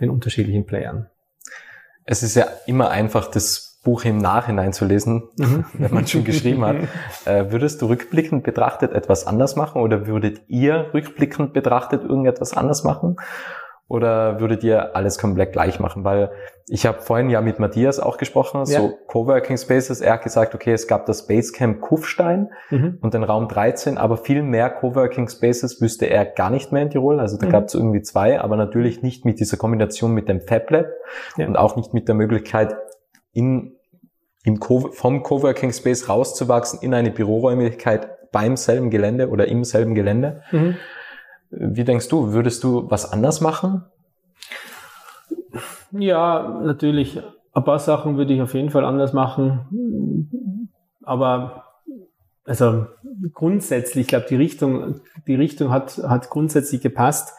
den 0.00 0.10
unterschiedlichen 0.10 0.66
Playern. 0.66 1.08
Es 2.04 2.22
ist 2.22 2.34
ja 2.34 2.46
immer 2.66 2.90
einfach, 2.90 3.30
das 3.30 3.70
Buch 3.82 4.04
im 4.04 4.18
Nachhinein 4.18 4.72
zu 4.72 4.84
lesen, 4.84 5.28
mhm. 5.36 5.64
wenn 5.74 5.94
man 5.94 6.06
schon 6.06 6.24
geschrieben 6.24 6.64
hat. 6.64 6.76
Äh, 7.26 7.52
würdest 7.52 7.82
du 7.82 7.86
rückblickend 7.86 8.44
betrachtet 8.44 8.92
etwas 8.92 9.26
anders 9.26 9.54
machen 9.54 9.82
oder 9.82 10.06
würdet 10.06 10.40
ihr 10.48 10.90
rückblickend 10.94 11.52
betrachtet 11.52 12.02
irgendetwas 12.02 12.56
anders 12.56 12.82
machen? 12.82 13.16
Oder 13.90 14.38
würdet 14.38 14.62
ihr 14.62 14.94
alles 14.94 15.18
komplett 15.18 15.52
gleich 15.52 15.80
machen? 15.80 16.04
Weil 16.04 16.30
ich 16.68 16.86
habe 16.86 17.00
vorhin 17.00 17.28
ja 17.28 17.40
mit 17.40 17.58
Matthias 17.58 17.98
auch 17.98 18.18
gesprochen, 18.18 18.58
ja. 18.68 18.78
so 18.78 18.96
Coworking 19.08 19.56
Spaces. 19.56 20.00
Er 20.00 20.12
hat 20.12 20.22
gesagt, 20.22 20.54
okay, 20.54 20.72
es 20.72 20.86
gab 20.86 21.06
das 21.06 21.26
Basecamp 21.26 21.80
Kufstein 21.80 22.50
mhm. 22.70 22.98
und 23.00 23.14
den 23.14 23.24
Raum 23.24 23.48
13, 23.48 23.98
aber 23.98 24.16
viel 24.16 24.44
mehr 24.44 24.70
Coworking 24.70 25.28
Spaces 25.28 25.80
wüsste 25.80 26.06
er 26.06 26.24
gar 26.24 26.50
nicht 26.50 26.70
mehr 26.70 26.82
in 26.82 26.90
Tirol. 26.90 27.18
Also 27.18 27.36
da 27.36 27.46
mhm. 27.46 27.50
gab 27.50 27.64
es 27.64 27.74
irgendwie 27.74 28.00
zwei, 28.02 28.40
aber 28.40 28.54
natürlich 28.54 29.02
nicht 29.02 29.24
mit 29.24 29.40
dieser 29.40 29.56
Kombination 29.56 30.12
mit 30.12 30.28
dem 30.28 30.40
Fab 30.40 30.70
Lab 30.70 30.86
ja. 31.36 31.48
und 31.48 31.56
auch 31.56 31.74
nicht 31.74 31.92
mit 31.92 32.06
der 32.06 32.14
Möglichkeit, 32.14 32.76
in, 33.32 33.72
im 34.44 34.60
Co 34.60 34.92
vom 34.92 35.24
Coworking 35.24 35.72
Space 35.72 36.08
rauszuwachsen 36.08 36.78
in 36.80 36.94
eine 36.94 37.10
Büroräumlichkeit 37.10 38.30
beim 38.30 38.56
selben 38.56 38.90
Gelände 38.90 39.30
oder 39.30 39.48
im 39.48 39.64
selben 39.64 39.96
Gelände. 39.96 40.44
Mhm. 40.52 40.76
Wie 41.50 41.84
denkst 41.84 42.08
du, 42.08 42.32
würdest 42.32 42.62
du 42.64 42.90
was 42.90 43.12
anders 43.12 43.40
machen? 43.40 43.84
Ja, 45.92 46.60
natürlich. 46.62 47.20
Ein 47.52 47.64
paar 47.64 47.80
Sachen 47.80 48.16
würde 48.16 48.32
ich 48.32 48.42
auf 48.42 48.54
jeden 48.54 48.70
Fall 48.70 48.84
anders 48.84 49.12
machen. 49.12 50.28
Aber 51.02 51.64
also 52.44 52.86
grundsätzlich, 53.32 54.02
ich 54.02 54.08
glaube, 54.08 54.26
die 54.28 54.36
Richtung, 54.36 55.00
die 55.26 55.34
Richtung 55.34 55.70
hat, 55.70 55.98
hat 55.98 56.30
grundsätzlich 56.30 56.80
gepasst. 56.80 57.34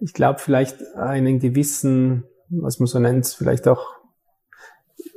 Ich 0.00 0.12
glaube, 0.12 0.38
vielleicht 0.38 0.78
einen 0.96 1.40
gewissen, 1.40 2.24
was 2.48 2.78
man 2.78 2.86
so 2.86 2.98
nennt, 2.98 3.26
vielleicht 3.26 3.68
auch 3.68 3.96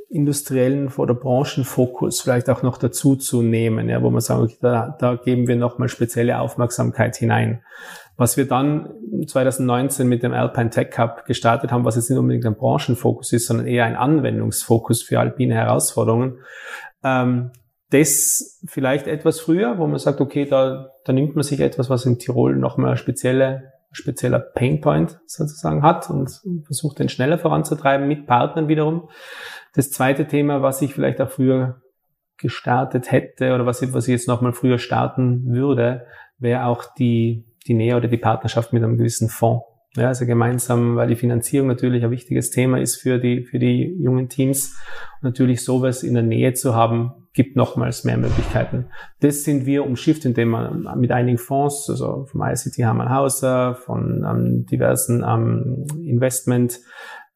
industriellen 0.09 0.91
oder 0.97 1.13
Branchenfokus 1.13 2.21
vielleicht 2.21 2.49
auch 2.49 2.63
noch 2.63 2.77
dazu 2.77 3.15
zu 3.15 3.43
nehmen, 3.43 3.89
ja, 3.89 4.01
wo 4.01 4.09
man 4.09 4.21
sagt, 4.21 4.41
okay, 4.41 4.57
da, 4.59 4.97
da 4.99 5.15
geben 5.15 5.47
wir 5.47 5.55
nochmal 5.55 5.87
spezielle 5.87 6.39
Aufmerksamkeit 6.39 7.15
hinein. 7.15 7.63
Was 8.19 8.35
wir 8.35 8.45
dann 8.45 8.89
2019 9.25 10.05
mit 10.05 10.23
dem 10.23 10.33
Alpine 10.33 10.69
Tech 10.69 10.91
Cup 10.91 11.25
gestartet 11.25 11.71
haben, 11.71 11.85
was 11.85 11.95
jetzt 11.95 12.09
nicht 12.09 12.19
unbedingt 12.19 12.45
ein 12.45 12.55
Branchenfokus 12.55 13.31
ist, 13.31 13.47
sondern 13.47 13.65
eher 13.65 13.85
ein 13.85 13.95
Anwendungsfokus 13.95 15.01
für 15.01 15.21
alpine 15.21 15.55
Herausforderungen, 15.55 16.39
ähm, 17.01 17.51
das 17.91 18.59
vielleicht 18.65 19.07
etwas 19.07 19.39
früher, 19.39 19.77
wo 19.77 19.87
man 19.87 19.99
sagt, 19.99 20.19
okay, 20.19 20.45
da, 20.45 20.89
da 21.05 21.13
nimmt 21.13 21.35
man 21.35 21.43
sich 21.43 21.61
etwas, 21.61 21.89
was 21.89 22.05
in 22.05 22.19
Tirol 22.19 22.57
nochmal 22.57 22.97
spezielle 22.97 23.71
spezieller 23.91 24.39
Painpoint 24.39 25.19
sozusagen 25.25 25.81
hat 25.81 26.09
und 26.09 26.41
versucht 26.65 26.99
den 26.99 27.07
schneller 27.07 27.39
voranzutreiben 27.39 28.05
mit 28.05 28.27
Partnern 28.27 28.67
wiederum. 28.67 29.09
Das 29.73 29.91
zweite 29.91 30.27
Thema, 30.27 30.61
was 30.61 30.81
ich 30.81 30.93
vielleicht 30.93 31.21
auch 31.21 31.31
früher 31.31 31.81
gestartet 32.37 33.11
hätte 33.11 33.55
oder 33.55 33.65
was 33.65 33.81
ich, 33.81 33.93
was 33.93 34.07
ich 34.07 34.11
jetzt 34.11 34.27
nochmal 34.27 34.53
früher 34.53 34.77
starten 34.77 35.53
würde, 35.53 36.05
wäre 36.37 36.65
auch 36.65 36.83
die, 36.97 37.45
die 37.67 37.73
Nähe 37.73 37.95
oder 37.95 38.07
die 38.07 38.17
Partnerschaft 38.17 38.73
mit 38.73 38.83
einem 38.83 38.97
gewissen 38.97 39.29
Fonds. 39.29 39.63
Ja, 39.95 40.07
also 40.07 40.27
gemeinsam, 40.27 40.95
weil 40.95 41.07
die 41.07 41.15
Finanzierung 41.15 41.67
natürlich 41.67 42.03
ein 42.03 42.11
wichtiges 42.11 42.51
Thema 42.51 42.79
ist 42.79 42.97
für 42.97 43.17
die, 43.17 43.43
für 43.43 43.57
die 43.57 43.97
jungen 43.99 44.29
Teams. 44.29 44.77
Und 45.15 45.23
natürlich 45.23 45.63
sowas 45.63 46.03
in 46.03 46.13
der 46.13 46.21
Nähe 46.21 46.53
zu 46.53 46.75
haben, 46.75 47.27
gibt 47.33 47.55
nochmals 47.55 48.03
mehr 48.03 48.17
Möglichkeiten. 48.17 48.85
Das 49.19 49.43
sind 49.43 49.65
wir 49.65 49.85
umschifft, 49.85 50.25
indem 50.25 50.49
man 50.49 50.87
mit 50.99 51.11
einigen 51.11 51.39
Fonds, 51.39 51.89
also 51.89 52.25
vom 52.25 52.41
ICT 52.41 52.77
Hermann 52.77 53.09
Hauser, 53.09 53.75
von 53.75 54.23
ähm, 54.29 54.65
diversen 54.67 55.23
ähm, 55.27 55.85
Investment, 56.03 56.79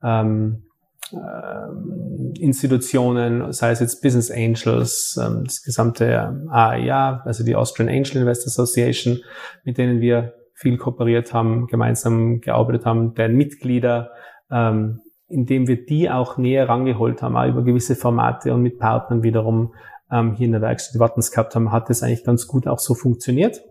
ähm, 0.03 0.65
äh, 1.13 2.39
Institutionen, 2.39 3.51
sei 3.53 3.71
es 3.71 3.79
jetzt 3.79 4.01
Business 4.01 4.31
Angels, 4.31 5.19
ähm, 5.21 5.43
das 5.45 5.61
gesamte 5.63 6.47
AIA, 6.49 7.21
also 7.25 7.43
die 7.43 7.55
Austrian 7.55 7.89
Angel 7.89 8.17
Investor 8.17 8.47
Association, 8.47 9.19
mit 9.63 9.77
denen 9.77 10.01
wir 10.01 10.33
viel 10.53 10.77
kooperiert 10.77 11.33
haben, 11.33 11.67
gemeinsam 11.67 12.41
gearbeitet 12.41 12.85
haben, 12.85 13.13
deren 13.15 13.35
Mitglieder, 13.35 14.11
ähm, 14.51 15.01
indem 15.27 15.67
wir 15.67 15.85
die 15.85 16.09
auch 16.09 16.37
näher 16.37 16.69
rangeholt 16.69 17.21
haben, 17.21 17.35
auch 17.35 17.47
über 17.47 17.63
gewisse 17.63 17.95
Formate 17.95 18.53
und 18.53 18.61
mit 18.61 18.79
Partnern 18.79 19.23
wiederum 19.23 19.73
ähm, 20.11 20.33
hier 20.33 20.45
in 20.45 20.51
der 20.51 20.61
Werkstatt 20.61 20.99
Wattens 20.99 21.31
gehabt 21.31 21.55
haben, 21.55 21.71
hat 21.71 21.89
das 21.89 22.03
eigentlich 22.03 22.23
ganz 22.23 22.47
gut 22.47 22.67
auch 22.67 22.79
so 22.79 22.93
funktioniert. 22.93 23.61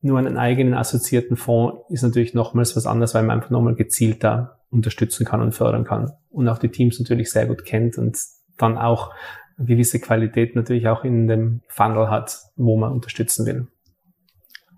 Nur 0.00 0.18
einen 0.18 0.36
eigenen 0.36 0.74
assoziierten 0.74 1.36
Fonds 1.36 1.82
ist 1.88 2.02
natürlich 2.02 2.32
nochmals 2.32 2.76
was 2.76 2.86
anderes, 2.86 3.14
weil 3.14 3.24
man 3.24 3.38
einfach 3.38 3.50
nochmal 3.50 3.74
gezielter 3.74 4.60
unterstützen 4.70 5.26
kann 5.26 5.40
und 5.40 5.54
fördern 5.54 5.84
kann. 5.84 6.12
Und 6.30 6.48
auch 6.48 6.58
die 6.58 6.68
Teams 6.68 6.98
natürlich 7.00 7.30
sehr 7.30 7.46
gut 7.46 7.64
kennt 7.64 7.98
und 7.98 8.16
dann 8.58 8.78
auch 8.78 9.12
eine 9.56 9.66
gewisse 9.66 9.98
Qualität 9.98 10.54
natürlich 10.54 10.88
auch 10.88 11.04
in 11.04 11.26
dem 11.26 11.62
Funnel 11.68 12.10
hat, 12.10 12.38
wo 12.56 12.76
man 12.76 12.92
unterstützen 12.92 13.44
will. 13.46 13.66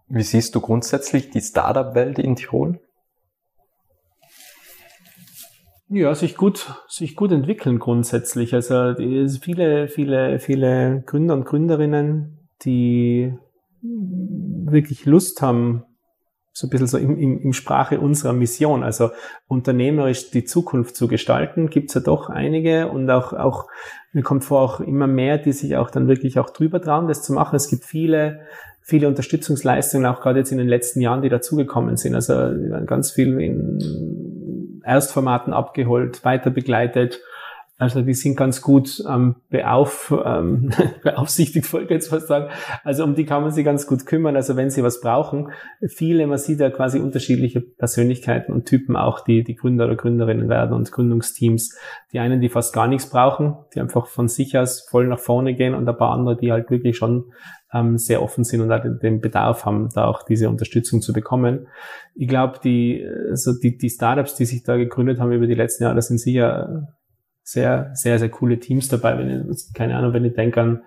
Wie 0.09 0.23
siehst 0.23 0.55
du 0.55 0.61
grundsätzlich 0.61 1.31
die 1.31 1.41
Startup-Welt 1.41 2.19
in 2.19 2.35
Tirol? 2.35 2.81
Ja, 5.89 6.15
sich 6.15 6.37
gut, 6.37 6.73
sich 6.89 7.17
gut 7.17 7.33
entwickeln 7.33 7.79
grundsätzlich. 7.79 8.55
Also 8.55 8.95
viele, 9.41 9.89
viele, 9.89 10.39
viele 10.39 11.03
Gründer 11.05 11.35
und 11.35 11.45
Gründerinnen, 11.45 12.49
die 12.65 13.35
wirklich 13.83 15.07
Lust 15.07 15.43
haben, 15.43 15.85
so 16.53 16.67
ein 16.67 16.71
bisschen 16.71 16.89
so 16.89 16.99
im, 16.99 17.17
im, 17.17 17.41
im 17.41 17.53
Sprache 17.53 18.01
unserer 18.01 18.33
Mission, 18.33 18.83
also 18.83 19.11
unternehmerisch 19.47 20.31
die 20.31 20.45
Zukunft 20.45 20.97
zu 20.97 21.09
gestalten, 21.09 21.71
gibt's 21.71 21.95
ja 21.95 22.01
doch 22.01 22.29
einige 22.29 22.89
und 22.89 23.09
auch, 23.11 23.33
auch 23.33 23.69
mir 24.13 24.23
kommt 24.23 24.45
vor, 24.45 24.61
auch 24.61 24.81
immer 24.81 25.07
mehr, 25.07 25.39
die 25.39 25.53
sich 25.53 25.77
auch 25.77 25.91
dann 25.91 26.09
wirklich 26.09 26.39
auch 26.39 26.51
drüber 26.51 26.83
trauen, 26.83 27.07
das 27.07 27.23
zu 27.23 27.33
machen. 27.33 27.57
Es 27.57 27.69
gibt 27.69 27.85
viele 27.85 28.41
viele 28.91 29.09
Unterstützungsleistungen, 29.09 30.07
auch 30.07 30.21
gerade 30.21 30.41
jetzt 30.41 30.53
in 30.53 30.59
den 30.59 30.69
letzten 30.69 31.01
Jahren, 31.01 31.23
die 31.23 31.29
dazugekommen 31.29 31.97
sind. 31.97 32.15
Also 32.15 32.35
ganz 32.87 33.13
viel 33.13 33.41
in 33.41 34.81
Erstformaten 34.85 35.53
abgeholt, 35.53 36.25
weiter 36.25 36.51
begleitet. 36.51 37.21
Also 37.81 38.03
die 38.03 38.13
sind 38.13 38.37
ganz 38.37 38.61
gut 38.61 39.03
ähm, 39.09 39.37
beauf, 39.49 40.15
ähm, 40.23 40.69
beaufsichtigt, 41.03 41.73
wollte 41.73 41.87
ich 41.87 41.91
jetzt 41.93 42.09
fast 42.09 42.29
sagen. 42.29 42.51
Also 42.85 43.05
um 43.05 43.15
die 43.15 43.25
kann 43.25 43.41
man 43.41 43.53
sich 43.53 43.65
ganz 43.65 43.87
gut 43.87 44.05
kümmern. 44.05 44.37
Also 44.37 44.55
wenn 44.55 44.69
sie 44.69 44.83
was 44.83 45.01
brauchen, 45.01 45.51
viele, 45.89 46.27
man 46.27 46.37
sieht 46.37 46.61
ja 46.61 46.69
quasi 46.69 46.99
unterschiedliche 47.01 47.63
Persönlichkeiten 47.63 48.53
und 48.53 48.67
Typen 48.67 48.97
auch, 48.97 49.21
die, 49.21 49.45
die 49.45 49.55
Gründer 49.55 49.87
oder 49.87 49.97
Gründerinnen 49.97 50.51
werden 50.51 50.75
und 50.75 50.93
Gründungsteams. 50.93 51.75
Die 52.13 52.19
einen, 52.19 52.43
die 52.43 52.51
fast 52.51 52.75
gar 52.75 52.87
nichts 52.87 53.09
brauchen, 53.09 53.57
die 53.75 53.81
einfach 53.81 54.09
von 54.09 54.29
sich 54.29 54.59
aus 54.59 54.87
voll 54.87 55.07
nach 55.07 55.19
vorne 55.19 55.55
gehen 55.55 55.75
und 55.75 55.89
ein 55.89 55.97
paar 55.97 56.13
andere, 56.13 56.37
die 56.37 56.53
halt 56.53 56.71
wirklich 56.71 56.99
schon 56.99 57.33
ähm, 57.73 57.97
sehr 57.97 58.23
offen 58.23 58.45
sind 58.45 58.61
und 58.61 58.71
auch 58.71 58.83
den 59.01 59.23
Bedarf 59.23 59.65
haben, 59.65 59.89
da 59.95 60.05
auch 60.05 60.23
diese 60.23 60.51
Unterstützung 60.51 61.01
zu 61.01 61.15
bekommen. 61.15 61.67
Ich 62.15 62.29
glaube, 62.29 62.59
die, 62.63 63.09
also 63.31 63.59
die, 63.59 63.79
die 63.79 63.89
Startups, 63.89 64.35
die 64.35 64.45
sich 64.45 64.65
da 64.65 64.77
gegründet 64.77 65.19
haben 65.19 65.33
über 65.33 65.47
die 65.47 65.55
letzten 65.55 65.85
Jahre, 65.85 65.97
das 65.97 66.09
sind 66.09 66.19
sicher 66.19 66.89
sehr, 67.43 67.91
sehr, 67.95 68.19
sehr 68.19 68.29
coole 68.29 68.59
Teams 68.59 68.89
dabei. 68.89 69.19
Wenn 69.19 69.51
ich, 69.51 69.73
keine 69.75 69.97
Ahnung, 69.97 70.13
wenn 70.13 70.25
ich 70.25 70.35
denke 70.35 70.61
an 70.61 70.83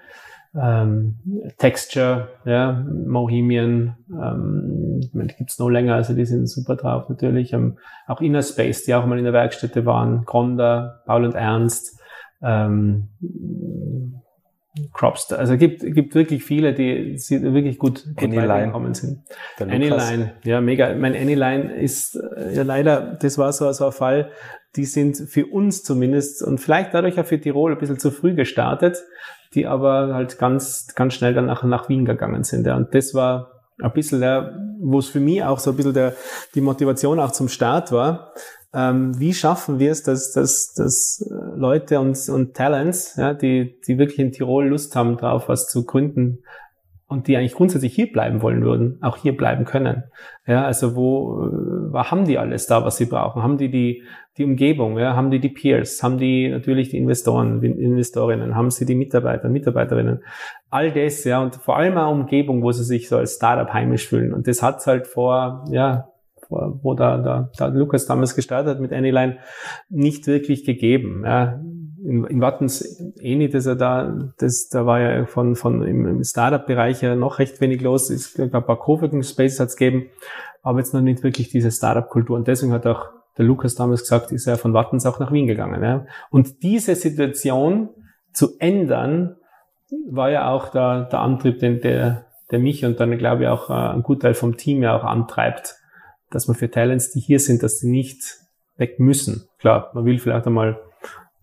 ähm, 0.56 1.20
Texture, 1.58 2.30
ja, 2.46 2.86
Mohemian, 3.08 3.96
ähm, 4.12 5.02
die 5.02 5.36
gibt's 5.36 5.58
noch 5.58 5.70
länger, 5.70 5.96
also 5.96 6.13
die 6.13 6.26
sind 6.26 6.48
super 6.48 6.76
drauf 6.76 7.10
natürlich. 7.10 7.54
Ähm, 7.54 7.78
auch 8.08 8.22
Inner 8.22 8.44
Space, 8.44 8.84
die 8.84 8.94
auch 8.94 9.06
mal 9.06 9.18
in 9.18 9.24
der 9.24 9.34
Werkstätte 9.34 9.86
waren, 9.86 10.26
Gronda, 10.26 11.02
Paul 11.06 11.26
und 11.26 11.36
Ernst, 11.36 12.00
ähm, 12.44 13.10
Cropster. 14.91 15.38
Also 15.38 15.55
gibt, 15.57 15.81
gibt 15.81 16.15
wirklich 16.15 16.43
viele, 16.43 16.73
die, 16.73 17.15
wirklich 17.29 17.77
gut, 17.77 18.05
gut 18.15 18.36
weitergekommen 18.36 18.93
sind. 18.95 19.21
Anyline, 19.59 20.33
ja, 20.43 20.62
mega. 20.62 20.93
Mein 20.95 21.15
Anyline 21.15 21.75
ist 21.75 22.15
äh, 22.15 22.55
ja 22.55 22.63
leider, 22.63 23.17
das 23.21 23.38
war 23.38 23.53
so, 23.53 23.71
so 23.71 23.88
ein 23.88 23.91
Fall, 23.91 24.31
die 24.75 24.86
sind 24.86 25.17
für 25.17 25.45
uns 25.45 25.83
zumindest 25.83 26.41
und 26.41 26.59
vielleicht 26.59 26.93
dadurch 26.93 27.19
auch 27.19 27.25
für 27.25 27.39
Tirol 27.39 27.73
ein 27.73 27.77
bisschen 27.77 27.99
zu 27.99 28.09
früh 28.09 28.33
gestartet, 28.33 29.03
die 29.53 29.67
aber 29.67 30.15
halt 30.15 30.39
ganz, 30.39 30.88
ganz 30.95 31.13
schnell 31.13 31.36
dann 31.36 31.45
nach, 31.45 31.63
nach 31.63 31.88
Wien 31.89 32.05
gegangen 32.05 32.43
sind. 32.43 32.65
Ja. 32.65 32.75
Und 32.75 32.95
das 32.95 33.13
war 33.13 33.51
ein 33.79 33.93
bisschen 33.93 34.21
der, 34.21 34.57
wo 34.79 34.97
es 34.97 35.07
für 35.07 35.19
mich 35.19 35.43
auch 35.43 35.59
so 35.59 35.71
ein 35.71 35.75
bisschen 35.75 35.93
der, 35.93 36.15
die 36.55 36.62
Motivation 36.62 37.19
auch 37.19 37.31
zum 37.31 37.47
Start 37.47 37.91
war, 37.91 38.33
ähm, 38.73 39.19
wie 39.19 39.33
schaffen 39.33 39.79
wir 39.79 39.91
es, 39.91 40.03
dass, 40.03 40.31
dass, 40.31 40.73
dass 40.73 41.21
äh, 41.29 41.57
Leute 41.57 41.99
und, 41.99 42.17
und 42.29 42.55
Talents, 42.55 43.15
ja, 43.17 43.33
die, 43.33 43.79
die 43.88 43.97
wirklich 43.97 44.19
in 44.19 44.31
Tirol 44.31 44.67
Lust 44.67 44.95
haben, 44.95 45.17
drauf 45.17 45.47
was 45.47 45.67
zu 45.69 45.86
gründen 45.86 46.39
und 47.05 47.27
die 47.27 47.38
eigentlich 47.38 47.53
grundsätzlich 47.53 47.93
hier 47.93 48.12
bleiben 48.12 48.41
wollen 48.41 48.63
würden, 48.63 48.97
auch 49.01 49.17
hier 49.17 49.38
bleiben 49.38 49.65
können. 49.65 50.05
Ja, 50.47 50.65
also 50.65 50.95
wo, 50.95 51.45
äh, 51.45 51.93
wo 51.93 51.99
haben 51.99 52.25
die 52.25 52.39
alles 52.39 52.65
da, 52.65 52.83
was 52.83 52.97
sie 52.97 53.05
brauchen? 53.05 53.43
Haben 53.43 53.59
die 53.59 53.69
die, 53.69 54.03
die 54.38 54.43
Umgebung? 54.43 54.97
Ja, 54.97 55.15
haben 55.15 55.29
die 55.29 55.39
die 55.39 55.49
Peers? 55.49 56.01
Haben 56.01 56.17
die 56.17 56.49
natürlich 56.49 56.89
die 56.89 56.97
Investoren, 56.97 57.62
Investorinnen? 57.62 58.55
Haben 58.55 58.71
sie 58.71 58.88
die 58.88 58.95
Mitarbeiter, 58.95 59.49
Mitarbeiterinnen? 59.49 60.23
All 60.71 60.91
das, 60.91 61.23
ja, 61.25 61.43
und 61.43 61.55
vor 61.55 61.77
allem 61.77 61.95
eine 61.95 62.09
Umgebung, 62.09 62.63
wo 62.63 62.71
sie 62.71 62.83
sich 62.83 63.07
so 63.07 63.17
als 63.17 63.36
Startup 63.36 63.71
heimisch 63.71 64.07
fühlen. 64.07 64.33
Und 64.33 64.47
das 64.47 64.63
hat's 64.63 64.88
halt 64.88 65.05
vor, 65.05 65.65
ja, 65.69 66.07
wo 66.54 66.94
da, 66.94 67.18
da, 67.18 67.52
da 67.58 67.68
Lukas 67.68 68.06
damals 68.06 68.36
gestartet 68.36 68.76
hat 68.76 68.82
mit 68.82 68.94
Anyline, 68.94 69.38
nicht 69.89 70.28
wirklich 70.28 70.66
gegeben. 70.66 71.24
Ja. 71.26 71.60
In, 72.06 72.26
in 72.26 72.42
Wattens 72.42 73.02
ähnlich, 73.22 73.52
dass 73.52 73.66
er 73.66 73.76
da, 73.76 74.32
das, 74.38 74.68
da 74.70 74.86
war 74.86 75.00
ja 75.00 75.26
von, 75.26 75.56
von 75.56 75.82
im, 75.84 76.24
Startup-Bereich 76.24 77.02
ja 77.02 77.16
noch 77.16 77.39
recht 77.39 77.62
wenig 77.62 77.82
los. 77.82 78.10
Es 78.10 78.34
gab 78.34 78.54
ein 78.54 78.66
paar 78.66 78.80
Coworking 78.80 79.24
Spaces 79.24 79.60
hat's 79.60 79.78
gegeben, 79.78 80.10
aber 80.62 80.80
jetzt 80.80 80.94
noch 80.94 81.02
nicht 81.02 81.24
wirklich 81.24 81.50
diese 81.50 81.72
Startup-Kultur. 81.72 82.36
Und 82.36 82.48
deswegen 82.48 82.74
hat 82.74 82.86
auch 82.86 83.08
der 83.38 83.46
Lukas 83.46 83.76
damals 83.76 84.02
gesagt, 84.02 84.32
ist 84.32 84.48
er 84.48 84.58
von 84.58 84.74
Wattens 84.74 85.06
auch 85.06 85.20
nach 85.20 85.32
Wien 85.32 85.48
gegangen. 85.48 85.82
Ja. 85.82 86.06
Und 86.30 86.62
diese 86.62 86.96
Situation 86.96 87.89
zu 88.34 88.58
ändern, 88.60 89.38
war 90.10 90.30
ja 90.30 90.50
auch 90.50 90.70
der, 90.70 91.04
der 91.06 91.20
Antrieb, 91.20 91.60
den 91.60 91.82
der, 91.82 92.26
der 92.52 92.60
mich 92.60 92.86
und 92.86 93.00
dann 93.00 93.18
glaube 93.18 93.44
ich 93.44 93.50
auch 93.50 93.70
äh, 93.70 93.74
ein 93.74 94.04
Gutteil 94.04 94.34
vom 94.34 94.58
Team 94.58 94.84
ja 94.84 94.98
auch 94.98 95.04
antreibt, 95.04 95.76
dass 96.34 96.48
man 96.48 96.58
für 96.58 96.69
Talents, 96.69 97.12
die 97.12 97.19
hier 97.19 97.39
sind, 97.39 97.63
dass 97.63 97.80
sie 97.80 97.89
nicht 97.89 98.39
weg 98.78 99.00
müssen. 99.00 99.48
Klar, 99.60 99.91
man 99.93 100.06
will 100.06 100.19
vielleicht 100.19 100.48
einmal 100.48 100.80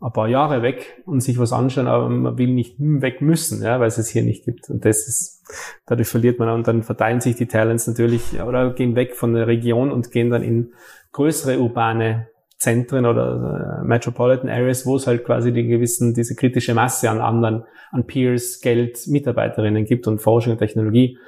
ein 0.00 0.12
paar 0.12 0.29
Jahre 0.29 0.62
weg 0.62 1.03
und 1.05 1.20
sich 1.20 1.38
was 1.38 1.53
anschauen, 1.53 1.87
aber 1.87 2.09
man 2.09 2.38
will 2.38 2.48
nicht 2.48 2.76
weg 2.79 3.20
müssen, 3.20 3.62
ja, 3.62 3.81
weil 3.81 3.88
es 3.88 3.98
es 3.98 4.09
hier 4.09 4.22
nicht 4.22 4.44
gibt. 4.44 4.70
Und 4.70 4.85
das 4.85 5.07
ist, 5.07 5.44
dadurch 5.87 6.09
verliert 6.09 6.38
man 6.38 6.48
und 6.48 6.66
dann 6.66 6.83
verteilen 6.83 7.20
sich 7.20 7.37
die 7.37 7.46
Talents 7.46 7.87
natürlich 7.87 8.40
oder 8.40 8.72
gehen 8.72 8.96
weg 8.96 9.14
von 9.14 9.35
der 9.35 9.46
Region 9.46 9.92
und 9.92 10.11
gehen 10.11 10.31
dann 10.31 10.42
in 10.42 10.72
größere 11.12 11.59
urbane 11.59 12.29
Zentren 12.57 13.07
oder 13.07 13.81
äh, 13.81 13.87
Metropolitan 13.87 14.50
Areas, 14.50 14.85
wo 14.85 14.96
es 14.96 15.07
halt 15.07 15.24
quasi 15.24 15.53
die 15.53 15.66
gewissen, 15.66 16.12
diese 16.12 16.35
kritische 16.35 16.74
Masse 16.74 17.09
an 17.09 17.20
anderen, 17.20 17.64
an 17.90 18.07
Peers, 18.07 18.61
Geld, 18.61 19.07
Mitarbeiterinnen 19.07 19.87
gibt 19.87 20.07
und 20.07 20.20
Forschung 20.20 20.53
und 20.53 20.59
Technologie. 20.59 21.18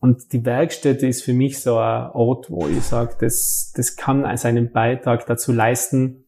Und 0.00 0.32
die 0.32 0.44
Werkstätte 0.44 1.06
ist 1.06 1.24
für 1.24 1.32
mich 1.32 1.60
so 1.60 1.76
ein 1.76 2.10
Ort, 2.12 2.50
wo 2.50 2.68
ich 2.68 2.82
sage, 2.82 3.16
das, 3.20 3.72
das 3.74 3.96
kann 3.96 4.36
seinen 4.36 4.70
Beitrag 4.70 5.26
dazu 5.26 5.52
leisten, 5.52 6.24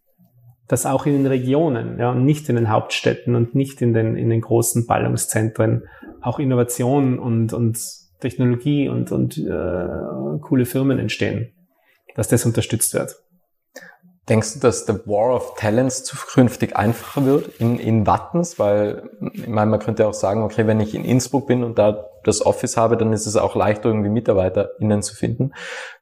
dass 0.66 0.86
auch 0.86 1.06
in 1.06 1.14
den 1.14 1.26
Regionen, 1.26 1.98
ja, 1.98 2.14
nicht 2.14 2.48
in 2.48 2.56
den 2.56 2.70
Hauptstädten 2.70 3.34
und 3.34 3.54
nicht 3.54 3.80
in 3.82 3.92
den, 3.92 4.16
in 4.16 4.28
den 4.28 4.40
großen 4.40 4.86
Ballungszentren 4.86 5.84
auch 6.20 6.38
Innovation 6.38 7.18
und, 7.18 7.52
und 7.52 7.78
Technologie 8.20 8.88
und, 8.88 9.10
und 9.12 9.38
äh, 9.38 10.38
coole 10.40 10.66
Firmen 10.66 10.98
entstehen, 10.98 11.52
dass 12.14 12.28
das 12.28 12.44
unterstützt 12.44 12.94
wird. 12.94 13.16
Denkst 14.28 14.54
du, 14.54 14.60
dass 14.60 14.84
der 14.84 15.06
War 15.06 15.34
of 15.34 15.54
Talents 15.56 16.04
zukünftig 16.04 16.76
einfacher 16.76 17.24
wird 17.24 17.48
in, 17.58 17.78
in 17.78 18.06
Wattens? 18.06 18.58
Weil, 18.58 19.10
ich 19.32 19.48
meine, 19.48 19.70
man 19.70 19.80
könnte 19.80 20.06
auch 20.06 20.14
sagen, 20.14 20.42
okay, 20.42 20.66
wenn 20.66 20.78
ich 20.80 20.94
in 20.94 21.04
Innsbruck 21.04 21.46
bin 21.46 21.64
und 21.64 21.78
da 21.78 22.06
das 22.22 22.44
Office 22.44 22.76
habe, 22.76 22.96
dann 22.96 23.12
ist 23.12 23.26
es 23.26 23.36
auch 23.36 23.56
leichter, 23.56 23.88
irgendwie 23.88 24.10
MitarbeiterInnen 24.10 25.02
zu 25.02 25.16
finden. 25.16 25.52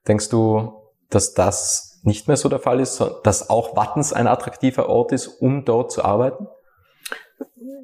Denkst 0.06 0.28
du, 0.28 0.72
dass 1.10 1.32
das 1.32 2.00
nicht 2.02 2.28
mehr 2.28 2.36
so 2.36 2.48
der 2.48 2.58
Fall 2.58 2.80
ist, 2.80 3.02
dass 3.22 3.50
auch 3.50 3.76
Wattens 3.76 4.12
ein 4.12 4.26
attraktiver 4.26 4.88
Ort 4.88 5.12
ist, 5.12 5.26
um 5.26 5.64
dort 5.64 5.92
zu 5.92 6.04
arbeiten? 6.04 6.48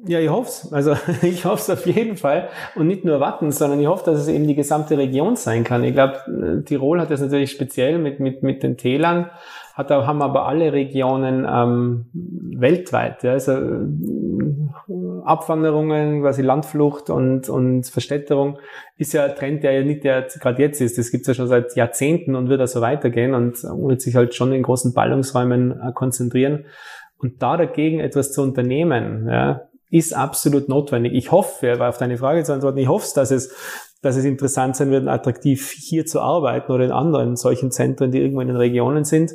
Ja, 0.07 0.19
ich 0.19 0.29
hoffe 0.29 0.49
es. 0.49 0.73
Also 0.73 0.95
ich 1.21 1.45
hoffe 1.45 1.61
es 1.61 1.69
auf 1.69 1.85
jeden 1.85 2.17
Fall. 2.17 2.49
Und 2.75 2.87
nicht 2.87 3.05
nur 3.05 3.19
Watten, 3.19 3.51
sondern 3.51 3.79
ich 3.79 3.87
hoffe, 3.87 4.11
dass 4.11 4.21
es 4.21 4.27
eben 4.27 4.47
die 4.47 4.55
gesamte 4.55 4.97
Region 4.97 5.35
sein 5.35 5.63
kann. 5.63 5.83
Ich 5.83 5.93
glaube, 5.93 6.63
Tirol 6.65 7.01
hat 7.01 7.09
das 7.09 7.21
natürlich 7.21 7.51
speziell 7.51 7.97
mit, 7.97 8.19
mit, 8.19 8.43
mit 8.43 8.63
den 8.63 8.77
Tälern, 8.77 9.31
hat, 9.75 9.91
haben 9.91 10.21
aber 10.21 10.45
alle 10.47 10.71
Regionen 10.71 11.45
ähm, 11.47 12.05
weltweit. 12.57 13.23
Ja, 13.23 13.33
also 13.33 13.51
äh, 13.51 13.87
Abwanderungen, 15.25 16.21
quasi 16.21 16.41
Landflucht 16.41 17.09
und, 17.09 17.49
und 17.49 17.85
Verstädterung 17.85 18.57
ist 18.97 19.11
ja 19.13 19.25
ein 19.25 19.35
Trend, 19.35 19.63
der 19.63 19.73
ja 19.73 19.83
nicht 19.83 20.01
gerade 20.01 20.61
jetzt 20.61 20.79
ist. 20.79 20.97
Das 20.97 21.11
gibt 21.11 21.23
es 21.23 21.27
ja 21.27 21.33
schon 21.33 21.47
seit 21.47 21.75
Jahrzehnten 21.75 22.35
und 22.35 22.47
wird 22.47 22.61
also 22.61 22.79
weitergehen 22.79 23.33
und 23.33 23.61
wird 23.63 24.01
sich 24.01 24.15
halt 24.15 24.33
schon 24.33 24.53
in 24.53 24.63
großen 24.63 24.93
Ballungsräumen 24.93 25.71
äh, 25.71 25.91
konzentrieren. 25.93 26.65
Und 27.17 27.41
da 27.41 27.57
dagegen 27.57 27.99
etwas 27.99 28.31
zu 28.31 28.41
unternehmen, 28.41 29.27
ja, 29.29 29.61
ist 29.89 30.15
absolut 30.15 30.69
notwendig. 30.69 31.13
Ich 31.13 31.31
hoffe, 31.31 31.85
auf 31.85 31.97
deine 31.97 32.17
Frage 32.17 32.43
zu 32.43 32.53
antworten, 32.53 32.77
ich 32.77 32.87
hoffe, 32.87 33.07
dass 33.13 33.31
es, 33.31 33.53
dass 34.01 34.15
es 34.15 34.23
interessant 34.23 34.77
sein 34.77 34.89
wird, 34.91 35.07
attraktiv 35.07 35.71
hier 35.71 36.05
zu 36.05 36.21
arbeiten 36.21 36.71
oder 36.71 36.85
in 36.85 36.91
anderen 36.91 37.35
solchen 37.35 37.71
Zentren, 37.71 38.11
die 38.11 38.19
irgendwo 38.19 38.41
in 38.41 38.47
den 38.47 38.57
Regionen 38.57 39.03
sind. 39.03 39.31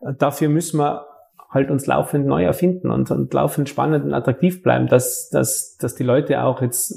Dafür 0.00 0.48
müssen 0.48 0.78
wir 0.78 1.06
halt 1.50 1.70
uns 1.70 1.86
laufend 1.86 2.26
neu 2.26 2.44
erfinden 2.44 2.90
und, 2.90 3.10
und 3.10 3.34
laufend 3.34 3.68
spannend 3.68 4.04
und 4.04 4.14
attraktiv 4.14 4.62
bleiben, 4.62 4.86
dass, 4.86 5.30
dass, 5.30 5.76
dass 5.78 5.96
die 5.96 6.04
Leute 6.04 6.42
auch 6.44 6.62
jetzt, 6.62 6.94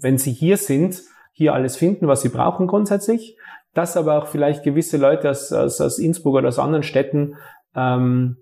wenn 0.00 0.18
sie 0.18 0.32
hier 0.32 0.58
sind, 0.58 1.02
hier 1.32 1.54
alles 1.54 1.76
finden, 1.76 2.06
was 2.06 2.20
sie 2.20 2.28
brauchen 2.28 2.66
grundsätzlich, 2.66 3.36
dass 3.72 3.96
aber 3.96 4.18
auch 4.18 4.26
vielleicht 4.26 4.64
gewisse 4.64 4.98
Leute 4.98 5.30
aus, 5.30 5.52
aus, 5.52 5.80
aus 5.80 5.98
Innsbruck 5.98 6.34
oder 6.34 6.48
aus 6.48 6.58
anderen 6.58 6.82
Städten 6.82 7.36
ähm, 7.74 8.36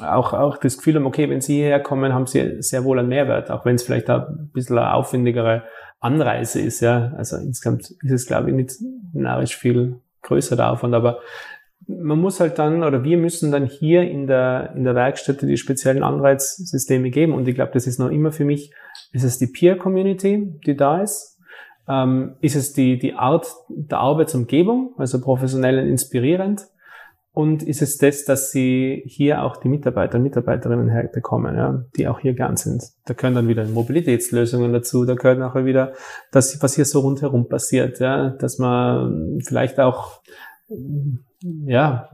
auch, 0.00 0.32
auch 0.32 0.56
das 0.56 0.76
Gefühl 0.76 0.96
haben, 0.96 1.06
okay, 1.06 1.28
wenn 1.28 1.40
sie 1.40 1.56
hierher 1.56 1.80
kommen, 1.80 2.12
haben 2.12 2.26
sie 2.26 2.62
sehr 2.62 2.84
wohl 2.84 2.98
einen 2.98 3.08
Mehrwert, 3.08 3.50
auch 3.50 3.64
wenn 3.64 3.76
es 3.76 3.82
vielleicht 3.82 4.08
ein 4.10 4.50
bisschen 4.52 4.78
eine 4.78 4.94
aufwendigere 4.94 5.64
Anreise 6.00 6.60
ist, 6.60 6.80
ja. 6.80 7.12
Also 7.16 7.36
insgesamt 7.36 7.90
ist 7.90 8.10
es, 8.10 8.26
glaube 8.26 8.50
ich, 8.50 8.56
nicht 8.56 8.72
narisch 9.12 9.56
viel 9.56 10.00
größer 10.22 10.56
der 10.56 10.70
Aufwand, 10.70 10.94
aber 10.94 11.20
man 11.86 12.18
muss 12.18 12.40
halt 12.40 12.58
dann, 12.58 12.82
oder 12.82 13.04
wir 13.04 13.18
müssen 13.18 13.50
dann 13.50 13.66
hier 13.66 14.02
in 14.02 14.26
der, 14.26 14.72
in 14.76 14.84
der 14.84 14.94
Werkstätte 14.94 15.46
die 15.46 15.56
speziellen 15.56 16.02
Anreizsysteme 16.02 17.10
geben. 17.10 17.34
Und 17.34 17.48
ich 17.48 17.54
glaube, 17.54 17.72
das 17.72 17.86
ist 17.86 17.98
noch 17.98 18.10
immer 18.10 18.32
für 18.32 18.44
mich, 18.44 18.72
ist 19.12 19.24
es 19.24 19.38
die 19.38 19.46
Peer-Community, 19.46 20.60
die 20.66 20.76
da 20.76 21.02
ist? 21.02 21.38
Ähm, 21.88 22.36
ist 22.40 22.56
es 22.56 22.72
die, 22.72 22.98
die 22.98 23.14
Art 23.14 23.46
der 23.68 23.98
Arbeitsumgebung, 23.98 24.94
also 24.98 25.20
professionell 25.20 25.78
und 25.78 25.88
inspirierend? 25.88 26.66
Und 27.34 27.62
ist 27.62 27.80
es 27.80 27.96
das, 27.96 28.26
dass 28.26 28.50
sie 28.50 29.02
hier 29.06 29.42
auch 29.42 29.56
die 29.56 29.68
Mitarbeiter 29.68 30.18
und 30.18 30.22
Mitarbeiterinnen 30.22 30.90
herbekommen, 30.90 31.56
ja, 31.56 31.82
die 31.96 32.06
auch 32.06 32.20
hier 32.20 32.34
gern 32.34 32.56
sind. 32.56 32.84
Da 33.06 33.14
können 33.14 33.34
dann 33.34 33.48
wieder 33.48 33.64
Mobilitätslösungen 33.64 34.70
dazu, 34.70 35.06
da 35.06 35.14
gehört 35.14 35.38
nachher 35.38 35.64
wieder 35.64 35.94
das, 36.30 36.62
was 36.62 36.74
hier 36.74 36.84
so 36.84 37.00
rundherum 37.00 37.48
passiert, 37.48 38.00
ja, 38.00 38.28
dass 38.28 38.58
man 38.58 39.40
vielleicht 39.46 39.80
auch, 39.80 40.20
ja, 41.42 42.10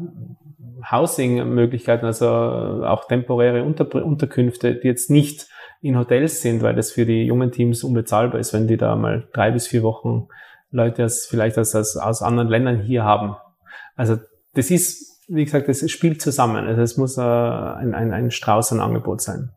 Housing-Möglichkeiten, 0.91 2.07
also 2.07 2.27
auch 2.29 3.07
temporäre 3.07 3.65
Unter 3.65 3.93
Unterkünfte, 4.05 4.75
die 4.75 4.87
jetzt 4.87 5.11
nicht 5.11 5.49
in 5.81 5.99
Hotels 5.99 6.43
sind, 6.43 6.63
weil 6.63 6.75
das 6.75 6.93
für 6.93 7.07
die 7.07 7.25
jungen 7.25 7.53
Teams 7.53 7.85
unbezahlbar 7.85 8.41
ist, 8.41 8.53
wenn 8.53 8.67
die 8.67 8.77
da 8.77 8.97
mal 8.97 9.29
drei 9.33 9.51
bis 9.51 9.67
vier 9.67 9.83
Wochen 9.83 10.29
Leute 10.71 11.05
aus, 11.05 11.27
vielleicht 11.27 11.59
aus, 11.59 11.75
aus 11.75 12.23
anderen 12.23 12.49
Ländern 12.49 12.81
hier 12.83 13.05
haben. 13.05 13.37
Also 13.97 14.17
das 14.55 14.71
ist, 14.71 15.25
wie 15.29 15.45
gesagt, 15.45 15.69
das 15.69 15.89
spielt 15.91 16.21
zusammen. 16.21 16.67
Also 16.67 16.83
es 16.83 16.97
muss 16.97 17.17
äh, 17.17 17.23
ein, 17.23 17.95
ein, 17.95 18.13
ein 18.13 18.31
Strauß 18.31 18.73
an 18.73 18.81
Angebot 18.81 19.21
sein. 19.21 19.51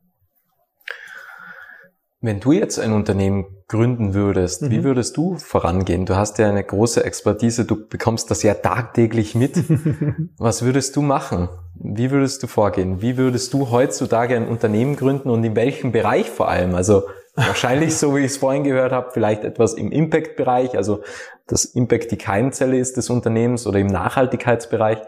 Wenn 2.24 2.40
du 2.40 2.52
jetzt 2.52 2.80
ein 2.80 2.94
Unternehmen 2.94 3.48
gründen 3.68 4.14
würdest, 4.14 4.62
mhm. 4.62 4.70
wie 4.70 4.84
würdest 4.84 5.18
du 5.18 5.38
vorangehen? 5.38 6.06
Du 6.06 6.16
hast 6.16 6.38
ja 6.38 6.48
eine 6.48 6.64
große 6.64 7.04
Expertise, 7.04 7.66
du 7.66 7.88
bekommst 7.88 8.30
das 8.30 8.44
ja 8.44 8.54
tagtäglich 8.54 9.34
mit. 9.34 9.58
Was 10.38 10.62
würdest 10.62 10.96
du 10.96 11.02
machen? 11.02 11.50
Wie 11.74 12.12
würdest 12.12 12.44
du 12.44 12.48
vorgehen? 12.48 13.02
Wie 13.02 13.18
würdest 13.18 13.54
du 13.56 13.72
heutzutage 13.72 14.36
ein 14.36 14.48
Unternehmen 14.48 14.98
gründen 14.98 15.32
und 15.32 15.44
in 15.44 15.56
welchem 15.56 15.92
Bereich 15.92 16.30
vor 16.30 16.48
allem? 16.48 16.76
Also 16.76 17.08
wahrscheinlich, 17.34 17.96
so 17.98 18.16
wie 18.16 18.20
ich 18.20 18.28
es 18.28 18.38
vorhin 18.38 18.66
gehört 18.66 18.92
habe, 18.92 19.10
vielleicht 19.12 19.44
etwas 19.44 19.74
im 19.74 19.92
Impact-Bereich, 19.92 20.78
also 20.78 21.02
das 21.48 21.66
Impact 21.66 22.12
die 22.12 22.18
Keimzelle 22.18 22.78
ist 22.78 22.98
des 22.98 23.10
Unternehmens 23.10 23.66
oder 23.66 23.80
im 23.80 23.88
Nachhaltigkeitsbereich. 23.88 25.00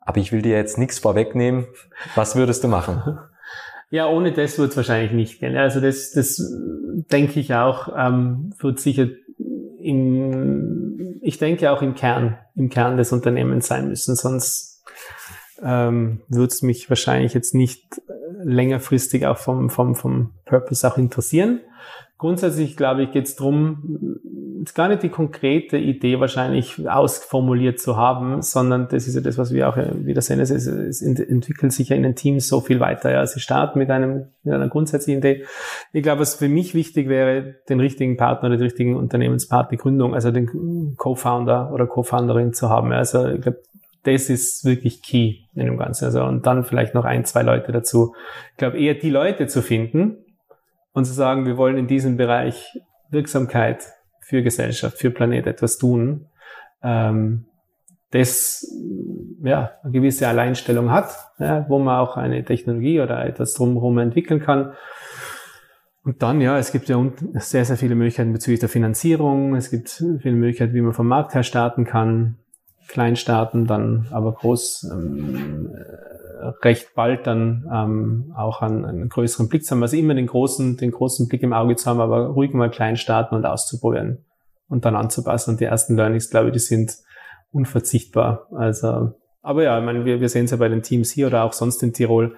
Aber 0.00 0.18
ich 0.18 0.32
will 0.32 0.42
dir 0.42 0.56
jetzt 0.56 0.78
nichts 0.78 0.98
vorwegnehmen. 0.98 1.68
Was 2.16 2.34
würdest 2.34 2.64
du 2.64 2.68
machen? 2.68 3.20
Ja, 3.90 4.08
ohne 4.08 4.32
das 4.32 4.58
wird 4.58 4.70
es 4.70 4.76
wahrscheinlich 4.76 5.12
nicht 5.12 5.40
gehen. 5.40 5.56
Also 5.56 5.80
das, 5.80 6.12
das 6.12 6.40
denke 7.10 7.40
ich 7.40 7.54
auch, 7.54 7.88
ähm, 7.96 8.54
wird 8.58 8.78
sicher 8.78 9.08
im, 9.80 11.18
ich 11.22 11.38
denke 11.38 11.72
auch 11.72 11.82
im 11.82 11.94
Kern, 11.94 12.38
im 12.54 12.70
Kern 12.70 12.96
des 12.96 13.12
Unternehmens 13.12 13.66
sein 13.66 13.88
müssen, 13.88 14.14
sonst 14.14 14.84
ähm, 15.62 16.22
wird 16.28 16.52
es 16.52 16.62
mich 16.62 16.88
wahrscheinlich 16.88 17.34
jetzt 17.34 17.54
nicht 17.54 18.00
längerfristig 18.42 19.26
auch 19.26 19.38
vom, 19.38 19.70
vom, 19.70 19.94
vom 19.94 20.34
Purpose 20.44 20.86
auch 20.86 20.96
interessieren. 20.96 21.60
Grundsätzlich, 22.20 22.76
glaube 22.76 23.04
ich, 23.04 23.12
geht 23.12 23.24
es 23.24 23.36
darum, 23.36 24.20
gar 24.74 24.88
nicht 24.88 25.02
die 25.02 25.08
konkrete 25.08 25.78
Idee 25.78 26.20
wahrscheinlich 26.20 26.86
ausformuliert 26.86 27.80
zu 27.80 27.96
haben, 27.96 28.42
sondern 28.42 28.88
das 28.88 29.08
ist 29.08 29.14
ja 29.14 29.22
das, 29.22 29.38
was 29.38 29.54
wir 29.54 29.66
auch 29.70 29.78
wieder 29.78 30.20
sehen, 30.20 30.38
es, 30.38 30.50
es 30.50 31.00
entwickelt 31.00 31.72
sich 31.72 31.88
ja 31.88 31.96
in 31.96 32.02
den 32.02 32.16
Teams 32.16 32.46
so 32.46 32.60
viel 32.60 32.78
weiter. 32.78 33.10
Ja. 33.10 33.24
Sie 33.24 33.40
starten 33.40 33.78
mit, 33.78 33.88
einem, 33.88 34.26
mit 34.42 34.52
einer 34.52 34.68
grundsätzlichen 34.68 35.20
Idee. 35.20 35.46
Ich 35.94 36.02
glaube, 36.02 36.20
was 36.20 36.34
für 36.34 36.50
mich 36.50 36.74
wichtig 36.74 37.08
wäre, 37.08 37.54
den 37.70 37.80
richtigen 37.80 38.18
Partner 38.18 38.50
oder 38.50 38.58
den 38.58 38.64
richtigen 38.64 38.96
Unternehmenspartner, 38.96 39.78
Gründung, 39.78 40.14
also 40.14 40.30
den 40.30 40.96
Co-Founder 40.98 41.72
oder 41.72 41.86
Co-Founderin 41.86 42.52
zu 42.52 42.68
haben. 42.68 42.92
Also 42.92 43.28
ich 43.28 43.40
glaube, 43.40 43.62
das 44.02 44.28
ist 44.28 44.66
wirklich 44.66 45.00
key 45.02 45.36
in 45.54 45.64
dem 45.64 45.78
Ganzen. 45.78 46.04
Also, 46.04 46.22
und 46.22 46.44
dann 46.44 46.64
vielleicht 46.64 46.94
noch 46.94 47.06
ein, 47.06 47.24
zwei 47.24 47.40
Leute 47.40 47.72
dazu. 47.72 48.14
Ich 48.50 48.58
glaube, 48.58 48.78
eher 48.78 48.92
die 48.92 49.08
Leute 49.08 49.46
zu 49.46 49.62
finden, 49.62 50.18
und 50.92 51.04
zu 51.04 51.12
sagen, 51.12 51.46
wir 51.46 51.56
wollen 51.56 51.76
in 51.76 51.86
diesem 51.86 52.16
Bereich 52.16 52.78
Wirksamkeit 53.10 53.92
für 54.20 54.42
Gesellschaft, 54.42 54.98
für 54.98 55.10
Planet 55.10 55.46
etwas 55.46 55.78
tun, 55.78 56.26
ähm, 56.82 57.46
das 58.10 58.66
ja, 59.42 59.72
eine 59.82 59.92
gewisse 59.92 60.28
Alleinstellung 60.28 60.90
hat, 60.90 61.14
ja, 61.38 61.64
wo 61.68 61.78
man 61.78 61.98
auch 61.98 62.16
eine 62.16 62.44
Technologie 62.44 63.00
oder 63.00 63.24
etwas 63.24 63.54
drumherum 63.54 63.98
entwickeln 63.98 64.40
kann. 64.40 64.72
Und 66.02 66.22
dann, 66.22 66.40
ja, 66.40 66.58
es 66.58 66.72
gibt 66.72 66.88
ja 66.88 66.98
sehr, 67.34 67.64
sehr 67.64 67.76
viele 67.76 67.94
Möglichkeiten 67.94 68.32
bezüglich 68.32 68.60
der 68.60 68.68
Finanzierung. 68.68 69.54
Es 69.54 69.70
gibt 69.70 69.90
viele 69.90 70.34
Möglichkeiten, 70.34 70.74
wie 70.74 70.80
man 70.80 70.94
vom 70.94 71.06
Markt 71.06 71.34
her 71.34 71.42
starten 71.42 71.84
kann. 71.84 72.36
Klein 72.88 73.16
starten, 73.16 73.66
dann 73.66 74.08
aber 74.10 74.32
groß 74.32 74.90
ähm, 74.92 75.72
recht 76.62 76.94
bald 76.94 77.26
dann 77.26 77.68
ähm, 77.72 78.32
auch 78.36 78.62
einen, 78.62 78.84
einen 78.84 79.08
größeren 79.08 79.48
Blick 79.48 79.64
zu 79.64 79.74
haben. 79.74 79.82
Also 79.82 79.96
immer 79.96 80.14
den 80.14 80.26
großen, 80.26 80.76
den 80.76 80.90
großen 80.90 81.28
Blick 81.28 81.42
im 81.42 81.52
Auge 81.52 81.76
zu 81.76 81.88
haben, 81.88 82.00
aber 82.00 82.28
ruhig 82.28 82.52
mal 82.52 82.70
klein 82.70 82.96
starten 82.96 83.34
und 83.34 83.44
auszuprobieren 83.44 84.24
und 84.68 84.84
dann 84.84 84.96
anzupassen. 84.96 85.50
Und 85.50 85.60
die 85.60 85.64
ersten 85.64 85.96
Learnings, 85.96 86.30
glaube 86.30 86.48
ich, 86.48 86.52
die 86.52 86.60
sind 86.60 86.96
unverzichtbar. 87.52 88.46
Also, 88.52 89.12
aber 89.42 89.64
ja, 89.64 89.78
ich 89.78 89.84
meine, 89.84 90.04
wir, 90.04 90.20
wir 90.20 90.28
sehen 90.28 90.44
es 90.44 90.52
ja 90.52 90.56
bei 90.56 90.68
den 90.68 90.82
Teams 90.82 91.10
hier 91.10 91.26
oder 91.26 91.44
auch 91.44 91.52
sonst 91.52 91.82
in 91.82 91.92
Tirol. 91.92 92.36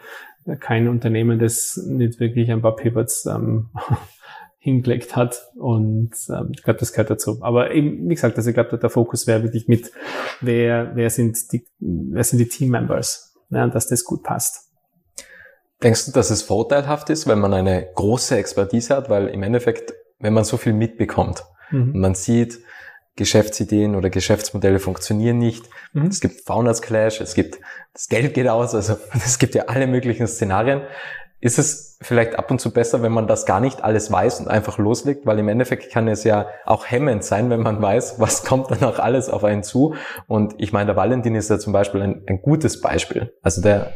Kein 0.59 0.89
Unternehmen, 0.89 1.39
das 1.39 1.77
nicht 1.87 2.19
wirklich 2.19 2.51
ein 2.51 2.63
paar 2.63 2.75
Pivots 2.75 3.27
ähm, 3.27 3.71
hingelegt 4.59 5.15
hat. 5.15 5.43
Und 5.57 6.13
ähm, 6.31 6.53
ich 6.55 6.63
glaube, 6.63 6.81
das 6.81 6.93
gehört 6.93 7.11
dazu. 7.11 7.39
Aber 7.43 7.73
eben, 7.73 8.09
wie 8.09 8.15
gesagt, 8.15 8.37
also 8.37 8.49
ich 8.49 8.55
glaube, 8.55 8.79
der 8.79 8.91
Fokus 8.91 9.27
wäre 9.27 9.43
wirklich 9.43 9.69
mit, 9.69 9.93
wer, 10.41 10.93
wer 10.95 11.11
sind 11.11 11.53
die, 11.53 11.67
wer 11.79 12.25
sind 12.25 12.39
die 12.39 12.49
Team-Members? 12.49 13.32
Ja, 13.53 13.67
dass 13.67 13.89
das 13.89 14.05
gut 14.05 14.23
passt. 14.23 14.71
Denkst 15.83 16.07
du, 16.07 16.13
dass 16.13 16.31
es 16.31 16.43
vorteilhaft 16.43 17.11
ist, 17.11 17.27
wenn 17.27 17.41
man 17.41 17.53
eine 17.53 17.89
große 17.95 18.37
Expertise 18.37 18.95
hat? 18.95 19.11
Weil 19.11 19.29
im 19.29 19.43
Endeffekt, 19.43 19.93
wenn 20.19 20.33
man 20.33 20.45
so 20.45 20.57
viel 20.57 20.73
mitbekommt, 20.73 21.45
mhm. 21.71 21.99
man 21.99 22.15
sieht, 22.15 22.61
Geschäftsideen 23.17 23.95
oder 23.95 24.09
Geschäftsmodelle 24.09 24.79
funktionieren 24.79 25.39
nicht. 25.39 25.69
Mhm. 25.93 26.07
Es 26.07 26.21
gibt 26.21 26.47
Founders 26.47 26.81
Clash, 26.81 27.21
es 27.21 27.35
gibt, 27.35 27.59
das 27.93 28.09
Geld 28.09 28.33
geht 28.33 28.49
aus, 28.49 28.75
also 28.75 28.97
es 29.15 29.39
gibt 29.39 29.55
ja 29.55 29.65
alle 29.65 29.87
möglichen 29.87 30.27
Szenarien. 30.27 30.83
Ist 31.43 31.59
es 31.59 31.99
vielleicht 32.01 32.39
ab 32.39 32.53
und 32.53 32.61
zu 32.61 32.73
besser, 32.73 33.03
wenn 33.03 33.11
man 33.11 33.27
das 33.27 33.47
gar 33.47 33.59
nicht 33.59 33.83
alles 33.83 34.13
weiß 34.13 34.39
und 34.39 34.49
einfach 34.49 34.79
loslegt, 34.79 35.27
weil 35.27 35.41
im 35.41 35.49
Endeffekt 35.49 35.91
kann 35.91 36.07
es 36.07 36.23
ja 36.23 36.47
auch 36.65 36.87
hemmend 36.87 37.25
sein, 37.25 37.51
wenn 37.51 37.61
man 37.61 37.83
weiß, 37.83 38.15
was 38.21 38.45
kommt 38.45 38.71
dann 38.71 38.85
auch 38.85 39.01
alles 39.01 39.29
auf 39.29 39.43
einen 39.43 39.65
zu. 39.65 39.97
Und 40.29 40.55
ich 40.59 40.73
meine, 40.73 40.87
der 40.87 40.97
Valentin 40.97 41.35
ist 41.35 41.51
ja 41.51 41.59
zum 41.59 41.73
Beispiel 41.73 42.01
ein, 42.01 42.23
ein 42.29 42.43
gutes 42.43 42.81
Beispiel. 42.81 43.35
Also 43.43 43.61
der 43.61 43.93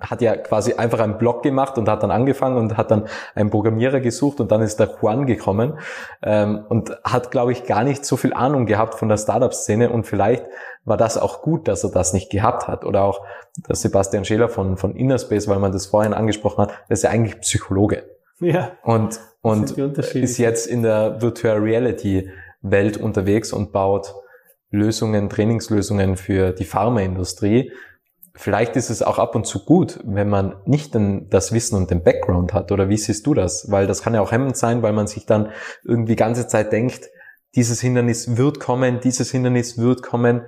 hat 0.00 0.22
ja 0.22 0.34
quasi 0.36 0.74
einfach 0.74 1.00
einen 1.00 1.18
Blog 1.18 1.42
gemacht 1.42 1.76
und 1.76 1.90
hat 1.90 2.02
dann 2.02 2.10
angefangen 2.10 2.56
und 2.56 2.78
hat 2.78 2.90
dann 2.90 3.06
einen 3.34 3.50
Programmierer 3.50 4.00
gesucht 4.00 4.40
und 4.40 4.50
dann 4.50 4.62
ist 4.62 4.80
der 4.80 4.96
Juan 4.98 5.26
gekommen 5.26 5.78
ähm, 6.22 6.64
und 6.70 6.96
hat, 7.04 7.30
glaube 7.30 7.52
ich, 7.52 7.64
gar 7.64 7.84
nicht 7.84 8.06
so 8.06 8.16
viel 8.16 8.32
Ahnung 8.32 8.64
gehabt 8.64 8.94
von 8.94 9.10
der 9.10 9.18
Startup-Szene 9.18 9.90
und 9.90 10.06
vielleicht 10.06 10.46
war 10.88 10.96
das 10.96 11.18
auch 11.18 11.42
gut, 11.42 11.68
dass 11.68 11.84
er 11.84 11.90
das 11.90 12.12
nicht 12.12 12.30
gehabt 12.30 12.66
hat. 12.68 12.84
Oder 12.84 13.02
auch 13.02 13.24
der 13.68 13.76
Sebastian 13.76 14.24
Scheler 14.24 14.48
von, 14.48 14.76
von 14.76 14.94
Innerspace, 14.94 15.48
weil 15.48 15.58
man 15.58 15.72
das 15.72 15.86
vorhin 15.86 16.14
angesprochen 16.14 16.62
hat, 16.62 16.70
der 16.88 16.94
ist 16.94 17.02
ja 17.02 17.10
eigentlich 17.10 17.40
Psychologe. 17.40 18.04
Ja. 18.40 18.72
Und, 18.82 19.20
und 19.42 19.76
ist 19.76 20.38
jetzt 20.38 20.66
in 20.66 20.82
der 20.82 21.20
Virtual 21.20 21.58
Reality 21.58 22.30
Welt 22.60 22.96
unterwegs 22.96 23.52
und 23.52 23.72
baut 23.72 24.14
Lösungen, 24.70 25.28
Trainingslösungen 25.28 26.16
für 26.16 26.52
die 26.52 26.64
Pharmaindustrie. 26.64 27.72
Vielleicht 28.34 28.76
ist 28.76 28.90
es 28.90 29.02
auch 29.02 29.18
ab 29.18 29.34
und 29.34 29.46
zu 29.46 29.64
gut, 29.64 29.98
wenn 30.04 30.28
man 30.28 30.56
nicht 30.64 30.94
den, 30.94 31.28
das 31.30 31.52
Wissen 31.52 31.76
und 31.76 31.90
den 31.90 32.04
Background 32.04 32.52
hat. 32.52 32.70
Oder 32.70 32.88
wie 32.88 32.96
siehst 32.96 33.26
du 33.26 33.34
das? 33.34 33.70
Weil 33.70 33.86
das 33.86 34.02
kann 34.02 34.14
ja 34.14 34.20
auch 34.20 34.30
hemmend 34.30 34.56
sein, 34.56 34.82
weil 34.82 34.92
man 34.92 35.08
sich 35.08 35.26
dann 35.26 35.50
irgendwie 35.84 36.14
ganze 36.14 36.46
Zeit 36.46 36.72
denkt, 36.72 37.10
dieses 37.54 37.80
Hindernis 37.80 38.36
wird 38.36 38.60
kommen, 38.60 39.00
dieses 39.00 39.30
Hindernis 39.30 39.78
wird 39.78 40.02
kommen 40.02 40.42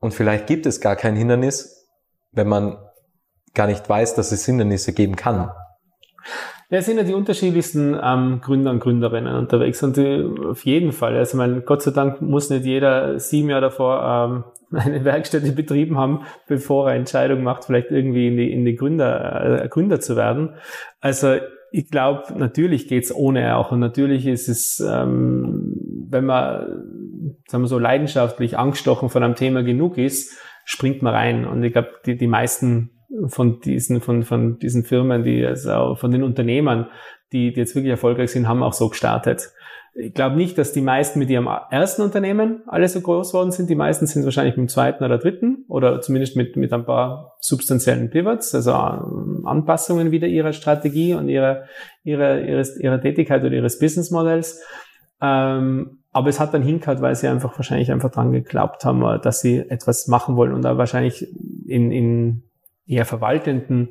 und 0.00 0.14
vielleicht 0.14 0.46
gibt 0.46 0.66
es 0.66 0.80
gar 0.80 0.96
kein 0.96 1.16
Hindernis, 1.16 1.88
wenn 2.32 2.48
man 2.48 2.78
gar 3.54 3.66
nicht 3.66 3.88
weiß, 3.88 4.14
dass 4.14 4.32
es 4.32 4.46
Hindernisse 4.46 4.92
geben 4.92 5.16
kann. 5.16 5.50
Ja, 6.70 6.78
es 6.78 6.86
sind 6.86 6.98
ja 6.98 7.02
die 7.02 7.14
unterschiedlichsten 7.14 7.98
ähm, 8.00 8.40
Gründer 8.40 8.70
und 8.70 8.78
Gründerinnen 8.78 9.34
unterwegs 9.34 9.82
und 9.82 9.98
äh, 9.98 10.24
auf 10.48 10.64
jeden 10.64 10.92
Fall. 10.92 11.16
Also 11.16 11.36
mein 11.36 11.64
Gott 11.64 11.82
sei 11.82 11.90
Dank 11.90 12.22
muss 12.22 12.48
nicht 12.48 12.64
jeder 12.64 13.18
sieben 13.18 13.50
Jahre 13.50 13.62
davor 13.62 14.44
ähm, 14.70 14.78
eine 14.78 15.04
Werkstätte 15.04 15.50
betrieben 15.50 15.98
haben, 15.98 16.20
bevor 16.46 16.90
er 16.90 16.96
Entscheidung 16.96 17.42
macht, 17.42 17.64
vielleicht 17.64 17.90
irgendwie 17.90 18.28
in 18.28 18.36
die, 18.36 18.52
in 18.52 18.64
die 18.64 18.76
Gründer, 18.76 19.64
äh, 19.64 19.68
Gründer 19.68 19.98
zu 19.98 20.14
werden. 20.14 20.54
Also 21.00 21.38
ich 21.72 21.90
glaube, 21.90 22.34
natürlich 22.36 22.86
geht's 22.86 23.12
ohne 23.12 23.56
auch 23.56 23.72
und 23.72 23.80
natürlich 23.80 24.26
ist 24.26 24.48
es, 24.48 24.80
ähm, 24.80 25.74
wenn 26.08 26.24
man, 26.24 26.89
sagen 27.50 27.64
wir 27.64 27.68
so, 27.68 27.78
leidenschaftlich 27.78 28.56
angestochen 28.56 29.08
von 29.08 29.22
einem 29.22 29.34
Thema 29.34 29.62
genug 29.62 29.98
ist, 29.98 30.38
springt 30.64 31.02
man 31.02 31.14
rein. 31.14 31.46
Und 31.46 31.62
ich 31.62 31.72
glaube, 31.72 31.90
die, 32.06 32.16
die 32.16 32.26
meisten 32.26 32.90
von 33.26 33.60
diesen, 33.60 34.00
von, 34.00 34.22
von 34.22 34.58
diesen 34.58 34.84
Firmen, 34.84 35.24
die 35.24 35.44
also 35.44 35.96
von 35.96 36.10
den 36.10 36.22
Unternehmern, 36.22 36.88
die, 37.32 37.52
die 37.52 37.60
jetzt 37.60 37.74
wirklich 37.74 37.90
erfolgreich 37.90 38.30
sind, 38.30 38.48
haben 38.48 38.62
auch 38.62 38.72
so 38.72 38.88
gestartet 38.88 39.52
ich 39.94 40.14
glaube 40.14 40.36
nicht, 40.36 40.56
dass 40.56 40.72
die 40.72 40.80
meisten 40.80 41.18
mit 41.18 41.30
ihrem 41.30 41.48
ersten 41.70 42.02
Unternehmen 42.02 42.62
alle 42.66 42.88
so 42.88 43.00
groß 43.00 43.34
worden 43.34 43.50
sind. 43.50 43.68
Die 43.68 43.74
meisten 43.74 44.06
sind 44.06 44.24
wahrscheinlich 44.24 44.56
mit 44.56 44.68
dem 44.68 44.68
zweiten 44.68 45.02
oder 45.04 45.18
dritten 45.18 45.64
oder 45.68 46.00
zumindest 46.00 46.36
mit, 46.36 46.56
mit 46.56 46.72
ein 46.72 46.84
paar 46.84 47.36
substanziellen 47.40 48.10
Pivots, 48.10 48.54
also 48.54 48.72
ähm, 48.72 49.42
Anpassungen 49.46 50.12
wieder 50.12 50.28
ihrer 50.28 50.52
Strategie 50.52 51.14
und 51.14 51.28
ihrer, 51.28 51.64
ihrer, 52.04 52.40
ihres, 52.40 52.78
ihrer 52.78 53.00
Tätigkeit 53.00 53.42
oder 53.42 53.52
ihres 53.52 53.78
Businessmodells. 53.78 54.62
Ähm, 55.20 55.99
aber 56.12 56.28
es 56.28 56.40
hat 56.40 56.54
dann 56.54 56.62
hingehört, 56.62 57.00
weil 57.02 57.14
sie 57.14 57.28
einfach 57.28 57.56
wahrscheinlich 57.56 57.92
einfach 57.92 58.10
dran 58.10 58.32
geglaubt 58.32 58.84
haben, 58.84 59.00
dass 59.22 59.40
sie 59.40 59.58
etwas 59.58 60.08
machen 60.08 60.36
wollen 60.36 60.52
und 60.52 60.62
da 60.62 60.76
wahrscheinlich 60.76 61.28
in, 61.66 61.92
in 61.92 62.42
eher 62.86 63.04
verwaltenden 63.04 63.90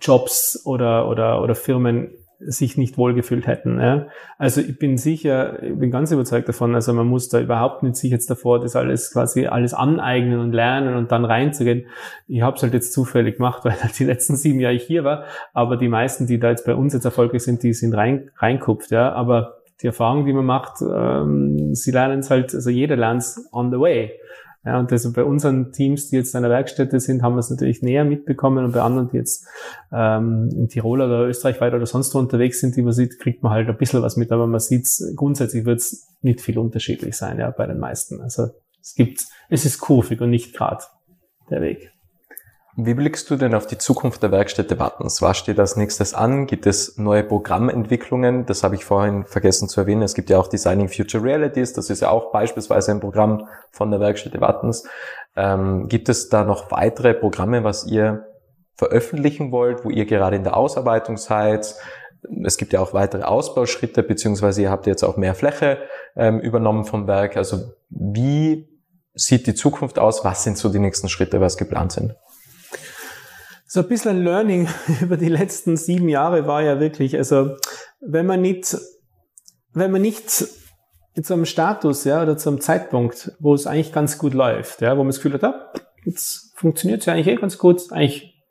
Jobs 0.00 0.62
oder, 0.64 1.08
oder, 1.08 1.42
oder 1.42 1.54
Firmen 1.54 2.10
sich 2.44 2.76
nicht 2.76 2.98
wohlgefühlt 2.98 3.46
hätten. 3.46 3.80
Ja. 3.80 4.06
Also 4.38 4.60
ich 4.60 4.78
bin 4.78 4.98
sicher, 4.98 5.62
ich 5.62 5.78
bin 5.78 5.90
ganz 5.90 6.10
überzeugt 6.10 6.48
davon, 6.48 6.74
also 6.74 6.92
man 6.92 7.06
muss 7.06 7.28
da 7.28 7.40
überhaupt 7.40 7.82
nicht 7.82 7.96
sich 7.96 8.10
jetzt 8.10 8.28
davor 8.30 8.60
das 8.60 8.74
alles 8.74 9.12
quasi 9.12 9.46
alles 9.46 9.74
aneignen 9.74 10.40
und 10.40 10.52
lernen 10.52 10.96
und 10.96 11.12
dann 11.12 11.24
reinzugehen. 11.24 11.86
Ich 12.26 12.42
habe 12.42 12.56
es 12.56 12.62
halt 12.62 12.74
jetzt 12.74 12.92
zufällig 12.92 13.36
gemacht, 13.36 13.64
weil 13.64 13.80
halt 13.80 13.98
die 13.98 14.04
letzten 14.04 14.36
sieben 14.36 14.60
Jahre 14.60 14.74
ich 14.74 14.84
hier 14.84 15.04
war, 15.04 15.24
aber 15.52 15.76
die 15.76 15.88
meisten, 15.88 16.26
die 16.26 16.38
da 16.38 16.50
jetzt 16.50 16.66
bei 16.66 16.74
uns 16.74 16.94
jetzt 16.94 17.04
erfolgreich 17.04 17.42
sind, 17.42 17.62
die 17.62 17.74
sind 17.74 17.94
rein, 17.94 18.30
reinkupft, 18.38 18.90
ja. 18.90 19.12
Aber 19.12 19.61
die 19.82 19.88
Erfahrung, 19.88 20.26
die 20.26 20.32
man 20.32 20.44
macht, 20.44 20.80
ähm, 20.82 21.74
sie 21.74 21.90
lernen 21.90 22.20
es 22.20 22.30
halt, 22.30 22.54
also 22.54 22.70
jeder 22.70 22.96
lernt 22.96 23.22
es 23.22 23.48
on 23.52 23.70
the 23.70 23.78
way. 23.78 24.12
Ja, 24.64 24.78
und 24.78 24.92
also 24.92 25.12
bei 25.12 25.24
unseren 25.24 25.72
Teams, 25.72 26.08
die 26.08 26.16
jetzt 26.16 26.36
in 26.36 26.42
der 26.42 26.50
Werkstätte 26.50 27.00
sind, 27.00 27.22
haben 27.22 27.34
wir 27.34 27.40
es 27.40 27.50
natürlich 27.50 27.82
näher 27.82 28.04
mitbekommen 28.04 28.64
und 28.64 28.72
bei 28.72 28.80
anderen, 28.80 29.10
die 29.10 29.16
jetzt 29.16 29.48
ähm, 29.92 30.50
in 30.54 30.68
Tirol 30.68 31.00
oder 31.00 31.26
Österreich 31.26 31.60
weiter 31.60 31.76
oder 31.76 31.86
sonst 31.86 32.14
wo 32.14 32.20
unterwegs 32.20 32.60
sind, 32.60 32.76
die 32.76 32.82
man 32.82 32.92
sieht, 32.92 33.18
kriegt 33.18 33.42
man 33.42 33.50
halt 33.50 33.68
ein 33.68 33.76
bisschen 33.76 34.02
was 34.02 34.16
mit, 34.16 34.30
aber 34.30 34.46
man 34.46 34.60
sieht 34.60 34.86
grundsätzlich 35.16 35.64
wird 35.64 35.80
es 35.80 36.06
nicht 36.20 36.40
viel 36.40 36.58
unterschiedlich 36.58 37.16
sein, 37.16 37.40
ja, 37.40 37.50
bei 37.50 37.66
den 37.66 37.80
meisten. 37.80 38.20
Also 38.20 38.50
es 38.80 38.94
gibt, 38.94 39.24
es 39.48 39.64
ist 39.64 39.80
kurvig 39.80 40.20
und 40.20 40.30
nicht 40.30 40.54
gerade 40.54 40.84
der 41.50 41.60
Weg. 41.60 41.92
Wie 42.74 42.94
blickst 42.94 43.28
du 43.28 43.36
denn 43.36 43.54
auf 43.54 43.66
die 43.66 43.76
Zukunft 43.76 44.22
der 44.22 44.30
Werkstätte 44.32 44.78
Wattens? 44.78 45.20
Was 45.20 45.36
steht 45.36 45.60
als 45.60 45.76
nächstes 45.76 46.14
an? 46.14 46.46
Gibt 46.46 46.66
es 46.66 46.96
neue 46.96 47.22
Programmentwicklungen? 47.22 48.46
Das 48.46 48.64
habe 48.64 48.76
ich 48.76 48.84
vorhin 48.86 49.26
vergessen 49.26 49.68
zu 49.68 49.82
erwähnen. 49.82 50.00
Es 50.00 50.14
gibt 50.14 50.30
ja 50.30 50.38
auch 50.38 50.46
Designing 50.46 50.88
Future 50.88 51.22
Realities. 51.22 51.74
Das 51.74 51.90
ist 51.90 52.00
ja 52.00 52.08
auch 52.08 52.32
beispielsweise 52.32 52.92
ein 52.92 53.00
Programm 53.00 53.46
von 53.72 53.90
der 53.90 54.00
Werkstätte 54.00 54.40
Wattens. 54.40 54.84
Ähm, 55.36 55.88
gibt 55.88 56.08
es 56.08 56.30
da 56.30 56.44
noch 56.44 56.70
weitere 56.70 57.12
Programme, 57.12 57.62
was 57.62 57.86
ihr 57.86 58.26
veröffentlichen 58.74 59.52
wollt, 59.52 59.84
wo 59.84 59.90
ihr 59.90 60.06
gerade 60.06 60.36
in 60.36 60.44
der 60.44 60.56
Ausarbeitung 60.56 61.18
seid? 61.18 61.74
Es 62.42 62.56
gibt 62.56 62.72
ja 62.72 62.80
auch 62.80 62.94
weitere 62.94 63.24
Ausbauschritte, 63.24 64.02
beziehungsweise 64.02 64.62
ihr 64.62 64.70
habt 64.70 64.86
jetzt 64.86 65.02
auch 65.02 65.18
mehr 65.18 65.34
Fläche 65.34 65.76
ähm, 66.16 66.40
übernommen 66.40 66.86
vom 66.86 67.06
Werk. 67.06 67.36
Also 67.36 67.74
wie 67.90 68.66
sieht 69.12 69.46
die 69.46 69.54
Zukunft 69.54 69.98
aus? 69.98 70.24
Was 70.24 70.42
sind 70.42 70.56
so 70.56 70.70
die 70.70 70.78
nächsten 70.78 71.10
Schritte, 71.10 71.38
was 71.42 71.58
geplant 71.58 71.92
sind? 71.92 72.14
So 73.74 73.80
ein 73.80 73.88
bisschen 73.88 74.18
ein 74.18 74.22
Learning 74.22 74.68
über 75.00 75.16
die 75.16 75.30
letzten 75.30 75.78
sieben 75.78 76.10
Jahre 76.10 76.46
war 76.46 76.60
ja 76.60 76.78
wirklich, 76.78 77.16
also 77.16 77.56
wenn 78.02 78.26
man 78.26 78.42
nicht, 78.42 78.76
wenn 79.72 79.90
man 79.90 80.02
nicht 80.02 80.28
zu 80.28 81.32
einem 81.32 81.46
Status, 81.46 82.04
ja, 82.04 82.22
oder 82.22 82.36
zu 82.36 82.50
einem 82.50 82.60
Zeitpunkt, 82.60 83.32
wo 83.40 83.54
es 83.54 83.66
eigentlich 83.66 83.94
ganz 83.94 84.18
gut 84.18 84.34
läuft, 84.34 84.82
ja, 84.82 84.92
wo 84.92 84.98
man 84.98 85.06
das 85.06 85.16
Gefühl 85.16 85.32
hat, 85.32 85.44
ah, 85.44 85.72
jetzt 86.04 86.52
funktioniert 86.54 87.00
es 87.00 87.06
ja 87.06 87.14
eigentlich 87.14 87.28
eh 87.28 87.36
ganz 87.36 87.56
gut, 87.56 87.90
eigentlich 87.92 88.44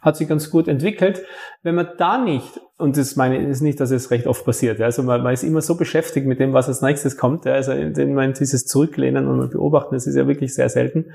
hat 0.00 0.16
sich 0.16 0.26
ganz 0.26 0.48
gut 0.48 0.68
entwickelt. 0.68 1.22
Wenn 1.62 1.74
man 1.74 1.90
da 1.98 2.16
nicht, 2.16 2.58
und 2.78 2.96
das 2.96 3.14
meine 3.14 3.46
ist 3.46 3.60
nicht, 3.60 3.78
dass 3.78 3.90
es 3.90 4.10
recht 4.10 4.26
oft 4.26 4.42
passiert, 4.46 4.78
ja, 4.78 4.86
also 4.86 5.02
man, 5.02 5.22
man 5.22 5.34
ist 5.34 5.44
immer 5.44 5.60
so 5.60 5.74
beschäftigt 5.74 6.26
mit 6.26 6.40
dem, 6.40 6.54
was 6.54 6.68
als 6.68 6.80
nächstes 6.80 7.18
kommt, 7.18 7.44
ja, 7.44 7.52
also 7.52 7.72
in 7.72 8.14
man 8.14 8.32
dieses 8.32 8.64
Zurücklehnen 8.64 9.28
und 9.28 9.50
beobachten, 9.50 9.94
das 9.94 10.06
ist 10.06 10.16
ja 10.16 10.26
wirklich 10.26 10.54
sehr 10.54 10.70
selten. 10.70 11.12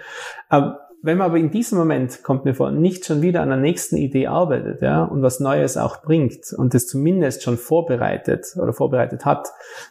Aber 0.48 0.87
wenn 1.04 1.18
man 1.18 1.28
aber 1.28 1.38
in 1.38 1.52
diesem 1.52 1.78
Moment, 1.78 2.24
kommt 2.24 2.46
mir 2.46 2.56
vor, 2.56 2.72
nicht 2.72 3.06
schon 3.06 3.22
wieder 3.22 3.42
an 3.42 3.50
der 3.50 3.58
nächsten 3.58 3.98
Idee 3.98 4.28
arbeitet, 4.28 4.82
ja, 4.82 5.04
und 5.04 5.22
was 5.22 5.40
Neues 5.40 5.78
auch 5.78 6.02
bringt 6.02 6.54
und 6.58 6.74
das 6.74 6.88
zumindest 6.88 7.44
schon 7.44 7.58
vorbereitet 7.58 8.56
oder 8.62 8.74
vorbereitet 8.74 9.24
hat, 9.24 9.48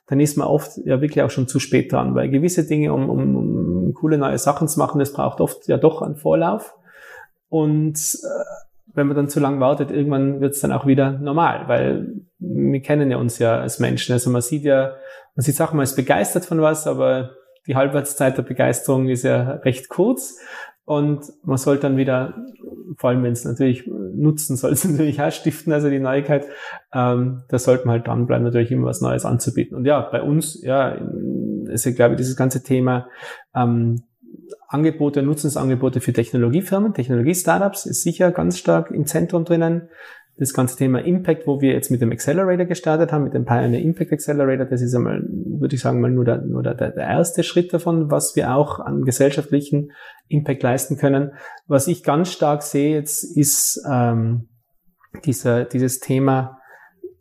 dann 0.08 0.18
ist 0.18 0.36
man 0.36 0.48
oft 0.48 0.78
ja 0.78 1.00
wirklich 1.00 1.22
auch 1.22 1.30
schon 1.30 1.46
zu 1.46 1.60
spät 1.60 1.92
dran, 1.92 2.14
weil 2.14 2.28
gewisse 2.28 2.66
Dinge, 2.66 2.92
um, 2.92 3.08
um, 3.08 3.36
um 3.36 3.94
coole 3.94 4.18
neue 4.18 4.38
Sachen 4.38 4.66
zu 4.68 4.78
machen, 4.78 4.98
das 4.98 5.12
braucht 5.12 5.40
oft 5.40 5.68
ja 5.68 5.76
doch 5.76 6.02
einen 6.02 6.16
Vorlauf. 6.16 6.74
Und 7.48 7.96
äh, 7.96 8.94
wenn 8.94 9.06
man 9.06 9.16
dann 9.16 9.28
zu 9.28 9.38
lang 9.38 9.60
wartet, 9.60 9.90
irgendwann 9.92 10.40
wird 10.40 10.54
es 10.54 10.60
dann 10.60 10.72
auch 10.72 10.86
wieder 10.86 11.12
normal, 11.12 11.68
weil 11.68 12.14
wir 12.38 12.80
kennen 12.80 13.10
ja 13.10 13.18
uns 13.18 13.38
ja 13.38 13.60
als 13.60 13.78
Menschen. 13.78 14.12
Also 14.12 14.30
man 14.30 14.42
sieht 14.42 14.64
ja, 14.64 14.94
man 15.36 15.44
sieht 15.44 15.54
Sachen, 15.54 15.76
man 15.76 15.84
ist 15.84 15.96
begeistert 15.96 16.46
von 16.46 16.60
was, 16.60 16.86
aber 16.86 17.30
die 17.66 17.76
Halbwertszeit 17.76 18.36
der 18.36 18.42
Begeisterung 18.42 19.08
ist 19.08 19.22
ja 19.22 19.52
recht 19.64 19.88
kurz. 19.88 20.38
Und 20.87 21.33
man 21.42 21.59
sollte 21.59 21.83
dann 21.83 21.96
wieder, 21.96 22.46
vor 22.96 23.11
allem 23.11 23.25
wenn 23.25 23.33
es 23.33 23.44
natürlich 23.44 23.87
nutzen 23.88 24.57
soll, 24.57 24.72
es 24.72 24.85
natürlich 24.88 25.20
auch 25.20 25.33
stiften, 25.33 25.72
also 25.72 25.90
die 25.90 25.99
Neuigkeit, 25.99 26.46
ähm, 26.94 27.42
da 27.49 27.59
sollte 27.59 27.87
man 27.87 27.96
halt 27.96 28.07
dranbleiben, 28.07 28.44
natürlich 28.44 28.70
immer 28.70 28.87
was 28.87 29.01
Neues 29.01 29.25
anzubieten. 29.25 29.77
Und 29.77 29.85
ja, 29.85 30.01
bei 30.01 30.22
uns, 30.22 30.62
ja, 30.62 30.96
ist 31.66 31.85
ja, 31.85 31.90
glaube 31.90 32.14
ich, 32.14 32.18
dieses 32.18 32.37
ganze 32.37 32.62
Thema 32.62 33.09
ähm, 33.53 34.05
Angebote, 34.68 35.22
Nutzungsangebote 35.22 36.01
für 36.01 36.12
Technologiefirmen, 36.12 36.94
Technologie-Startups 36.94 37.87
ist 37.87 38.03
sicher 38.03 38.31
ganz 38.31 38.57
stark 38.57 38.92
im 38.92 39.07
Zentrum 39.07 39.44
drinnen 39.44 39.88
das 40.38 40.53
ganze 40.53 40.77
Thema 40.77 40.99
Impact, 40.99 41.46
wo 41.46 41.61
wir 41.61 41.72
jetzt 41.72 41.90
mit 41.90 42.03
dem 42.03 42.12
Accelerator 42.12 42.66
gestartet 42.66 43.11
haben, 43.11 43.24
mit 43.24 43.34
dem 43.34 43.47
Pioneer 43.47 43.80
Impact 43.80 44.12
Accelerator, 44.12 44.66
das 44.66 44.82
ist 44.82 44.95
einmal, 44.95 45.22
würde 45.26 45.74
ich 45.74 45.80
sagen, 45.80 46.01
mal 46.01 46.11
nur 46.11 46.24
der, 46.24 46.43
nur 46.43 46.62
der, 46.62 46.74
der 46.74 46.95
erste 46.97 47.43
Schritt 47.43 47.72
davon, 47.72 48.11
was 48.11 48.37
wir 48.37 48.55
auch 48.55 48.78
an 48.78 49.03
gesellschaftlichen 49.03 49.93
Impact 50.28 50.62
leisten 50.62 50.99
können. 50.99 51.32
Was 51.66 51.89
ich 51.89 52.03
ganz 52.03 52.30
stark 52.32 52.62
sehe 52.62 52.95
jetzt, 52.95 53.24
ist 53.37 53.82
ähm, 53.91 54.49
dieser, 55.24 55.64
dieses 55.64 56.01
Thema 56.01 56.59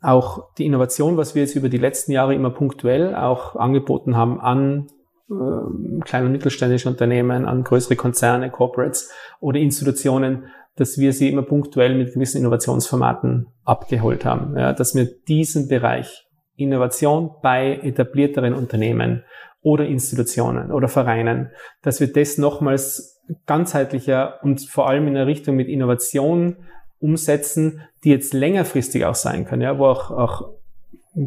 auch 0.01 0.53
die 0.57 0.65
Innovation, 0.65 1.15
was 1.17 1.35
wir 1.35 1.43
jetzt 1.43 1.55
über 1.55 1.69
die 1.69 1.77
letzten 1.77 2.11
Jahre 2.11 2.35
immer 2.35 2.51
punktuell 2.51 3.15
auch 3.15 3.55
angeboten 3.55 4.15
haben 4.17 4.39
an 4.39 4.87
äh, 5.29 6.01
kleine 6.03 6.27
und 6.27 6.33
mittelständische 6.33 6.89
Unternehmen, 6.89 7.45
an 7.45 7.63
größere 7.63 7.95
Konzerne, 7.95 8.51
Corporates 8.51 9.11
oder 9.39 9.59
Institutionen, 9.59 10.45
dass 10.75 10.97
wir 10.97 11.13
sie 11.13 11.29
immer 11.29 11.43
punktuell 11.43 11.95
mit 11.95 12.13
gewissen 12.13 12.39
Innovationsformaten 12.39 13.47
abgeholt 13.63 14.25
haben. 14.25 14.57
Ja, 14.57 14.73
dass 14.73 14.95
wir 14.95 15.05
diesen 15.05 15.67
Bereich 15.67 16.27
Innovation 16.57 17.31
bei 17.41 17.79
etablierteren 17.81 18.53
Unternehmen 18.53 19.23
oder 19.61 19.85
Institutionen 19.85 20.71
oder 20.71 20.87
Vereinen, 20.87 21.51
dass 21.81 21.99
wir 21.99 22.11
das 22.11 22.37
nochmals 22.37 23.21
ganzheitlicher 23.45 24.39
und 24.43 24.61
vor 24.61 24.87
allem 24.87 25.07
in 25.07 25.15
der 25.15 25.27
Richtung 25.27 25.55
mit 25.55 25.67
Innovation 25.67 26.57
umsetzen, 26.99 27.81
die 28.03 28.09
jetzt 28.09 28.33
längerfristig 28.33 29.05
auch 29.05 29.15
sein 29.15 29.45
kann, 29.45 29.61
ja, 29.61 29.77
wo 29.77 29.85
auch, 29.85 30.11
auch 30.11 30.53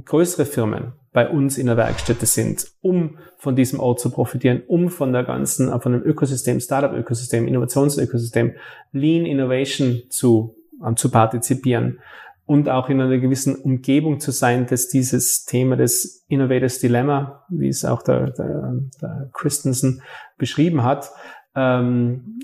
größere 0.05 0.46
Firmen 0.46 0.92
bei 1.18 1.28
uns 1.28 1.58
in 1.58 1.66
der 1.66 1.76
Werkstätte 1.76 2.26
sind, 2.26 2.68
um 2.80 3.18
von 3.38 3.56
diesem 3.56 3.80
Ort 3.80 3.98
zu 3.98 4.10
profitieren, 4.10 4.62
um 4.68 4.88
von 4.88 5.12
der 5.12 5.24
ganzen, 5.24 5.68
von 5.80 5.90
dem 5.90 6.04
Ökosystem, 6.04 6.60
Startup-Ökosystem, 6.60 7.48
Innovationsökosystem, 7.48 8.52
Lean 8.92 9.26
Innovation 9.26 10.02
zu, 10.10 10.54
um, 10.80 10.96
zu 10.96 11.10
partizipieren 11.10 11.98
und 12.46 12.68
auch 12.68 12.88
in 12.88 13.00
einer 13.00 13.18
gewissen 13.18 13.56
Umgebung 13.56 14.20
zu 14.20 14.30
sein, 14.30 14.66
dass 14.66 14.86
dieses 14.86 15.44
Thema 15.44 15.74
des 15.74 16.24
Innovators 16.28 16.78
Dilemma, 16.78 17.44
wie 17.48 17.66
es 17.66 17.84
auch 17.84 18.02
der, 18.02 18.30
der, 18.30 18.78
der 19.02 19.30
Christensen 19.32 20.02
beschrieben 20.36 20.84
hat, 20.84 21.10
ähm, 21.56 22.38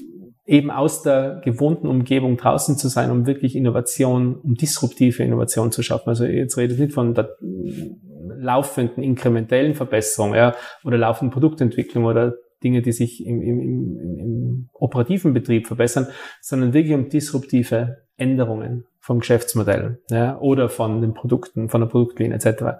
eben 0.46 0.72
aus 0.72 1.02
der 1.02 1.40
gewohnten 1.44 1.86
Umgebung 1.86 2.38
draußen 2.38 2.76
zu 2.76 2.88
sein, 2.88 3.12
um 3.12 3.24
wirklich 3.24 3.54
Innovation, 3.54 4.34
um 4.34 4.54
disruptive 4.56 5.22
Innovation 5.22 5.70
zu 5.70 5.84
schaffen. 5.84 6.08
Also 6.08 6.24
jetzt 6.24 6.56
rede 6.56 6.74
ich 6.74 6.80
nicht 6.80 6.92
von 6.92 7.14
laufenden 8.44 9.02
inkrementellen 9.02 9.74
Verbesserung 9.74 10.34
ja, 10.34 10.54
oder 10.84 10.98
laufenden 10.98 11.32
Produktentwicklung 11.32 12.04
oder 12.04 12.34
Dinge, 12.62 12.82
die 12.82 12.92
sich 12.92 13.24
im, 13.26 13.42
im, 13.42 13.60
im, 13.60 14.18
im 14.18 14.68
operativen 14.72 15.34
Betrieb 15.34 15.66
verbessern, 15.66 16.06
sondern 16.40 16.72
wirklich 16.72 16.94
um 16.94 17.08
disruptive 17.08 17.98
Änderungen 18.16 18.86
vom 19.00 19.20
Geschäftsmodell 19.20 20.00
ja, 20.10 20.38
oder 20.38 20.68
von 20.68 21.00
den 21.00 21.14
Produkten, 21.14 21.68
von 21.68 21.80
der 21.80 21.88
Produktlinie 21.88 22.36
etc. 22.36 22.78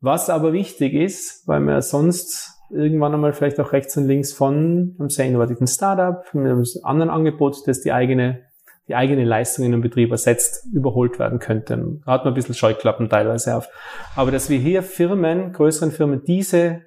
Was 0.00 0.30
aber 0.30 0.52
wichtig 0.52 0.94
ist, 0.94 1.46
weil 1.46 1.60
wir 1.60 1.82
sonst 1.82 2.56
irgendwann 2.70 3.14
einmal 3.14 3.32
vielleicht 3.32 3.60
auch 3.60 3.72
rechts 3.72 3.96
und 3.96 4.06
links 4.06 4.32
von 4.32 4.96
einem 4.98 5.10
sehr 5.10 5.26
innovativen 5.26 5.66
Startup, 5.66 6.22
mit 6.34 6.46
einem 6.46 6.64
anderen 6.82 7.10
Angebot, 7.10 7.66
das 7.66 7.80
die 7.80 7.92
eigene, 7.92 8.42
die 8.90 8.96
eigene 8.96 9.24
Leistung 9.24 9.64
in 9.64 9.72
einem 9.72 9.82
Betrieb 9.82 10.10
ersetzt, 10.10 10.66
überholt 10.74 11.20
werden 11.20 11.38
könnte. 11.38 11.76
Da 12.04 12.12
hat 12.12 12.24
man 12.24 12.32
ein 12.32 12.34
bisschen 12.34 12.56
Scheuklappen 12.56 13.08
teilweise 13.08 13.54
auf. 13.54 13.68
Aber 14.16 14.32
dass 14.32 14.50
wir 14.50 14.58
hier 14.58 14.82
Firmen, 14.82 15.52
größeren 15.52 15.92
Firmen, 15.92 16.24
diese, 16.26 16.80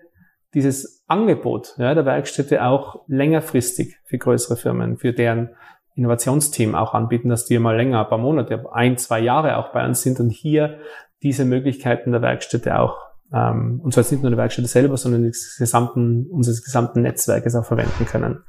dieses 0.54 1.06
Angebot 1.08 1.76
ja, 1.78 1.96
der 1.96 2.06
Werkstätte 2.06 2.66
auch 2.66 3.06
längerfristig 3.08 3.96
für 4.04 4.18
größere 4.18 4.58
Firmen, 4.58 4.98
für 4.98 5.14
deren 5.14 5.52
Innovationsteam 5.96 6.76
auch 6.76 6.94
anbieten, 6.94 7.30
dass 7.30 7.46
die 7.46 7.58
mal 7.58 7.78
länger, 7.78 8.02
ein 8.02 8.10
paar 8.10 8.18
Monate, 8.18 8.66
ein, 8.74 8.98
zwei 8.98 9.22
Jahre 9.22 9.56
auch 9.56 9.72
bei 9.72 9.86
uns 9.86 10.02
sind 10.02 10.20
und 10.20 10.30
hier 10.30 10.80
diese 11.22 11.46
Möglichkeiten 11.46 12.12
der 12.12 12.22
Werkstätte 12.22 12.78
auch 12.78 12.98
ähm, 13.34 13.80
und 13.82 13.94
zwar 13.94 14.04
nicht 14.04 14.22
nur 14.22 14.30
der 14.30 14.38
Werkstätte 14.38 14.68
selber, 14.68 14.98
sondern 14.98 15.24
des 15.24 15.56
gesamten, 15.58 16.28
unseres 16.30 16.64
gesamten 16.64 17.02
Netzwerkes 17.02 17.56
auch 17.56 17.66
verwenden 17.66 18.06
können. 18.06 18.44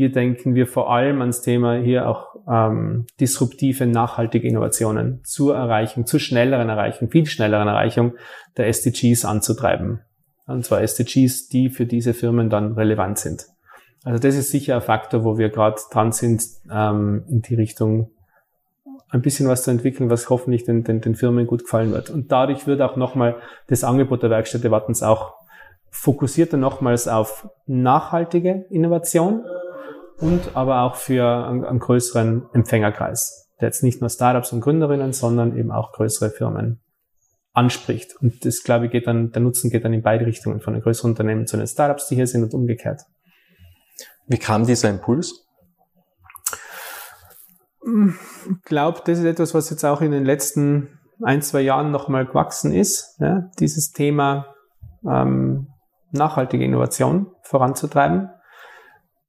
Hier 0.00 0.10
denken 0.10 0.54
wir 0.54 0.66
vor 0.66 0.90
allem 0.90 1.20
ans 1.20 1.42
Thema 1.42 1.74
hier 1.74 2.08
auch 2.08 2.34
ähm, 2.48 3.04
disruptive, 3.20 3.84
nachhaltige 3.84 4.48
Innovationen 4.48 5.20
zur 5.24 5.54
Erreichung, 5.54 6.06
zur 6.06 6.18
schnelleren 6.18 6.70
Erreichung, 6.70 7.10
viel 7.10 7.26
schnelleren 7.26 7.68
Erreichung 7.68 8.14
der 8.56 8.68
SDGs 8.68 9.26
anzutreiben. 9.26 10.00
Und 10.46 10.64
zwar 10.64 10.80
SDGs, 10.80 11.50
die 11.50 11.68
für 11.68 11.84
diese 11.84 12.14
Firmen 12.14 12.48
dann 12.48 12.72
relevant 12.72 13.18
sind. 13.18 13.44
Also 14.02 14.18
das 14.18 14.36
ist 14.36 14.50
sicher 14.50 14.76
ein 14.76 14.80
Faktor, 14.80 15.22
wo 15.22 15.36
wir 15.36 15.50
gerade 15.50 15.76
dran 15.92 16.12
sind, 16.12 16.44
ähm, 16.72 17.24
in 17.28 17.42
die 17.42 17.56
Richtung 17.56 18.10
ein 19.10 19.20
bisschen 19.20 19.48
was 19.48 19.64
zu 19.64 19.70
entwickeln, 19.70 20.08
was 20.08 20.30
hoffentlich 20.30 20.64
den, 20.64 20.82
den, 20.82 21.02
den 21.02 21.14
Firmen 21.14 21.46
gut 21.46 21.64
gefallen 21.64 21.92
wird. 21.92 22.08
Und 22.08 22.32
dadurch 22.32 22.66
wird 22.66 22.80
auch 22.80 22.96
nochmal 22.96 23.36
das 23.66 23.84
Angebot 23.84 24.22
der 24.22 24.30
Werkstätte 24.30 24.70
Wattens 24.70 25.02
auch 25.02 25.34
fokussierter 25.90 26.56
nochmals 26.56 27.06
auf 27.06 27.50
nachhaltige 27.66 28.64
Innovation 28.70 29.44
und 30.20 30.54
aber 30.54 30.82
auch 30.82 30.96
für 30.96 31.46
einen, 31.46 31.64
einen 31.64 31.78
größeren 31.78 32.48
Empfängerkreis, 32.52 33.48
der 33.60 33.68
jetzt 33.68 33.82
nicht 33.82 34.00
nur 34.00 34.10
Startups 34.10 34.52
und 34.52 34.60
Gründerinnen, 34.60 35.12
sondern 35.12 35.56
eben 35.56 35.70
auch 35.70 35.92
größere 35.92 36.30
Firmen 36.30 36.80
anspricht. 37.52 38.14
Und 38.20 38.44
das, 38.44 38.62
glaube 38.62 38.86
ich, 38.86 38.92
geht 38.92 39.06
dann, 39.06 39.32
der 39.32 39.42
Nutzen 39.42 39.70
geht 39.70 39.84
dann 39.84 39.92
in 39.92 40.02
beide 40.02 40.26
Richtungen, 40.26 40.60
von 40.60 40.74
den 40.74 40.82
größeren 40.82 41.12
Unternehmen 41.12 41.46
zu 41.46 41.56
den 41.56 41.66
Startups, 41.66 42.08
die 42.08 42.14
hier 42.14 42.26
sind 42.26 42.44
und 42.44 42.54
umgekehrt. 42.54 43.02
Wie 44.26 44.38
kam 44.38 44.66
dieser 44.66 44.90
Impuls? 44.90 45.46
Ich 47.82 48.62
glaube, 48.64 49.00
das 49.04 49.18
ist 49.18 49.24
etwas, 49.24 49.54
was 49.54 49.70
jetzt 49.70 49.84
auch 49.84 50.00
in 50.00 50.12
den 50.12 50.24
letzten 50.24 51.00
ein, 51.22 51.42
zwei 51.42 51.62
Jahren 51.62 51.90
nochmal 51.90 52.26
gewachsen 52.26 52.72
ist. 52.72 53.16
Ja? 53.20 53.50
Dieses 53.58 53.90
Thema 53.90 54.54
ähm, 55.04 55.68
nachhaltige 56.12 56.64
Innovation 56.64 57.32
voranzutreiben. 57.42 58.30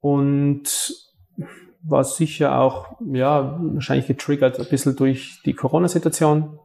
Und 0.01 0.93
war 1.83 2.03
sicher 2.03 2.59
auch, 2.59 2.97
ja, 3.11 3.59
wahrscheinlich 3.59 4.07
getriggert 4.07 4.59
ein 4.59 4.67
bisschen 4.69 4.95
durch 4.95 5.41
die 5.45 5.53
Corona-Situation, 5.53 6.59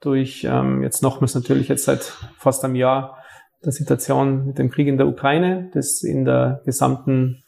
durch 0.00 0.46
ähm, 0.48 0.82
jetzt 0.82 1.02
nochmals 1.02 1.34
natürlich 1.34 1.68
jetzt 1.68 1.84
seit 1.84 2.12
fast 2.38 2.64
einem 2.64 2.74
Jahr 2.74 3.18
der 3.64 3.72
Situation 3.72 4.46
mit 4.46 4.58
dem 4.58 4.70
Krieg 4.70 4.88
in 4.88 4.96
der 4.96 5.06
Ukraine, 5.06 5.70
das 5.72 6.02
in 6.02 6.24
der 6.24 6.62
gesamten 6.64 7.44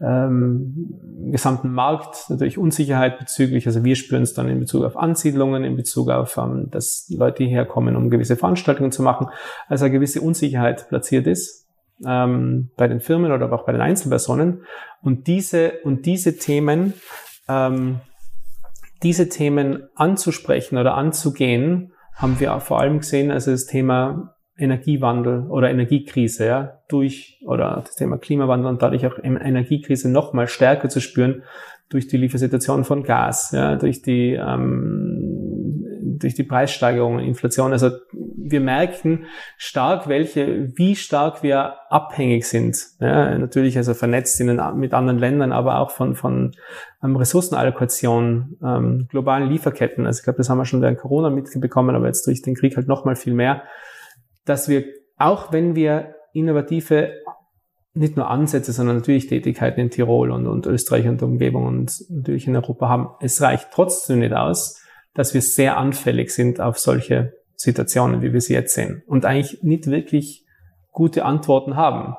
ähm, 0.00 1.30
gesamten 1.30 1.72
Markt 1.72 2.28
natürlich 2.28 2.58
Unsicherheit 2.58 3.18
bezüglich, 3.18 3.66
also 3.66 3.84
wir 3.84 3.96
spüren 3.96 4.22
es 4.22 4.34
dann 4.34 4.48
in 4.48 4.58
Bezug 4.58 4.84
auf 4.84 4.96
Ansiedlungen, 4.96 5.64
in 5.64 5.76
Bezug 5.76 6.10
auf, 6.10 6.36
ähm, 6.36 6.68
dass 6.70 7.08
Leute 7.08 7.44
hierher 7.44 7.64
kommen, 7.64 7.96
um 7.96 8.10
gewisse 8.10 8.36
Veranstaltungen 8.36 8.92
zu 8.92 9.02
machen, 9.02 9.28
also 9.68 9.84
eine 9.84 9.94
gewisse 9.94 10.20
Unsicherheit 10.20 10.88
platziert 10.88 11.26
ist 11.26 11.63
ähm, 12.06 12.70
bei 12.76 12.88
den 12.88 13.00
Firmen 13.00 13.32
oder 13.32 13.52
auch 13.52 13.64
bei 13.64 13.72
den 13.72 13.80
Einzelpersonen. 13.80 14.64
Und 15.02 15.26
diese, 15.26 15.72
und 15.84 16.06
diese 16.06 16.36
Themen, 16.36 16.94
ähm, 17.48 18.00
diese 19.02 19.28
Themen 19.28 19.84
anzusprechen 19.94 20.78
oder 20.78 20.94
anzugehen, 20.94 21.92
haben 22.14 22.38
wir 22.40 22.58
vor 22.60 22.80
allem 22.80 23.00
gesehen, 23.00 23.30
also 23.30 23.50
das 23.50 23.66
Thema 23.66 24.34
Energiewandel 24.56 25.48
oder 25.48 25.68
Energiekrise 25.70 26.46
ja, 26.46 26.78
durch 26.88 27.40
oder 27.44 27.82
das 27.84 27.96
Thema 27.96 28.18
Klimawandel 28.18 28.68
und 28.68 28.82
dadurch 28.82 29.04
auch 29.06 29.18
Energiekrise 29.20 30.08
noch 30.10 30.32
mal 30.32 30.46
stärker 30.46 30.88
zu 30.88 31.00
spüren 31.00 31.42
durch 31.88 32.06
die 32.06 32.16
Liefersituation 32.16 32.84
von 32.84 33.02
Gas, 33.02 33.50
ja, 33.50 33.76
durch 33.76 34.00
die 34.00 34.32
ähm, 34.32 35.84
durch 36.18 36.34
die 36.34 36.44
Preissteigerung, 36.44 37.18
Inflation. 37.18 37.72
Also 37.72 37.90
wir 38.46 38.60
merken 38.60 39.26
stark, 39.56 40.08
welche, 40.08 40.76
wie 40.76 40.96
stark 40.96 41.42
wir 41.42 41.74
abhängig 41.90 42.46
sind. 42.46 42.78
Ja, 43.00 43.38
natürlich 43.38 43.76
also 43.76 43.94
vernetzt 43.94 44.40
in 44.40 44.60
mit 44.76 44.94
anderen 44.94 45.18
Ländern, 45.18 45.52
aber 45.52 45.78
auch 45.78 45.90
von 45.90 46.14
von 46.14 46.52
ähm, 47.02 47.16
Ressourcenallokation, 47.16 48.58
ähm, 48.62 49.06
globalen 49.10 49.48
Lieferketten. 49.48 50.06
Also 50.06 50.20
ich 50.20 50.24
glaube, 50.24 50.36
das 50.38 50.50
haben 50.50 50.58
wir 50.58 50.64
schon 50.64 50.82
während 50.82 50.98
Corona 50.98 51.30
mitbekommen, 51.30 51.96
aber 51.96 52.06
jetzt 52.06 52.26
durch 52.26 52.42
den 52.42 52.54
Krieg 52.54 52.76
halt 52.76 52.88
noch 52.88 53.04
mal 53.04 53.16
viel 53.16 53.34
mehr 53.34 53.62
dass 54.44 54.68
wir, 54.68 54.84
auch 55.16 55.52
wenn 55.52 55.74
wir 55.74 56.14
innovative, 56.32 57.12
nicht 57.94 58.16
nur 58.16 58.28
Ansätze, 58.28 58.72
sondern 58.72 58.96
natürlich 58.96 59.28
Tätigkeiten 59.28 59.80
in 59.80 59.90
Tirol 59.90 60.30
und, 60.30 60.46
und 60.46 60.66
Österreich 60.66 61.06
und 61.06 61.22
Umgebung 61.22 61.66
und 61.66 61.92
natürlich 62.10 62.46
in 62.46 62.56
Europa 62.56 62.88
haben, 62.88 63.08
es 63.20 63.40
reicht 63.40 63.68
trotzdem 63.72 64.18
nicht 64.18 64.32
aus, 64.32 64.82
dass 65.14 65.32
wir 65.32 65.40
sehr 65.40 65.76
anfällig 65.76 66.30
sind 66.30 66.60
auf 66.60 66.78
solche 66.78 67.34
Situationen, 67.56 68.22
wie 68.22 68.32
wir 68.32 68.40
sie 68.40 68.54
jetzt 68.54 68.74
sehen 68.74 69.02
und 69.06 69.24
eigentlich 69.24 69.62
nicht 69.62 69.86
wirklich 69.86 70.44
gute 70.92 71.24
Antworten 71.24 71.76
haben. 71.76 72.16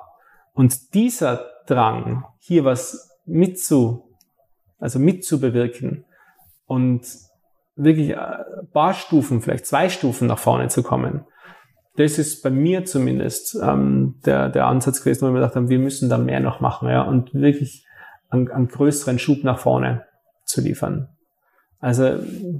Und 0.54 0.94
dieser 0.94 1.46
Drang, 1.68 2.26
hier 2.40 2.66
was 2.66 3.10
mitzu, 3.26 4.16
also 4.80 5.00
mitzubewirken 5.00 6.06
und 6.68 7.02
wirklich 7.76 8.18
ein 8.18 8.68
paar 8.72 8.94
Stufen, 8.94 9.42
vielleicht 9.42 9.66
zwei 9.66 9.90
Stufen 9.90 10.28
nach 10.28 10.40
vorne 10.40 10.68
zu 10.70 10.84
kommen, 10.84 11.26
das 11.98 12.20
ist 12.20 12.44
bei 12.44 12.50
mir 12.50 12.86
zumindest 12.86 13.58
ähm, 13.62 14.16
der, 14.26 14.50
der 14.50 14.68
Ansatz 14.68 15.02
gewesen, 15.02 15.22
wo 15.22 15.32
wir 15.32 15.40
gedacht 15.40 15.56
haben, 15.56 15.70
wir 15.70 15.80
müssen 15.80 16.10
da 16.10 16.18
mehr 16.18 16.42
noch 16.42 16.60
machen 16.60 16.90
ja, 16.90 17.04
und 17.04 17.34
wirklich 17.34 17.86
einen, 18.30 18.52
einen 18.52 18.68
größeren 18.68 19.18
Schub 19.18 19.44
nach 19.44 19.60
vorne 19.60 20.06
zu 20.44 20.62
liefern. 20.62 21.08
Also 21.80 22.18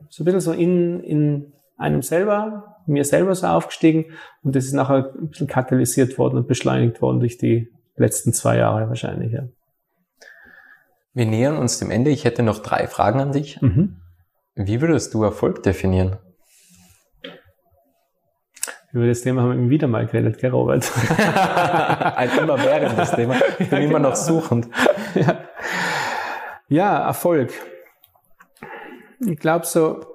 so 0.10 0.24
ein 0.24 0.26
bisschen 0.26 0.40
so 0.40 0.52
in, 0.52 1.02
in 1.02 1.54
einem 1.78 2.02
selber, 2.02 2.78
mir 2.86 3.04
selber 3.06 3.36
so 3.36 3.48
aufgestiegen 3.48 4.06
und 4.44 4.56
das 4.56 4.66
ist 4.66 4.74
nachher 4.74 5.12
ein 5.18 5.30
bisschen 5.30 5.48
katalysiert 5.48 6.18
worden 6.18 6.38
und 6.38 6.48
beschleunigt 6.48 7.02
worden 7.02 7.20
durch 7.20 7.38
die 7.38 7.72
letzten 7.96 8.34
zwei 8.34 8.58
Jahre 8.58 8.88
wahrscheinlich. 8.90 9.34
Ja. 9.34 9.44
Wir 11.14 11.26
nähern 11.26 11.58
uns 11.58 11.80
dem 11.80 11.92
Ende. 11.92 12.10
Ich 12.12 12.26
hätte 12.26 12.44
noch 12.44 12.60
drei 12.60 12.88
Fragen 12.88 13.20
an 13.20 13.32
dich. 13.32 13.62
Mhm. 13.62 13.98
Wie 14.56 14.82
würdest 14.82 15.14
du 15.14 15.24
Erfolg 15.24 15.64
definieren? 15.64 16.18
Über 18.92 19.08
das 19.08 19.22
Thema 19.22 19.42
haben 19.42 19.64
wir 19.64 19.70
wieder 19.70 19.90
mal 19.90 20.06
geredet, 20.06 20.38
gell, 20.38 20.52
Robert? 20.52 20.90
Ein 22.16 22.30
immer 22.38 22.58
währendes 22.64 23.12
Thema. 23.12 23.36
Ich 23.60 23.70
bin 23.70 23.80
ja, 23.80 23.86
immer 23.86 23.98
genau. 23.98 24.10
noch 24.10 24.16
suchend. 24.16 24.70
Ja, 25.16 25.40
ja 26.70 27.08
Erfolg. 27.08 27.52
Ich 29.20 29.38
glaube 29.38 29.66
so, 29.66 30.15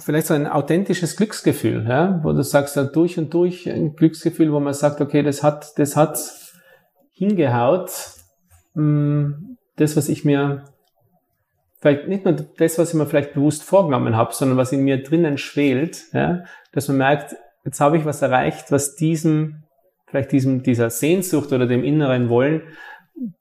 vielleicht 0.00 0.26
so 0.26 0.34
ein 0.34 0.46
authentisches 0.46 1.16
Glücksgefühl, 1.16 1.86
ja, 1.88 2.20
wo 2.22 2.32
du 2.32 2.42
sagst, 2.42 2.76
ja, 2.76 2.84
durch 2.84 3.18
und 3.18 3.32
durch 3.32 3.68
ein 3.68 3.96
Glücksgefühl, 3.96 4.52
wo 4.52 4.60
man 4.60 4.74
sagt, 4.74 5.00
okay, 5.00 5.22
das 5.22 5.42
hat, 5.42 5.78
das 5.78 5.96
hat 5.96 6.18
hingehaut, 7.12 7.90
hm, 8.74 9.56
das, 9.76 9.96
was 9.96 10.08
ich 10.08 10.24
mir 10.24 10.64
vielleicht 11.80 12.08
nicht 12.08 12.24
nur 12.24 12.34
das, 12.34 12.78
was 12.78 12.90
ich 12.90 12.94
mir 12.94 13.06
vielleicht 13.06 13.34
bewusst 13.34 13.62
vorgenommen 13.62 14.16
habe, 14.16 14.34
sondern 14.34 14.58
was 14.58 14.72
in 14.72 14.84
mir 14.84 15.02
drinnen 15.02 15.38
schwelt, 15.38 16.04
ja, 16.12 16.44
dass 16.72 16.88
man 16.88 16.98
merkt, 16.98 17.36
jetzt 17.64 17.80
habe 17.80 17.96
ich 17.96 18.04
was 18.04 18.22
erreicht, 18.22 18.70
was 18.70 18.96
diesem, 18.96 19.64
vielleicht 20.06 20.32
diesem, 20.32 20.62
dieser 20.62 20.90
Sehnsucht 20.90 21.52
oder 21.52 21.66
dem 21.66 21.84
inneren 21.84 22.28
Wollen, 22.28 22.62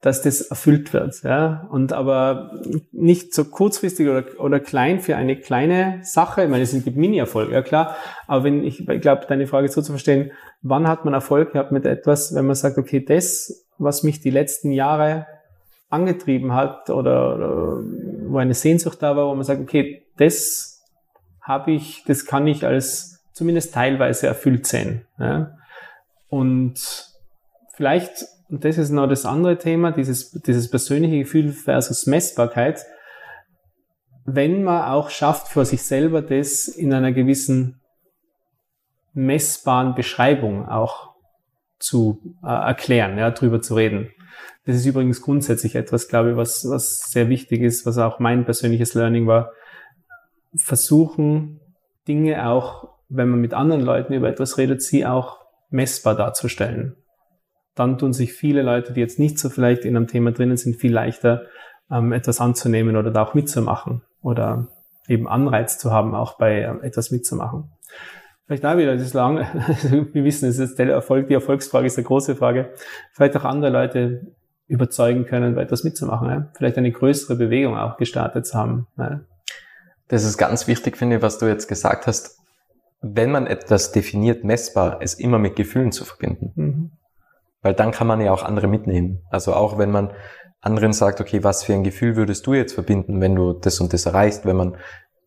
dass 0.02 0.22
das 0.22 0.42
erfüllt 0.42 0.92
wird, 0.92 1.24
ja, 1.24 1.68
und 1.72 1.94
aber 1.94 2.52
nicht 2.92 3.34
so 3.34 3.46
kurzfristig 3.46 4.10
oder, 4.10 4.26
oder 4.38 4.60
klein 4.60 5.00
für 5.00 5.16
eine 5.16 5.38
kleine 5.38 6.00
Sache. 6.04 6.44
Ich 6.44 6.50
meine, 6.50 6.64
es 6.64 6.84
gibt 6.84 6.98
Mini-Erfolge, 6.98 7.54
ja 7.54 7.62
klar, 7.62 7.96
aber 8.28 8.44
wenn 8.44 8.64
ich, 8.64 8.88
ich 8.88 9.02
glaube, 9.02 9.26
deine 9.28 9.48
Frage 9.48 9.70
so 9.70 9.82
zu 9.82 9.94
verstehen, 9.94 10.32
wann 10.62 10.88
hat 10.88 11.06
man 11.06 11.14
Erfolg 11.14 11.54
gehabt 11.54 11.72
mit 11.72 11.86
etwas, 11.86 12.36
wenn 12.36 12.46
man 12.46 12.56
sagt, 12.56 12.78
okay, 12.78 13.04
das, 13.04 13.66
was 13.78 14.04
mich 14.04 14.20
die 14.20 14.32
letzten 14.32 14.72
Jahre 14.72 15.28
angetrieben 15.90 16.54
hat 16.54 16.90
oder, 16.90 17.36
oder 17.36 17.84
wo 18.28 18.38
eine 18.38 18.54
Sehnsucht 18.54 19.02
da 19.02 19.16
war, 19.16 19.28
wo 19.28 19.36
man 19.36 19.44
sagt, 19.44 19.62
okay, 19.62 20.06
das 20.18 20.84
habe 21.42 21.72
ich, 21.72 22.04
das 22.06 22.26
kann 22.26 22.46
ich 22.48 22.66
als 22.66 23.24
zumindest 23.34 23.74
teilweise 23.74 24.28
erfüllt 24.28 24.68
sehen. 24.68 25.06
Ja? 25.18 25.56
Und 26.28 26.76
vielleicht, 27.74 28.26
und 28.50 28.66
das 28.66 28.78
ist 28.78 28.90
noch 28.90 29.08
das 29.08 29.26
andere 29.26 29.58
Thema, 29.58 29.92
dieses, 29.92 30.32
dieses 30.32 30.70
persönliche 30.70 31.20
Gefühl 31.20 31.52
versus 31.52 32.08
Messbarkeit, 32.08 32.86
wenn 34.26 34.64
man 34.64 34.90
auch 34.90 35.10
schafft, 35.10 35.48
für 35.48 35.66
sich 35.66 35.84
selber 35.84 36.22
das 36.22 36.68
in 36.68 36.94
einer 36.94 37.12
gewissen 37.12 37.80
messbaren 39.14 39.96
Beschreibung 39.96 40.68
auch 40.68 41.10
zu 41.80 42.36
äh, 42.44 42.48
erklären, 42.48 43.18
ja, 43.18 43.32
drüber 43.32 43.62
zu 43.62 43.76
reden. 43.76 44.10
Das 44.66 44.76
ist 44.76 44.86
übrigens 44.86 45.22
grundsätzlich 45.22 45.76
etwas, 45.76 46.08
glaube 46.08 46.32
ich, 46.32 46.36
was, 46.36 46.66
was 46.70 47.00
sehr 47.10 47.30
wichtig 47.30 47.62
ist, 47.62 47.86
was 47.86 47.98
auch 47.98 48.20
mein 48.20 48.46
persönliches 48.46 48.94
Learning 48.94 49.26
war. 49.26 49.52
Versuchen, 50.56 51.60
Dinge 52.08 52.48
auch, 52.48 52.90
wenn 53.08 53.30
man 53.30 53.40
mit 53.40 53.54
anderen 53.54 53.82
Leuten 53.82 54.14
über 54.14 54.30
etwas 54.30 54.58
redet, 54.58 54.82
sie 54.82 55.06
auch 55.06 55.40
messbar 55.70 56.16
darzustellen. 56.16 56.96
Dann 57.80 57.98
tun 57.98 58.12
sich 58.12 58.34
viele 58.34 58.62
Leute, 58.62 58.92
die 58.92 59.00
jetzt 59.00 59.20
nicht 59.20 59.40
so 59.40 59.50
vielleicht 59.50 59.86
in 59.86 59.96
einem 59.96 60.08
Thema 60.08 60.34
drinnen 60.34 60.58
sind, 60.58 60.76
viel 60.76 60.92
leichter, 60.92 61.44
ähm, 61.90 62.12
etwas 62.12 62.42
anzunehmen 62.42 62.98
oder 62.98 63.10
da 63.10 63.24
auch 63.24 63.36
mitzumachen 63.36 64.02
oder 64.22 64.68
eben 65.08 65.30
Anreiz 65.30 65.78
zu 65.78 65.90
haben, 65.90 66.14
auch 66.14 66.38
bei 66.38 66.64
ähm, 66.64 66.84
etwas 66.84 67.10
mitzumachen. 67.10 67.72
Vielleicht 68.46 68.66
da 68.66 68.78
wieder, 68.78 68.98
das 68.98 69.04
ist 69.04 69.14
lang, 69.14 69.38
wir 70.12 70.24
wissen, 70.26 70.50
es 70.50 70.60
ist 70.60 70.78
der 70.78 70.90
Erfolg, 70.90 71.30
die 71.30 71.36
Erfolgsfrage 71.36 71.88
ist 71.88 71.98
eine 71.98 72.06
große 72.06 72.36
Frage. 72.36 72.74
Vielleicht 73.14 73.38
auch 73.38 73.46
andere 73.46 73.72
Leute 73.72 74.28
überzeugen 74.68 75.24
können, 75.24 75.58
etwas 75.58 75.86
mitzumachen. 75.86 76.28
Ja? 76.28 76.52
Vielleicht 76.58 76.78
eine 76.78 76.92
größere 76.92 77.38
Bewegung 77.38 77.78
auch 77.78 77.96
gestartet 77.96 78.46
zu 78.46 78.58
haben. 78.58 78.88
Ja? 78.98 79.22
Das 80.10 80.26
ist 80.26 80.38
ganz 80.38 80.68
wichtig, 80.68 80.98
finde 80.98 81.16
ich, 81.16 81.22
was 81.22 81.38
du 81.38 81.46
jetzt 81.46 81.70
gesagt 81.70 82.08
hast. 82.08 82.40
Wenn 83.00 83.32
man 83.32 83.48
etwas 83.48 83.94
definiert, 83.94 84.44
messbar, 84.44 84.98
es 85.00 85.14
immer 85.14 85.40
mit 85.40 85.56
Gefühlen 85.56 85.94
zu 85.94 86.04
verbinden. 86.04 86.52
Mhm. 86.56 86.92
Weil 87.62 87.74
dann 87.74 87.92
kann 87.92 88.08
man 88.08 88.22
ja 88.22 88.32
auch 88.32 88.44
andere 88.44 88.68
mitnehmen. 88.68 89.26
Also 89.30 89.54
auch 89.54 89.78
wenn 89.78 89.92
man 89.92 90.14
anderen 90.62 90.94
sagt, 90.94 91.22
okay, 91.22 91.44
was 91.44 91.64
für 91.64 91.74
ein 91.74 91.84
Gefühl 91.84 92.16
würdest 92.16 92.46
du 92.48 92.54
jetzt 92.54 92.74
verbinden, 92.74 93.22
wenn 93.22 93.36
du 93.36 93.54
das 93.54 93.80
und 93.80 93.94
das 93.94 94.06
erreichst, 94.06 94.46
wenn 94.46 94.58
man 94.58 94.78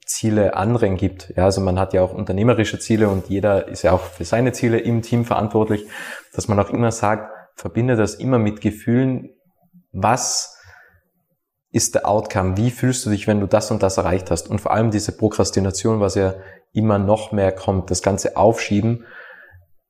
Ziele 0.04 0.56
anderen 0.56 0.96
gibt. 0.96 1.32
Ja, 1.36 1.44
also 1.44 1.60
man 1.60 1.78
hat 1.78 1.92
ja 1.92 2.02
auch 2.02 2.12
unternehmerische 2.12 2.78
Ziele 2.78 3.08
und 3.08 3.28
jeder 3.28 3.68
ist 3.68 3.82
ja 3.82 3.92
auch 3.92 4.02
für 4.02 4.24
seine 4.24 4.52
Ziele 4.52 4.78
im 4.78 5.02
Team 5.02 5.24
verantwortlich, 5.24 5.86
dass 6.34 6.48
man 6.48 6.58
auch 6.58 6.70
immer 6.70 6.90
sagt, 6.90 7.30
verbinde 7.54 7.96
das 7.96 8.14
immer 8.14 8.38
mit 8.38 8.60
Gefühlen. 8.60 9.30
Was 9.92 10.58
ist 11.70 11.94
der 11.94 12.06
Outcome? 12.06 12.56
Wie 12.56 12.70
fühlst 12.70 13.06
du 13.06 13.10
dich, 13.10 13.26
wenn 13.26 13.40
du 13.40 13.46
das 13.46 13.70
und 13.70 13.82
das 13.82 13.96
erreicht 13.96 14.30
hast? 14.30 14.48
Und 14.48 14.60
vor 14.60 14.72
allem 14.72 14.90
diese 14.90 15.16
Prokrastination, 15.16 16.00
was 16.00 16.14
ja 16.14 16.34
immer 16.72 16.98
noch 16.98 17.32
mehr 17.32 17.52
kommt, 17.52 17.90
das 17.90 18.02
ganze 18.02 18.36
Aufschieben. 18.36 19.04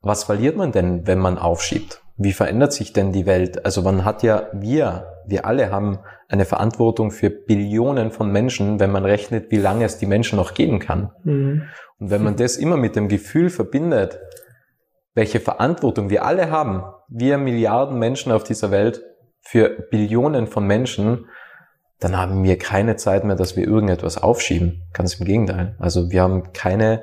Was 0.01 0.25
verliert 0.25 0.57
man 0.57 0.73
denn, 0.73 1.07
wenn 1.07 1.19
man 1.19 1.39
aufschiebt? 1.39 2.02
Wie 2.23 2.33
verändert 2.33 2.73
sich 2.73 2.93
denn 2.93 3.13
die 3.13 3.27
Welt? 3.27 3.65
Also 3.65 3.83
man 3.83 4.05
hat 4.05 4.23
ja, 4.23 4.49
wir, 4.53 5.07
wir 5.27 5.45
alle 5.45 5.71
haben 5.71 5.99
eine 6.29 6.45
Verantwortung 6.45 7.11
für 7.11 7.31
Billionen 7.31 8.11
von 8.11 8.31
Menschen, 8.31 8.81
wenn 8.81 8.91
man 8.91 9.05
rechnet, 9.05 9.51
wie 9.51 9.59
lange 9.59 9.85
es 9.85 9.99
die 9.99 10.07
Menschen 10.07 10.37
noch 10.37 10.55
geben 10.55 10.79
kann. 10.79 11.11
Mhm. 11.25 11.65
Und 11.99 12.11
wenn 12.11 12.23
man 12.23 12.37
das 12.37 12.57
immer 12.57 12.77
mit 12.77 12.97
dem 12.97 13.09
Gefühl 13.09 13.51
verbindet, 13.51 14.19
welche 15.15 15.41
Verantwortung 15.41 16.11
wir 16.11 16.25
alle 16.25 16.51
haben, 16.51 16.85
wir 17.09 17.39
Milliarden 17.39 17.99
Menschen 17.99 18.33
auf 18.33 18.45
dieser 18.45 18.71
Welt 18.71 19.03
für 19.41 19.69
Billionen 19.91 20.47
von 20.47 20.67
Menschen, 20.67 21.27
dann 21.99 22.17
haben 22.17 22.43
wir 22.43 22.59
keine 22.59 22.97
Zeit 22.97 23.25
mehr, 23.25 23.37
dass 23.37 23.57
wir 23.57 23.67
irgendetwas 23.67 24.21
aufschieben. 24.21 24.83
Ganz 24.93 25.15
im 25.15 25.27
Gegenteil. 25.27 25.77
Also 25.79 26.11
wir 26.11 26.23
haben 26.23 26.53
keine, 26.53 27.03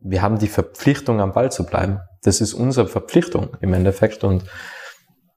wir 0.00 0.22
haben 0.22 0.38
die 0.38 0.48
Verpflichtung, 0.48 1.20
am 1.20 1.32
Ball 1.32 1.50
zu 1.52 1.64
bleiben. 1.64 2.00
Das 2.22 2.40
ist 2.40 2.54
unsere 2.54 2.86
Verpflichtung 2.86 3.50
im 3.60 3.72
Endeffekt 3.72 4.24
und 4.24 4.44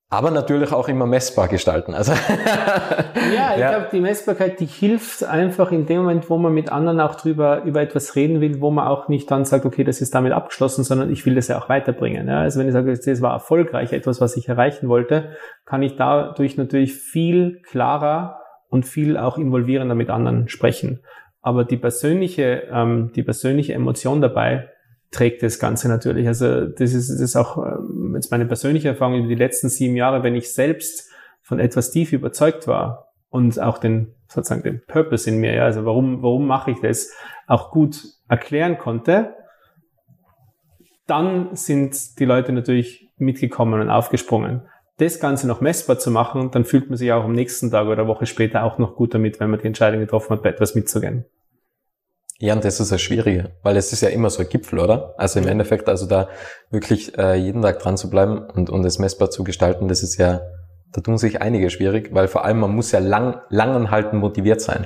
aber 0.07 0.29
natürlich 0.29 0.71
auch 0.71 0.87
immer 0.87 1.07
messbar 1.07 1.47
gestalten. 1.47 1.93
Also 1.93 2.13
ja, 3.35 3.53
ich 3.53 3.59
ja. 3.59 3.69
glaube, 3.71 3.87
die 3.91 3.99
Messbarkeit, 3.99 4.59
die 4.59 4.65
hilft 4.65 5.23
einfach 5.23 5.71
in 5.71 5.87
dem 5.87 5.97
Moment, 5.97 6.29
wo 6.29 6.37
man 6.37 6.53
mit 6.53 6.71
anderen 6.71 7.01
auch 7.01 7.15
drüber 7.15 7.63
über 7.63 7.81
etwas 7.81 8.15
reden 8.15 8.39
will, 8.39 8.61
wo 8.61 8.69
man 8.69 8.87
auch 8.87 9.07
nicht 9.07 9.29
dann 9.29 9.45
sagt, 9.45 9.65
okay, 9.65 9.83
das 9.83 10.01
ist 10.01 10.13
damit 10.13 10.31
abgeschlossen, 10.31 10.83
sondern 10.83 11.11
ich 11.11 11.25
will 11.25 11.35
das 11.35 11.47
ja 11.47 11.57
auch 11.57 11.69
weiterbringen. 11.69 12.27
Ja, 12.27 12.41
also 12.41 12.59
wenn 12.59 12.67
ich 12.67 12.73
sage, 12.73 12.93
das 12.93 13.21
war 13.21 13.33
erfolgreich, 13.33 13.93
etwas, 13.93 14.21
was 14.21 14.37
ich 14.37 14.47
erreichen 14.47 14.87
wollte, 14.87 15.31
kann 15.65 15.81
ich 15.81 15.95
dadurch 15.95 16.55
natürlich 16.55 16.93
viel 16.93 17.61
klarer 17.63 18.39
und 18.69 18.85
viel 18.85 19.17
auch 19.17 19.37
involvierender 19.37 19.95
mit 19.95 20.09
anderen 20.09 20.47
sprechen. 20.49 21.01
Aber 21.45 21.63
die 21.63 21.77
persönliche, 21.77 22.63
ähm, 22.71 23.11
die 23.15 23.21
persönliche 23.21 23.75
Emotion 23.75 24.19
dabei, 24.19 24.67
trägt 25.11 25.43
das 25.43 25.59
Ganze 25.59 25.87
natürlich. 25.87 26.27
Also 26.27 26.65
das 26.65 26.95
ist, 26.95 27.07
das 27.11 27.19
ist 27.19 27.35
auch 27.35 27.57
ähm, 27.57 28.13
jetzt 28.15 28.31
meine 28.31 28.47
persönliche 28.47 28.87
Erfahrung 28.87 29.19
über 29.19 29.27
die 29.27 29.35
letzten 29.35 29.69
sieben 29.69 29.95
Jahre, 29.95 30.23
wenn 30.23 30.33
ich 30.33 30.51
selbst 30.51 31.07
von 31.43 31.59
etwas 31.59 31.91
tief 31.91 32.13
überzeugt 32.13 32.67
war 32.67 33.09
und 33.29 33.61
auch 33.61 33.77
den 33.77 34.15
sozusagen 34.27 34.63
den 34.63 34.81
Purpose 34.87 35.29
in 35.29 35.37
mir, 35.37 35.53
ja, 35.53 35.65
also 35.65 35.85
warum 35.85 36.23
warum 36.23 36.47
mache 36.47 36.71
ich 36.71 36.81
das, 36.81 37.11
auch 37.45 37.69
gut 37.69 38.01
erklären 38.27 38.79
konnte, 38.79 39.35
dann 41.05 41.55
sind 41.55 42.17
die 42.17 42.25
Leute 42.25 42.53
natürlich 42.53 43.11
mitgekommen 43.17 43.81
und 43.81 43.91
aufgesprungen. 43.91 44.63
Das 44.97 45.19
Ganze 45.19 45.45
noch 45.45 45.61
messbar 45.61 45.99
zu 45.99 46.09
machen, 46.09 46.49
dann 46.49 46.65
fühlt 46.65 46.89
man 46.89 46.97
sich 46.97 47.11
auch 47.11 47.23
am 47.23 47.33
nächsten 47.33 47.69
Tag 47.69 47.85
oder 47.85 48.07
Woche 48.07 48.25
später 48.25 48.63
auch 48.63 48.79
noch 48.79 48.95
gut 48.95 49.13
damit, 49.13 49.39
wenn 49.39 49.51
man 49.51 49.59
die 49.59 49.67
Entscheidung 49.67 49.99
getroffen 49.99 50.31
hat, 50.31 50.41
bei 50.41 50.49
etwas 50.49 50.73
mitzugehen. 50.73 51.25
Ja, 52.39 52.53
und 52.53 52.65
das 52.65 52.81
ist 52.81 52.91
das 52.91 53.01
Schwierige, 53.01 53.53
weil 53.63 53.77
es 53.77 53.93
ist 53.93 54.01
ja 54.01 54.09
immer 54.09 54.29
so 54.29 54.41
ein 54.41 54.49
Gipfel, 54.49 54.79
oder? 54.79 55.13
Also 55.17 55.39
im 55.39 55.47
Endeffekt, 55.47 55.87
also 55.87 56.05
da 56.05 56.27
wirklich 56.69 57.17
äh, 57.17 57.35
jeden 57.35 57.61
Tag 57.61 57.79
dran 57.79 57.95
zu 57.95 58.09
bleiben 58.09 58.39
und, 58.39 58.69
und 58.69 58.83
es 58.85 58.99
messbar 58.99 59.29
zu 59.29 59.45
gestalten, 59.45 59.87
das 59.87 60.03
ist 60.03 60.17
ja, 60.17 60.41
da 60.91 61.01
tun 61.01 61.17
sich 61.17 61.41
einige 61.41 61.69
schwierig, 61.69 62.09
weil 62.13 62.27
vor 62.27 62.43
allem 62.43 62.59
man 62.59 62.75
muss 62.75 62.91
ja 62.91 62.99
lang, 62.99 63.39
langanhaltend 63.49 64.21
motiviert 64.21 64.59
sein. 64.59 64.85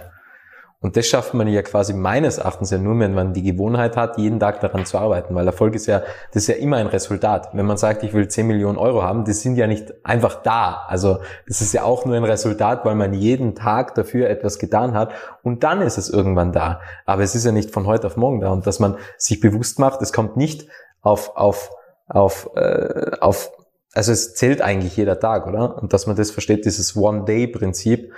Und 0.81 0.95
das 0.95 1.07
schafft 1.07 1.33
man 1.33 1.45
ja 1.49 1.61
quasi 1.61 1.93
meines 1.93 2.37
Erachtens 2.37 2.71
ja 2.71 2.77
nur, 2.77 2.97
wenn 2.99 3.13
man 3.13 3.33
die 3.33 3.43
Gewohnheit 3.43 3.97
hat, 3.97 4.17
jeden 4.17 4.39
Tag 4.39 4.61
daran 4.61 4.85
zu 4.85 4.97
arbeiten. 4.97 5.35
Weil 5.35 5.45
Erfolg 5.45 5.75
ist 5.75 5.87
ja, 5.87 6.03
das 6.31 6.43
ist 6.43 6.47
ja 6.47 6.55
immer 6.55 6.77
ein 6.77 6.87
Resultat. 6.87 7.49
Wenn 7.51 7.65
man 7.65 7.75
sagt, 7.75 8.03
ich 8.03 8.13
will 8.13 8.29
10 8.29 8.47
Millionen 8.47 8.77
Euro 8.77 9.03
haben, 9.03 9.25
die 9.25 9.33
sind 9.33 9.57
ja 9.57 9.67
nicht 9.67 9.93
einfach 10.05 10.41
da. 10.41 10.85
Also 10.87 11.19
das 11.47 11.59
ist 11.59 11.73
ja 11.73 11.83
auch 11.83 12.05
nur 12.05 12.15
ein 12.15 12.23
Resultat, 12.23 12.85
weil 12.85 12.95
man 12.95 13.13
jeden 13.13 13.55
Tag 13.55 13.93
dafür 13.95 14.29
etwas 14.29 14.57
getan 14.57 14.93
hat. 14.93 15.11
Und 15.43 15.65
dann 15.65 15.81
ist 15.81 15.97
es 15.97 16.09
irgendwann 16.09 16.53
da. 16.53 16.79
Aber 17.05 17.23
es 17.23 17.35
ist 17.35 17.45
ja 17.45 17.51
nicht 17.51 17.71
von 17.71 17.85
heute 17.85 18.07
auf 18.07 18.15
morgen 18.15 18.39
da. 18.39 18.49
Und 18.49 18.65
dass 18.65 18.79
man 18.79 18.95
sich 19.17 19.41
bewusst 19.41 19.79
macht, 19.79 20.01
es 20.01 20.13
kommt 20.13 20.37
nicht 20.37 20.69
auf, 21.01 21.35
auf, 21.35 21.71
auf, 22.07 22.51
äh, 22.55 23.17
auf 23.19 23.51
also 23.93 24.13
es 24.13 24.33
zählt 24.35 24.61
eigentlich 24.61 24.95
jeder 24.95 25.19
Tag, 25.19 25.45
oder? 25.45 25.77
Und 25.81 25.91
dass 25.91 26.07
man 26.07 26.15
das 26.15 26.31
versteht, 26.31 26.63
dieses 26.63 26.95
One-Day-Prinzip, 26.95 28.13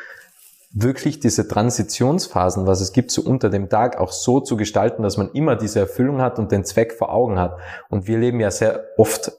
wirklich 0.74 1.20
diese 1.20 1.48
Transitionsphasen, 1.48 2.66
was 2.66 2.82
es 2.82 2.94
gibt, 2.94 3.12
so 3.12 3.22
unter 3.22 3.50
dem 3.50 3.70
Tag 3.70 3.98
auch 3.98 4.12
so 4.12 4.40
zu 4.40 4.56
gestalten, 4.58 5.04
dass 5.04 5.18
man 5.18 5.32
immer 5.32 5.56
diese 5.56 5.80
Erfüllung 5.80 6.22
hat 6.22 6.40
und 6.40 6.52
den 6.52 6.64
Zweck 6.64 6.94
vor 6.94 7.14
Augen 7.14 7.40
hat. 7.40 7.58
Und 7.90 8.08
wir 8.08 8.18
leben 8.18 8.40
ja 8.40 8.52
sehr 8.52 8.86
oft 8.98 9.32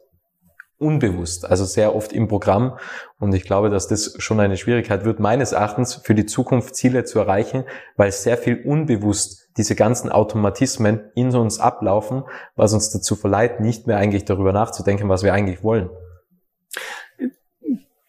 unbewusst, 0.82 1.48
also 1.48 1.64
sehr 1.64 1.94
oft 1.94 2.12
im 2.12 2.28
Programm. 2.28 2.76
Und 3.18 3.32
ich 3.34 3.44
glaube, 3.44 3.70
dass 3.70 3.88
das 3.88 4.14
schon 4.18 4.40
eine 4.40 4.56
Schwierigkeit 4.56 5.04
wird, 5.04 5.20
meines 5.20 5.52
Erachtens 5.52 5.94
für 5.94 6.14
die 6.14 6.26
Zukunft 6.26 6.74
Ziele 6.74 7.04
zu 7.04 7.20
erreichen, 7.20 7.64
weil 7.96 8.10
sehr 8.10 8.36
viel 8.36 8.62
unbewusst 8.64 9.48
diese 9.56 9.76
ganzen 9.76 10.10
Automatismen 10.10 11.10
in 11.14 11.34
uns 11.34 11.60
ablaufen, 11.60 12.24
was 12.56 12.74
uns 12.74 12.90
dazu 12.90 13.16
verleiht, 13.16 13.60
nicht 13.60 13.86
mehr 13.86 13.98
eigentlich 13.98 14.24
darüber 14.24 14.52
nachzudenken, 14.52 15.08
was 15.08 15.22
wir 15.22 15.32
eigentlich 15.32 15.62
wollen. 15.62 15.88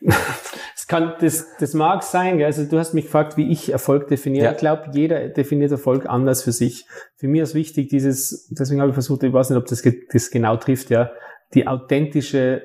Das, 0.01 0.82
kann, 0.93 1.13
das, 1.19 1.47
das 1.59 1.73
mag 1.73 2.03
sein, 2.03 2.37
gell? 2.37 2.45
also 2.45 2.65
du 2.65 2.77
hast 2.77 2.93
mich 2.93 3.05
gefragt, 3.05 3.35
wie 3.35 3.51
ich 3.51 3.71
Erfolg 3.71 4.07
definiere. 4.07 4.45
Ja. 4.45 4.51
Ich 4.51 4.57
glaube, 4.57 4.91
jeder 4.93 5.29
definiert 5.29 5.71
Erfolg 5.71 6.05
anders 6.05 6.43
für 6.43 6.51
sich. 6.51 6.85
Für 7.15 7.27
mich 7.27 7.41
ist 7.41 7.55
wichtig 7.55 7.89
dieses, 7.89 8.47
deswegen 8.51 8.79
habe 8.79 8.91
ich 8.91 8.93
versucht, 8.93 9.23
ich 9.23 9.33
weiß 9.33 9.49
nicht, 9.49 9.57
ob 9.57 9.65
das, 9.65 9.83
das 10.11 10.29
genau 10.29 10.55
trifft, 10.57 10.91
ja, 10.91 11.11
die 11.53 11.67
authentische 11.67 12.61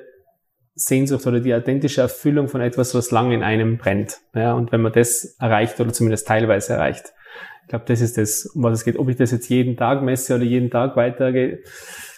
Sehnsucht 0.75 1.25
oder 1.25 1.39
die 1.39 1.53
authentische 1.53 2.01
Erfüllung 2.01 2.47
von 2.47 2.61
etwas, 2.61 2.93
was 2.93 3.09
lange 3.09 3.33
in 3.33 3.41
einem 3.41 3.77
brennt. 3.77 4.19
Ja, 4.35 4.53
und 4.53 4.71
wenn 4.71 4.81
man 4.81 4.93
das 4.93 5.35
erreicht 5.39 5.79
oder 5.79 5.91
zumindest 5.91 6.27
teilweise 6.27 6.73
erreicht, 6.73 7.13
ich 7.63 7.69
glaube, 7.69 7.85
das 7.87 8.01
ist 8.01 8.17
das, 8.17 8.45
um 8.45 8.63
was 8.63 8.79
es 8.79 8.85
geht. 8.85 8.97
Ob 8.97 9.09
ich 9.09 9.15
das 9.15 9.31
jetzt 9.31 9.49
jeden 9.49 9.75
Tag 9.75 10.03
messe 10.03 10.35
oder 10.35 10.43
jeden 10.43 10.69
Tag 10.69 10.95
weitergehe, 10.95 11.59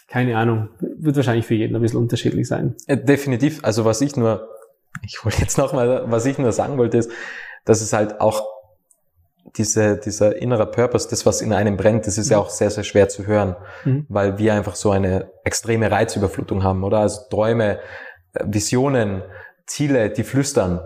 keine 0.07 0.37
Ahnung. 0.37 0.69
Wird 0.79 1.15
wahrscheinlich 1.15 1.45
für 1.45 1.55
jeden 1.55 1.75
ein 1.75 1.81
bisschen 1.81 1.99
unterschiedlich 1.99 2.47
sein. 2.47 2.75
Definitiv. 2.87 3.59
Also 3.63 3.85
was 3.85 4.01
ich 4.01 4.15
nur 4.15 4.47
ich 5.03 5.23
wollte 5.23 5.41
jetzt 5.41 5.57
nochmal, 5.57 6.03
was 6.09 6.25
ich 6.25 6.37
nur 6.37 6.51
sagen 6.51 6.77
wollte, 6.77 6.97
ist, 6.97 7.11
dass 7.65 7.81
es 7.81 7.93
halt 7.93 8.21
auch 8.21 8.47
diese, 9.57 9.97
dieser 9.97 10.35
innere 10.35 10.69
Purpose, 10.69 11.09
das, 11.09 11.25
was 11.25 11.41
in 11.41 11.53
einem 11.53 11.77
brennt, 11.77 12.07
das 12.07 12.17
ist 12.17 12.27
mhm. 12.27 12.33
ja 12.33 12.37
auch 12.39 12.49
sehr, 12.49 12.69
sehr 12.69 12.83
schwer 12.83 13.09
zu 13.09 13.25
hören, 13.25 13.55
mhm. 13.83 14.05
weil 14.07 14.37
wir 14.37 14.53
einfach 14.53 14.75
so 14.75 14.91
eine 14.91 15.31
extreme 15.43 15.91
Reizüberflutung 15.91 16.63
haben, 16.63 16.83
oder? 16.83 16.99
Also 16.99 17.21
Träume, 17.29 17.79
Visionen, 18.43 19.23
Ziele, 19.65 20.09
die 20.09 20.23
flüstern. 20.23 20.79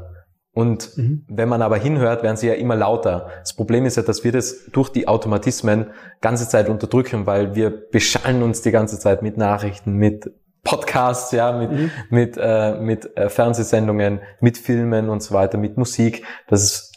Und 0.51 0.97
mhm. 0.97 1.25
wenn 1.27 1.49
man 1.49 1.61
aber 1.61 1.77
hinhört, 1.77 2.23
werden 2.23 2.37
sie 2.37 2.47
ja 2.47 2.53
immer 2.53 2.77
lauter. 2.77 3.29
Das 3.39 3.55
Problem 3.55 3.85
ist 3.85 3.97
ja, 3.97 4.03
dass 4.03 4.23
wir 4.23 4.31
das 4.31 4.65
durch 4.71 4.89
die 4.89 5.07
Automatismen 5.07 5.91
ganze 6.21 6.47
Zeit 6.47 6.69
unterdrücken, 6.69 7.25
weil 7.25 7.55
wir 7.55 7.69
beschallen 7.69 8.41
uns 8.41 8.61
die 8.61 8.71
ganze 8.71 8.97
Zeit 8.97 9.21
mit 9.21 9.37
Nachrichten, 9.37 9.93
mit 9.93 10.31
Podcasts, 10.65 11.31
ja, 11.31 11.53
mit, 11.53 11.71
mhm. 11.71 11.91
mit, 12.09 12.37
äh, 12.37 12.73
mit 12.79 13.15
äh, 13.15 13.29
Fernsehsendungen, 13.29 14.19
mit 14.41 14.57
Filmen 14.57 15.09
und 15.09 15.23
so 15.23 15.33
weiter, 15.33 15.57
mit 15.57 15.77
Musik, 15.77 16.25
dass 16.47 16.63
es 16.63 16.91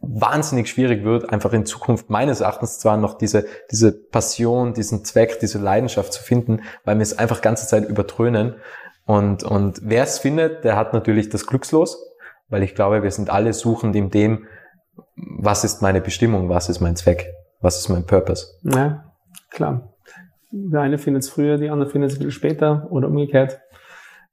wahnsinnig 0.00 0.68
schwierig 0.68 1.02
wird, 1.02 1.32
einfach 1.32 1.52
in 1.52 1.66
Zukunft 1.66 2.10
meines 2.10 2.40
Erachtens 2.40 2.78
zwar 2.78 2.96
noch 2.96 3.18
diese, 3.18 3.46
diese 3.70 3.92
Passion, 3.92 4.74
diesen 4.74 5.04
Zweck, 5.04 5.40
diese 5.40 5.58
Leidenschaft 5.58 6.12
zu 6.12 6.22
finden, 6.22 6.62
weil 6.84 6.96
wir 6.96 7.02
es 7.02 7.18
einfach 7.18 7.40
ganze 7.40 7.66
Zeit 7.66 7.88
übertrönen. 7.88 8.56
Und, 9.06 9.42
und 9.42 9.80
wer 9.82 10.04
es 10.04 10.18
findet, 10.18 10.62
der 10.64 10.76
hat 10.76 10.92
natürlich 10.92 11.30
das 11.30 11.46
Glückslos, 11.46 11.98
weil 12.48 12.62
ich 12.62 12.74
glaube, 12.74 13.02
wir 13.02 13.10
sind 13.10 13.30
alle 13.30 13.52
suchend 13.52 13.96
in 13.96 14.10
dem, 14.10 14.46
was 15.16 15.64
ist 15.64 15.82
meine 15.82 16.00
Bestimmung, 16.00 16.48
was 16.48 16.68
ist 16.68 16.80
mein 16.80 16.94
Zweck, 16.94 17.32
was 17.60 17.78
ist 17.78 17.88
mein 17.88 18.04
Purpose. 18.04 18.46
Ja, 18.62 19.12
klar. 19.50 19.94
Der 20.50 20.80
eine 20.80 20.98
findet 20.98 21.24
es 21.24 21.30
früher, 21.30 21.58
die 21.58 21.70
andere 21.70 21.90
findet 21.90 22.10
es 22.10 22.16
ein 22.16 22.18
bisschen 22.18 22.32
später 22.32 22.88
oder 22.90 23.08
umgekehrt. 23.08 23.60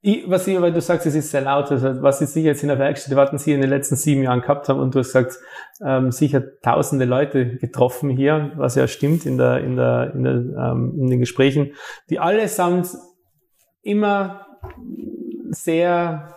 Ich, 0.02 0.28
was 0.30 0.46
ich, 0.46 0.60
weil 0.60 0.72
du 0.72 0.80
sagst, 0.80 1.06
es 1.06 1.14
ist 1.14 1.30
sehr 1.30 1.40
laut, 1.40 1.70
also 1.70 2.00
was 2.02 2.18
Sie 2.20 2.42
jetzt 2.42 2.62
in 2.62 2.68
der 2.68 2.78
Werkstatt, 2.78 3.16
was 3.16 3.42
Sie 3.42 3.52
in 3.52 3.60
den 3.60 3.70
letzten 3.70 3.96
sieben 3.96 4.22
Jahren 4.22 4.40
gehabt 4.40 4.68
haben 4.68 4.78
und 4.78 4.94
du 4.94 5.00
hast 5.00 5.08
gesagt, 5.08 5.38
ähm, 5.84 6.12
sicher 6.12 6.42
tausende 6.62 7.06
Leute 7.06 7.56
getroffen 7.56 8.10
hier, 8.10 8.52
was 8.56 8.76
ja 8.76 8.86
stimmt 8.86 9.26
in 9.26 9.36
der, 9.36 9.64
in 9.64 9.76
der, 9.76 10.12
in 10.14 10.22
der, 10.22 10.34
ähm, 10.34 10.94
in 10.98 11.10
den 11.10 11.18
Gesprächen, 11.18 11.72
die 12.08 12.20
allesamt 12.20 12.88
immer 13.82 14.46
sehr, 15.50 16.34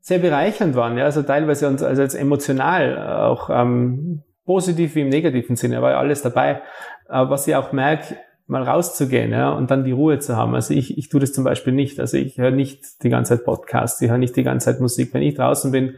sehr 0.00 0.18
bereichernd 0.18 0.76
waren, 0.76 0.96
ja, 0.96 1.04
also 1.04 1.22
teilweise 1.22 1.66
uns, 1.66 1.82
also 1.82 2.00
jetzt 2.00 2.14
emotional, 2.14 3.26
auch, 3.28 3.50
ähm, 3.50 4.22
positiv 4.44 4.94
wie 4.94 5.00
im 5.00 5.08
negativen 5.08 5.56
Sinne, 5.56 5.82
war 5.82 5.92
ja 5.92 5.98
alles 5.98 6.22
dabei. 6.22 6.62
Aber 7.08 7.30
was 7.30 7.46
ich 7.46 7.56
auch 7.56 7.72
merke, 7.72 8.16
mal 8.46 8.62
rauszugehen 8.62 9.30
ja, 9.30 9.50
und 9.50 9.70
dann 9.70 9.84
die 9.84 9.92
Ruhe 9.92 10.18
zu 10.18 10.36
haben. 10.36 10.54
Also 10.54 10.74
ich, 10.74 10.98
ich 10.98 11.08
tue 11.08 11.20
das 11.20 11.32
zum 11.32 11.44
Beispiel 11.44 11.72
nicht. 11.72 11.98
Also 11.98 12.16
ich 12.16 12.38
höre 12.38 12.50
nicht 12.50 13.02
die 13.02 13.08
ganze 13.08 13.36
Zeit 13.36 13.44
Podcasts, 13.44 14.00
ich 14.02 14.10
höre 14.10 14.18
nicht 14.18 14.36
die 14.36 14.42
ganze 14.42 14.66
Zeit 14.66 14.80
Musik. 14.80 15.14
Wenn 15.14 15.22
ich 15.22 15.34
draußen 15.34 15.70
bin, 15.70 15.96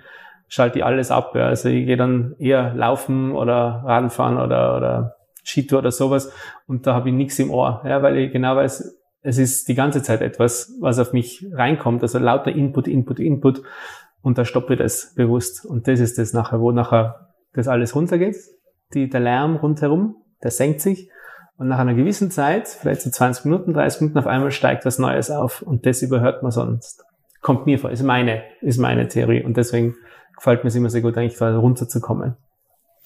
schalte 0.49 0.79
ich 0.79 0.85
alles 0.85 1.11
ab. 1.11 1.35
Ja. 1.35 1.47
Also 1.47 1.69
ich 1.69 1.87
gehe 1.87 1.97
dann 1.97 2.37
eher 2.39 2.75
laufen 2.75 3.33
oder 3.33 3.83
Radfahren 3.85 4.39
oder, 4.39 4.77
oder 4.77 5.17
Skitour 5.47 5.79
oder 5.79 5.93
sowas 5.93 6.33
und 6.67 6.87
da 6.87 6.95
habe 6.95 7.09
ich 7.09 7.15
nichts 7.15 7.39
im 7.39 7.51
Ohr, 7.51 7.83
ja, 7.85 8.03
weil 8.03 8.17
ich 8.19 8.33
genau 8.33 8.57
weiß, 8.57 8.99
es 9.23 9.39
ist 9.39 9.69
die 9.69 9.75
ganze 9.75 10.03
Zeit 10.03 10.21
etwas, 10.21 10.77
was 10.81 10.99
auf 10.99 11.13
mich 11.13 11.47
reinkommt. 11.53 12.03
Also 12.03 12.19
lauter 12.19 12.53
Input, 12.53 12.87
Input, 12.87 13.19
Input 13.19 13.63
und 14.23 14.39
da 14.39 14.45
stoppe 14.45 14.75
ich 14.75 14.79
das 14.79 15.15
bewusst. 15.15 15.65
Und 15.65 15.89
das 15.89 16.01
ist 16.01 16.19
das 16.19 16.33
nachher, 16.33 16.61
wo 16.61 16.71
nachher 16.73 17.33
das 17.53 17.69
alles 17.69 17.95
runtergeht. 17.95 18.37
Die, 18.95 19.09
der 19.09 19.21
Lärm 19.21 19.57
rundherum, 19.57 20.17
der 20.43 20.51
senkt 20.51 20.81
sich 20.81 21.11
und 21.59 21.69
nach 21.69 21.79
einer 21.79 21.95
gewissen 21.95 22.31
Zeit, 22.31 22.69
vielleicht 22.69 23.03
so 23.03 23.11
20 23.11 23.47
Minuten, 23.47 23.73
30 23.73 24.03
Minuten, 24.03 24.19
auf 24.19 24.27
einmal 24.27 24.51
steigt 24.51 24.85
was 24.85 24.99
Neues 24.99 25.31
auf. 25.31 25.63
Und 25.63 25.87
das 25.87 26.03
überhört 26.03 26.43
man 26.43 26.53
sonst. 26.53 27.05
Kommt 27.41 27.67
mir 27.67 27.79
vor, 27.79 27.91
ist 27.91 28.03
meine, 28.03 28.43
ist 28.61 28.79
meine 28.79 29.09
Theorie. 29.09 29.43
Und 29.43 29.57
deswegen 29.57 29.95
gefällt 30.37 30.65
mir 30.65 30.69
es 30.69 30.75
immer 30.75 30.91
sehr 30.91 31.01
gut, 31.01 31.17
eigentlich 31.17 31.41
runterzukommen 31.41 32.37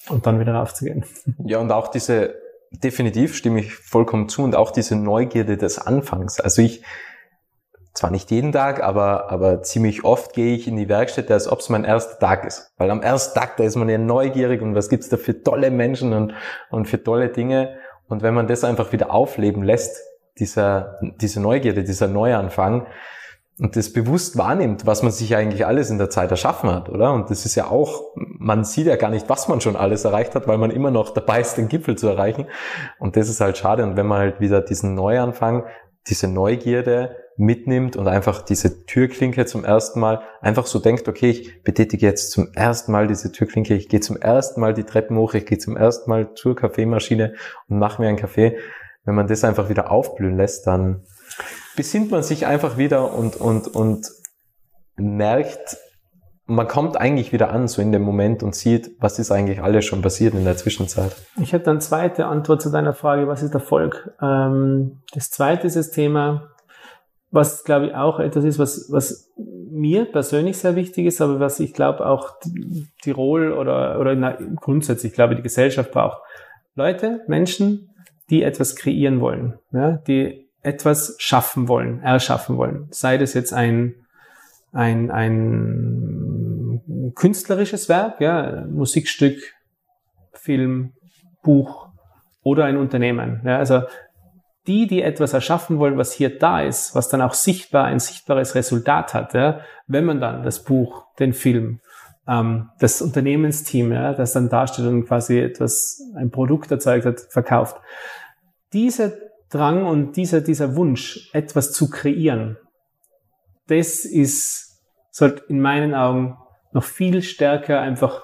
und 0.09 0.27
dann 0.27 0.41
wieder 0.41 0.55
raufzugehen. 0.55 1.05
Ja, 1.45 1.59
und 1.59 1.71
auch 1.71 1.89
diese, 1.89 2.35
definitiv 2.71 3.37
stimme 3.37 3.61
ich 3.61 3.75
vollkommen 3.75 4.29
zu, 4.29 4.43
und 4.43 4.57
auch 4.57 4.71
diese 4.71 4.97
Neugierde 4.97 5.57
des 5.57 5.79
Anfangs. 5.79 6.41
Also 6.41 6.63
ich, 6.63 6.83
zwar 7.95 8.11
nicht 8.11 8.31
jeden 8.31 8.53
Tag, 8.53 8.83
aber, 8.83 9.31
aber 9.31 9.63
ziemlich 9.63 10.05
oft 10.05 10.33
gehe 10.33 10.55
ich 10.55 10.67
in 10.67 10.77
die 10.77 10.89
Werkstätte, 10.89 11.35
als 11.35 11.49
ob 11.49 11.61
es 11.61 11.69
mein 11.69 11.85
erster 11.85 12.19
Tag 12.19 12.45
ist. 12.45 12.73
Weil 12.79 12.91
am 12.91 13.03
ersten 13.03 13.39
Tag, 13.39 13.57
da 13.57 13.65
ist 13.65 13.77
man 13.77 13.89
ja 13.89 13.99
neugierig 13.99 14.63
und 14.63 14.75
was 14.75 14.89
gibt's 14.89 15.09
da 15.09 15.17
für 15.17 15.43
tolle 15.43 15.71
Menschen 15.71 16.13
und, 16.13 16.35
und 16.71 16.89
für 16.89 17.03
tolle 17.03 17.29
Dinge. 17.29 17.77
Und 18.11 18.23
wenn 18.23 18.35
man 18.35 18.47
das 18.47 18.65
einfach 18.65 18.93
wieder 18.93 19.11
aufleben 19.13 19.63
lässt, 19.63 20.03
dieser, 20.39 20.99
diese 21.21 21.41
Neugierde, 21.41 21.85
dieser 21.85 22.09
Neuanfang, 22.09 22.87
und 23.61 23.77
das 23.77 23.93
bewusst 23.93 24.39
wahrnimmt, 24.39 24.87
was 24.87 25.03
man 25.03 25.13
sich 25.13 25.37
eigentlich 25.37 25.67
alles 25.67 25.91
in 25.91 25.99
der 25.99 26.09
Zeit 26.09 26.31
erschaffen 26.31 26.71
hat, 26.71 26.89
oder? 26.89 27.13
Und 27.13 27.31
das 27.31 27.45
ist 27.45 27.57
ja 27.57 27.67
auch, 27.67 28.05
man 28.15 28.65
sieht 28.65 28.87
ja 28.87 28.97
gar 28.97 29.11
nicht, 29.11 29.29
was 29.29 29.49
man 29.49 29.61
schon 29.61 29.77
alles 29.77 30.05
erreicht 30.05 30.35
hat, 30.35 30.49
weil 30.49 30.57
man 30.57 30.71
immer 30.71 30.91
noch 30.91 31.11
dabei 31.11 31.41
ist, 31.41 31.57
den 31.57 31.69
Gipfel 31.69 31.97
zu 31.97 32.09
erreichen. 32.09 32.47
Und 32.99 33.17
das 33.17 33.29
ist 33.29 33.41
halt 33.43 33.59
schade. 33.59 33.83
Und 33.83 33.99
wenn 33.99 34.07
man 34.07 34.19
halt 34.19 34.41
wieder 34.41 34.63
diesen 34.63 34.95
Neuanfang, 34.95 35.67
diese 36.09 36.27
Neugierde 36.27 37.17
mitnimmt 37.41 37.97
und 37.97 38.07
einfach 38.07 38.43
diese 38.43 38.85
Türklinke 38.85 39.47
zum 39.47 39.65
ersten 39.65 39.99
Mal 39.99 40.21
einfach 40.43 40.67
so 40.67 40.79
denkt, 40.79 41.09
okay, 41.09 41.31
ich 41.31 41.63
betätige 41.63 42.07
jetzt 42.07 42.33
zum 42.33 42.53
ersten 42.55 42.93
Mal 42.93 43.07
diese 43.07 43.33
Türklinke, 43.33 43.75
ich 43.75 43.89
gehe 43.89 44.01
zum 44.01 44.17
ersten 44.19 44.61
Mal 44.61 44.75
die 44.75 44.85
Treppen 44.85 45.17
hoch, 45.17 45.33
ich 45.33 45.47
gehe 45.47 45.59
zum 45.59 45.77
ersten 45.77 46.11
Mal 46.11 46.35
zur 46.35 46.55
Kaffeemaschine 46.55 47.35
und 47.69 47.79
mache 47.79 48.03
mir 48.03 48.09
einen 48.09 48.19
Kaffee. 48.19 48.59
Wenn 49.05 49.15
man 49.15 49.27
das 49.27 49.43
einfach 49.43 49.71
wieder 49.71 49.91
aufblühen 49.91 50.37
lässt, 50.37 50.67
dann 50.67 51.05
besinnt 51.77 52.11
man 52.11 52.23
sich 52.23 52.47
einfach 52.47 52.77
wieder 52.77 53.15
und, 53.15 53.37
und, 53.37 53.69
und 53.69 54.07
merkt, 54.97 55.79
man 56.45 56.69
kommt 56.69 57.01
eigentlich 57.01 57.33
wieder 57.33 57.53
an, 57.53 57.69
so 57.69 57.81
in 57.81 57.91
dem 57.91 58.03
Moment 58.03 58.43
und 58.43 58.55
sieht, 58.55 58.91
was 59.01 59.19
ist 59.19 59.31
eigentlich 59.31 59.63
alles 59.63 59.87
schon 59.87 60.03
passiert 60.03 60.35
in 60.35 60.45
der 60.45 60.59
Zwischenzeit. 60.59 61.17
Ich 61.41 61.55
hätte 61.55 61.67
dann 61.67 61.81
zweite 61.81 62.27
Antwort 62.27 62.61
zu 62.61 62.71
deiner 62.71 62.93
Frage, 62.93 63.29
was 63.29 63.43
ist 63.43 63.55
Erfolg? 63.55 64.13
Ähm, 64.21 65.01
das 65.15 65.31
zweite 65.31 65.67
ist 65.69 65.77
das 65.77 65.91
Thema, 65.91 66.51
was 67.31 67.65
glaube 67.65 67.87
ich 67.87 67.95
auch 67.95 68.19
etwas 68.19 68.45
ist, 68.45 68.59
was, 68.59 68.89
was 68.91 69.31
mir 69.37 70.05
persönlich 70.05 70.59
sehr 70.59 70.77
wichtig 70.77 71.07
ist, 71.07 71.21
aber 71.21 71.39
was 71.39 71.61
ich 71.61 71.73
glaube 71.73 72.07
auch 72.07 72.37
Tirol 73.03 73.53
oder, 73.53 74.01
oder 74.01 74.15
na, 74.15 74.37
grundsätzlich, 74.57 75.13
glaube 75.13 75.35
ich, 75.35 75.39
die 75.39 75.45
Gesellschaft 75.45 75.93
braucht. 75.93 76.21
Leute, 76.75 77.23
Menschen, 77.29 77.91
die 78.31 78.43
etwas 78.43 78.77
kreieren 78.77 79.21
wollen, 79.21 79.59
ja, 79.73 79.93
die 79.93 80.49
etwas 80.63 81.17
schaffen 81.19 81.69
wollen, 81.69 82.03
erschaffen 82.03 82.57
wollen. 82.57 82.89
Sei 82.91 83.17
das 83.17 83.35
jetzt 83.35 83.53
ein, 83.53 83.95
ein, 84.73 85.11
ein 85.11 87.13
künstlerisches 87.15 87.89
Werk, 87.89 88.21
ja, 88.21 88.67
Musikstück, 88.67 89.39
Film, 90.33 90.93
Buch 91.43 91.89
oder 92.43 92.65
ein 92.65 92.77
Unternehmen. 92.77 93.41
Ja, 93.45 93.59
also 93.59 93.83
die, 94.67 94.87
die 94.87 95.03
etwas 95.03 95.33
erschaffen 95.33 95.79
wollen, 95.79 95.97
was 95.97 96.13
hier 96.13 96.39
da 96.39 96.61
ist, 96.61 96.95
was 96.95 97.09
dann 97.09 97.23
auch 97.23 97.35
sichtbar 97.35 97.87
ein 97.87 97.99
sichtbares 97.99 98.55
Resultat 98.55 99.15
hat, 99.15 99.35
ja, 99.35 99.61
wenn 99.87 100.05
man 100.05 100.21
dann 100.21 100.43
das 100.43 100.65
Buch, 100.65 101.07
den 101.19 101.33
Film, 101.33 101.81
ähm, 102.29 102.71
das 102.79 103.03
Unternehmensteam, 103.03 103.93
ja, 103.93 104.13
das 104.13 104.33
dann 104.33 104.49
dasteht 104.49 104.87
und 104.87 105.07
quasi 105.07 105.39
etwas, 105.39 106.01
ein 106.15 106.31
Produkt 106.31 106.71
erzeugt 106.71 107.07
hat, 107.07 107.21
verkauft. 107.21 107.77
Dieser 108.73 109.13
Drang 109.51 109.87
und 109.87 110.17
dieser, 110.17 110.41
dieser 110.41 110.77
Wunsch, 110.77 111.31
etwas 111.33 111.73
zu 111.73 111.91
kreieren, 111.91 112.57
das 113.67 114.05
ist, 114.05 114.81
sollte 115.11 115.45
in 115.49 115.61
meinen 115.61 115.95
Augen 115.95 116.37
noch 116.73 116.85
viel 116.85 117.23
stärker 117.23 117.81
einfach 117.81 118.23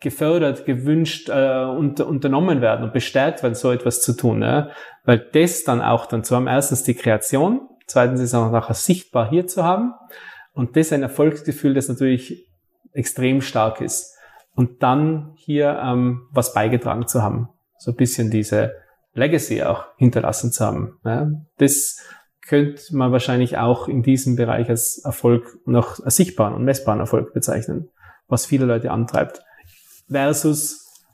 gefördert, 0.00 0.66
gewünscht, 0.66 1.28
äh, 1.28 1.64
unter, 1.64 2.06
unternommen 2.06 2.60
werden 2.60 2.84
und 2.84 2.92
bestärkt 2.92 3.42
werden, 3.42 3.54
so 3.54 3.72
etwas 3.72 4.02
zu 4.02 4.16
tun. 4.16 4.42
Ja? 4.42 4.70
Weil 5.04 5.18
das 5.32 5.64
dann 5.64 5.80
auch 5.80 6.06
dann 6.06 6.24
zu 6.24 6.36
haben, 6.36 6.46
erstens 6.46 6.82
die 6.82 6.94
Kreation, 6.94 7.68
zweitens 7.86 8.20
ist 8.20 8.34
auch 8.34 8.50
nachher 8.50 8.74
sichtbar 8.74 9.30
hier 9.30 9.46
zu 9.46 9.64
haben 9.64 9.94
und 10.52 10.76
das 10.76 10.92
ein 10.92 11.02
Erfolgsgefühl, 11.02 11.74
das 11.74 11.88
natürlich 11.88 12.46
extrem 12.92 13.40
stark 13.40 13.80
ist. 13.80 14.14
Und 14.54 14.82
dann 14.82 15.32
hier 15.36 15.78
ähm, 15.82 16.28
was 16.30 16.54
beigetragen 16.54 17.06
zu 17.06 17.22
haben. 17.22 17.50
so 17.78 17.90
ein 17.90 17.96
bisschen 17.96 18.30
diese 18.30 18.72
Legacy 19.12 19.62
auch 19.62 19.84
hinterlassen 19.96 20.50
zu 20.50 20.64
haben. 20.64 20.98
Ja, 21.04 21.30
das 21.58 21.98
könnte 22.46 22.82
man 22.96 23.12
wahrscheinlich 23.12 23.58
auch 23.58 23.88
in 23.88 24.02
diesem 24.02 24.36
Bereich 24.36 24.68
als 24.68 24.98
Erfolg 25.04 25.58
noch 25.66 26.00
als 26.02 26.16
sichtbaren 26.16 26.54
und 26.54 26.64
messbaren 26.64 27.00
Erfolg 27.00 27.34
bezeichnen, 27.34 27.90
was 28.28 28.46
viele 28.46 28.66
Leute 28.66 28.90
antreibt. 28.90 29.42
Versus 30.08 31.04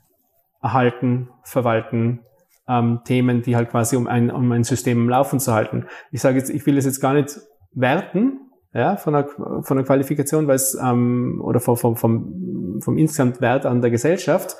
erhalten, 0.61 1.29
verwalten, 1.43 2.21
ähm, 2.67 3.01
Themen, 3.03 3.41
die 3.41 3.55
halt 3.55 3.69
quasi 3.69 3.95
um 3.95 4.07
ein, 4.07 4.31
um 4.31 4.51
ein 4.51 4.63
System 4.63 4.97
im 4.99 5.09
Laufen 5.09 5.39
zu 5.39 5.53
halten. 5.53 5.87
Ich 6.11 6.21
sage 6.21 6.37
jetzt, 6.37 6.49
ich 6.49 6.65
will 6.65 6.77
es 6.77 6.85
jetzt 6.85 7.01
gar 7.01 7.13
nicht 7.13 7.39
werten, 7.73 8.39
ja, 8.73 8.95
von 8.95 9.13
der, 9.13 9.27
von 9.27 9.77
der 9.77 9.85
Qualifikation, 9.85 10.47
weil 10.47 10.55
es, 10.55 10.75
ähm, 10.81 11.41
oder 11.43 11.59
vom, 11.59 11.77
vom, 11.77 11.95
vom, 11.95 12.79
vom 12.81 12.97
insgesamt 12.97 13.41
Wert 13.41 13.65
an 13.65 13.81
der 13.81 13.91
Gesellschaft. 13.91 14.55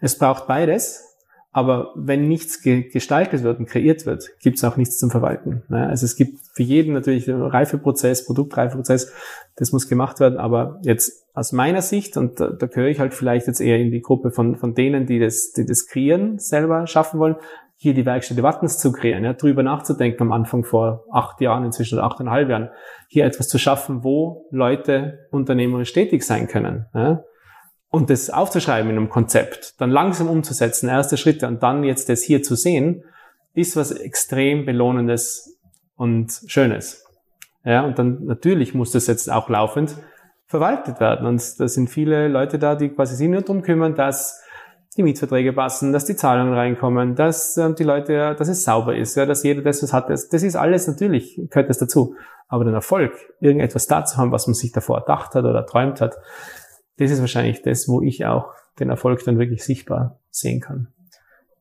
Es 0.00 0.16
braucht 0.16 0.46
beides. 0.46 1.07
Aber 1.58 1.90
wenn 1.96 2.28
nichts 2.28 2.62
ge 2.62 2.88
gestaltet 2.88 3.42
wird 3.42 3.58
und 3.58 3.66
kreiert 3.66 4.06
wird, 4.06 4.30
gibt 4.40 4.58
es 4.58 4.64
auch 4.64 4.76
nichts 4.76 4.96
zum 4.96 5.10
Verwalten. 5.10 5.64
Ne? 5.68 5.88
Also 5.88 6.04
es 6.04 6.14
gibt 6.14 6.38
für 6.52 6.62
jeden 6.62 6.94
natürlich 6.94 7.28
einen 7.28 7.42
Reifeprozess, 7.42 8.26
Produktreifeprozess, 8.26 9.12
das 9.56 9.72
muss 9.72 9.88
gemacht 9.88 10.20
werden. 10.20 10.38
Aber 10.38 10.78
jetzt 10.82 11.26
aus 11.34 11.50
meiner 11.50 11.82
Sicht, 11.82 12.16
und 12.16 12.38
da, 12.38 12.50
da 12.50 12.66
gehöre 12.68 12.90
ich 12.90 13.00
halt 13.00 13.12
vielleicht 13.12 13.48
jetzt 13.48 13.60
eher 13.60 13.76
in 13.76 13.90
die 13.90 14.02
Gruppe 14.02 14.30
von, 14.30 14.54
von 14.54 14.74
denen, 14.74 15.06
die 15.06 15.18
das, 15.18 15.50
die 15.50 15.66
das 15.66 15.88
kreieren, 15.88 16.38
selber 16.38 16.86
schaffen 16.86 17.18
wollen, 17.18 17.34
hier 17.74 17.92
die 17.92 18.06
Werkstätte 18.06 18.44
Wattens 18.44 18.78
zu 18.78 18.92
kreieren, 18.92 19.24
ja, 19.24 19.32
drüber 19.32 19.64
nachzudenken 19.64 20.22
am 20.22 20.30
Anfang 20.30 20.62
vor 20.62 21.06
acht 21.10 21.40
Jahren, 21.40 21.64
inzwischen 21.64 21.98
achteinhalb 21.98 22.48
Jahren, 22.48 22.70
hier 23.08 23.24
etwas 23.24 23.48
zu 23.48 23.58
schaffen, 23.58 24.04
wo 24.04 24.46
Leute 24.52 25.26
unternehmerisch 25.32 25.92
tätig 25.92 26.22
sein 26.22 26.46
können. 26.46 26.86
Ja 26.94 27.24
und 27.90 28.10
das 28.10 28.30
aufzuschreiben 28.30 28.90
in 28.90 28.96
einem 28.96 29.08
Konzept, 29.08 29.80
dann 29.80 29.90
langsam 29.90 30.28
umzusetzen, 30.28 30.88
erste 30.88 31.16
Schritte 31.16 31.46
und 31.46 31.62
dann 31.62 31.84
jetzt 31.84 32.08
das 32.08 32.22
hier 32.22 32.42
zu 32.42 32.54
sehen, 32.54 33.04
ist 33.54 33.76
was 33.76 33.90
extrem 33.90 34.66
belohnendes 34.66 35.58
und 35.96 36.32
schönes. 36.46 37.04
Ja, 37.64 37.82
und 37.82 37.98
dann 37.98 38.24
natürlich 38.24 38.74
muss 38.74 38.92
das 38.92 39.06
jetzt 39.06 39.30
auch 39.30 39.48
laufend 39.48 39.96
verwaltet 40.46 41.00
werden. 41.00 41.26
Und 41.26 41.60
da 41.60 41.68
sind 41.68 41.88
viele 41.88 42.28
Leute 42.28 42.58
da, 42.58 42.74
die 42.74 42.88
quasi 42.88 43.16
sich 43.16 43.28
nur 43.28 43.42
darum 43.42 43.62
kümmern, 43.62 43.94
dass 43.94 44.42
die 44.96 45.02
Mietverträge 45.02 45.52
passen, 45.52 45.92
dass 45.92 46.06
die 46.06 46.16
Zahlungen 46.16 46.54
reinkommen, 46.54 47.14
dass 47.14 47.56
äh, 47.56 47.72
die 47.74 47.84
Leute, 47.84 48.34
dass 48.36 48.48
es 48.48 48.64
sauber 48.64 48.96
ist, 48.96 49.16
ja, 49.16 49.26
dass 49.26 49.42
jeder 49.42 49.62
das, 49.62 49.82
was 49.82 49.92
hat. 49.92 50.10
Das, 50.10 50.28
das 50.28 50.42
ist 50.42 50.56
alles 50.56 50.86
natürlich, 50.86 51.40
gehört 51.50 51.68
das 51.68 51.78
dazu. 51.78 52.14
Aber 52.48 52.64
den 52.64 52.74
Erfolg, 52.74 53.12
irgendetwas 53.40 53.86
da 53.86 54.04
zu 54.04 54.16
haben, 54.16 54.32
was 54.32 54.46
man 54.46 54.54
sich 54.54 54.72
davor 54.72 54.98
erdacht 54.98 55.34
hat 55.34 55.44
oder 55.44 55.66
träumt 55.66 56.00
hat, 56.00 56.16
das 56.98 57.10
ist 57.10 57.20
wahrscheinlich 57.20 57.62
das, 57.62 57.88
wo 57.88 58.02
ich 58.02 58.26
auch 58.26 58.52
den 58.78 58.90
Erfolg 58.90 59.24
dann 59.24 59.38
wirklich 59.38 59.64
sichtbar 59.64 60.20
sehen 60.30 60.60
kann. 60.60 60.88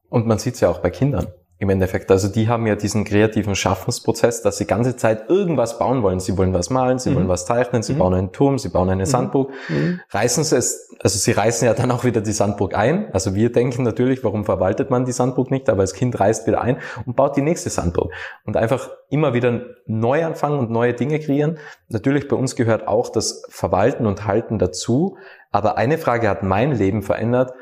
Und 0.09 0.27
man 0.27 0.39
sieht 0.39 0.55
es 0.55 0.61
ja 0.61 0.69
auch 0.69 0.79
bei 0.79 0.89
Kindern 0.89 1.27
im 1.59 1.69
Endeffekt. 1.69 2.11
Also 2.11 2.27
die 2.27 2.47
haben 2.47 2.67
ja 2.67 2.75
diesen 2.75 3.03
kreativen 3.03 3.55
Schaffensprozess, 3.55 4.43
dass 4.43 4.57
sie 4.57 4.65
ganze 4.65 4.95
Zeit 4.95 5.29
irgendwas 5.29 5.79
bauen 5.79 6.03
wollen. 6.03 6.19
Sie 6.19 6.37
wollen 6.37 6.53
was 6.53 6.69
malen, 6.69 6.99
sie 6.99 7.09
mhm. 7.09 7.15
wollen 7.15 7.27
was 7.29 7.45
zeichnen, 7.45 7.81
sie 7.81 7.93
mhm. 7.93 7.97
bauen 7.97 8.13
einen 8.13 8.31
Turm, 8.31 8.59
sie 8.59 8.69
bauen 8.69 8.89
eine 8.89 9.03
mhm. 9.03 9.07
Sandburg. 9.07 9.51
Mhm. 9.67 9.99
Reißen 10.11 10.43
sie 10.43 10.55
es, 10.55 10.95
also 11.01 11.17
sie 11.17 11.31
reißen 11.31 11.65
ja 11.65 11.73
dann 11.73 11.89
auch 11.89 12.03
wieder 12.03 12.21
die 12.21 12.31
Sandburg 12.31 12.75
ein. 12.75 13.11
Also 13.11 13.33
wir 13.33 13.51
denken 13.51 13.83
natürlich, 13.83 14.23
warum 14.23 14.45
verwaltet 14.45 14.91
man 14.91 15.05
die 15.05 15.11
Sandburg 15.11 15.49
nicht? 15.49 15.67
Aber 15.69 15.81
das 15.81 15.93
Kind 15.93 16.19
reißt 16.19 16.45
wieder 16.45 16.61
ein 16.61 16.77
und 17.05 17.15
baut 17.15 17.35
die 17.35 17.41
nächste 17.41 17.71
Sandburg. 17.71 18.11
Und 18.45 18.55
einfach 18.55 18.91
immer 19.09 19.33
wieder 19.33 19.61
neu 19.87 20.25
anfangen 20.25 20.59
und 20.59 20.69
neue 20.69 20.93
Dinge 20.93 21.19
kreieren. 21.19 21.57
Natürlich 21.89 22.27
bei 22.27 22.35
uns 22.35 22.55
gehört 22.55 22.87
auch 22.87 23.09
das 23.09 23.43
Verwalten 23.49 24.05
und 24.05 24.27
Halten 24.27 24.59
dazu. 24.59 25.17
Aber 25.51 25.77
eine 25.77 25.97
Frage 25.97 26.29
hat 26.29 26.43
mein 26.43 26.73
Leben 26.73 27.01
verändert 27.01 27.53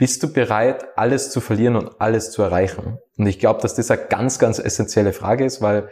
bist 0.00 0.22
du 0.22 0.32
bereit, 0.32 0.96
alles 0.96 1.30
zu 1.30 1.42
verlieren 1.42 1.76
und 1.76 2.00
alles 2.00 2.30
zu 2.30 2.40
erreichen? 2.40 2.96
Und 3.18 3.26
ich 3.26 3.38
glaube, 3.38 3.60
dass 3.60 3.74
das 3.74 3.90
eine 3.90 4.00
ganz, 4.06 4.38
ganz 4.38 4.58
essentielle 4.58 5.12
Frage 5.12 5.44
ist, 5.44 5.60
weil 5.60 5.90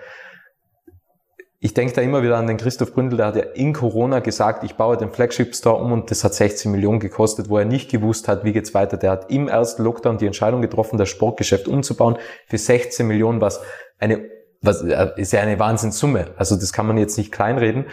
ich 1.61 1.75
denke 1.75 1.93
da 1.93 2.01
immer 2.01 2.23
wieder 2.23 2.39
an 2.39 2.47
den 2.47 2.57
Christoph 2.57 2.95
Bründel, 2.95 3.19
der 3.19 3.27
hat 3.27 3.37
ja 3.37 3.43
in 3.43 3.75
Corona 3.75 4.21
gesagt, 4.21 4.65
ich 4.65 4.77
baue 4.77 4.97
den 4.97 5.13
Flagship 5.13 5.55
Store 5.55 5.77
um 5.77 5.93
und 5.93 6.11
das 6.11 6.25
hat 6.25 6.33
16 6.33 6.73
Millionen 6.73 7.01
gekostet, 7.01 7.51
wo 7.51 7.59
er 7.59 7.67
nicht 7.67 7.91
gewusst 7.91 8.29
hat, 8.29 8.45
wie 8.45 8.55
geht's 8.55 8.73
weiter. 8.73 8.97
Der 8.97 9.11
hat 9.11 9.31
im 9.31 9.47
ersten 9.47 9.83
Lockdown 9.83 10.17
die 10.17 10.27
Entscheidung 10.27 10.63
getroffen, 10.63 10.97
das 10.97 11.11
Sportgeschäft 11.11 11.69
umzubauen 11.69 12.17
für 12.47 12.57
16 12.57 13.07
Millionen, 13.07 13.43
was 13.43 13.61
eine, 13.99 14.25
was 14.63 14.81
ist 15.17 15.35
ja 15.35 15.43
eine 15.43 15.59
Wahnsinnssumme. 15.59 16.29
Also 16.39 16.57
das 16.57 16.73
kann 16.73 16.87
man 16.87 16.97
jetzt 16.97 17.19
nicht 17.19 17.31
kleinreden 17.31 17.85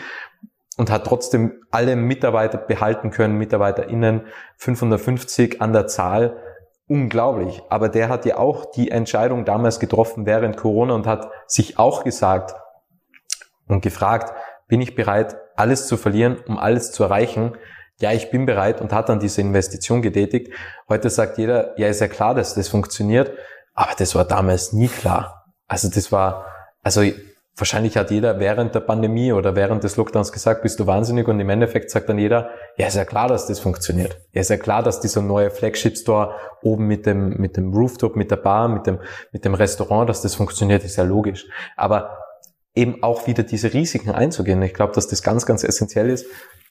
und 0.77 0.91
hat 0.91 1.05
trotzdem 1.05 1.63
alle 1.71 1.95
Mitarbeiter 1.95 2.57
behalten 2.57 3.11
können, 3.11 3.37
MitarbeiterInnen 3.37 4.27
550 4.57 5.61
an 5.61 5.73
der 5.73 5.87
Zahl. 5.87 6.37
Unglaublich. 6.87 7.63
Aber 7.69 7.89
der 7.89 8.09
hat 8.09 8.25
ja 8.25 8.37
auch 8.37 8.65
die 8.65 8.91
Entscheidung 8.91 9.45
damals 9.45 9.79
getroffen 9.79 10.25
während 10.25 10.57
Corona 10.57 10.93
und 10.93 11.07
hat 11.07 11.29
sich 11.47 11.79
auch 11.79 12.03
gesagt 12.03 12.55
und 13.67 13.81
gefragt, 13.81 14.33
bin 14.67 14.81
ich 14.81 14.95
bereit, 14.95 15.35
alles 15.55 15.87
zu 15.87 15.97
verlieren, 15.97 16.37
um 16.47 16.59
alles 16.59 16.91
zu 16.91 17.03
erreichen? 17.03 17.55
Ja, 17.99 18.11
ich 18.11 18.29
bin 18.29 18.45
bereit 18.45 18.81
und 18.81 18.91
hat 18.91 19.09
dann 19.09 19.19
diese 19.19 19.41
Investition 19.41 20.01
getätigt. 20.01 20.53
Heute 20.89 21.09
sagt 21.09 21.37
jeder, 21.37 21.79
ja, 21.79 21.87
ist 21.87 22.01
ja 22.01 22.07
klar, 22.07 22.35
dass 22.35 22.53
das 22.53 22.67
funktioniert. 22.67 23.31
Aber 23.73 23.93
das 23.97 24.15
war 24.15 24.25
damals 24.25 24.73
nie 24.73 24.89
klar. 24.89 25.45
Also 25.67 25.89
das 25.89 26.11
war, 26.11 26.45
also 26.83 27.03
wahrscheinlich 27.55 27.95
hat 27.97 28.11
jeder 28.11 28.39
während 28.39 28.75
der 28.75 28.81
Pandemie 28.81 29.31
oder 29.31 29.55
während 29.55 29.83
des 29.83 29.95
Lockdowns 29.95 30.31
gesagt, 30.31 30.61
bist 30.61 30.79
du 30.79 30.87
wahnsinnig 30.87 31.27
und 31.27 31.39
im 31.39 31.49
Endeffekt 31.49 31.89
sagt 31.89 32.09
dann 32.09 32.19
jeder, 32.19 32.49
ja, 32.77 32.87
ist 32.87 32.95
ja 32.95 33.05
klar, 33.05 33.27
dass 33.27 33.47
das 33.47 33.59
funktioniert. 33.59 34.19
Ja, 34.33 34.41
ist 34.41 34.49
ja 34.49 34.57
klar, 34.57 34.83
dass 34.83 34.99
dieser 34.99 35.21
neue 35.21 35.49
Flagship 35.49 35.97
Store 35.97 36.35
oben 36.61 36.87
mit 36.87 37.05
dem, 37.05 37.37
mit 37.37 37.55
dem 37.55 37.73
Rooftop, 37.73 38.15
mit 38.15 38.29
der 38.31 38.37
Bar, 38.37 38.67
mit 38.67 38.87
dem, 38.87 38.99
mit 39.31 39.45
dem 39.45 39.53
Restaurant, 39.53 40.09
dass 40.09 40.21
das 40.21 40.35
funktioniert, 40.35 40.83
ist 40.83 40.97
ja 40.97 41.03
logisch. 41.03 41.47
Aber 41.77 42.17
eben 42.75 43.01
auch 43.03 43.25
wieder 43.27 43.43
diese 43.43 43.73
Risiken 43.73 44.11
einzugehen. 44.11 44.61
Ich 44.61 44.73
glaube, 44.73 44.93
dass 44.93 45.07
das 45.07 45.23
ganz, 45.23 45.45
ganz 45.45 45.63
essentiell 45.63 46.09
ist. 46.09 46.25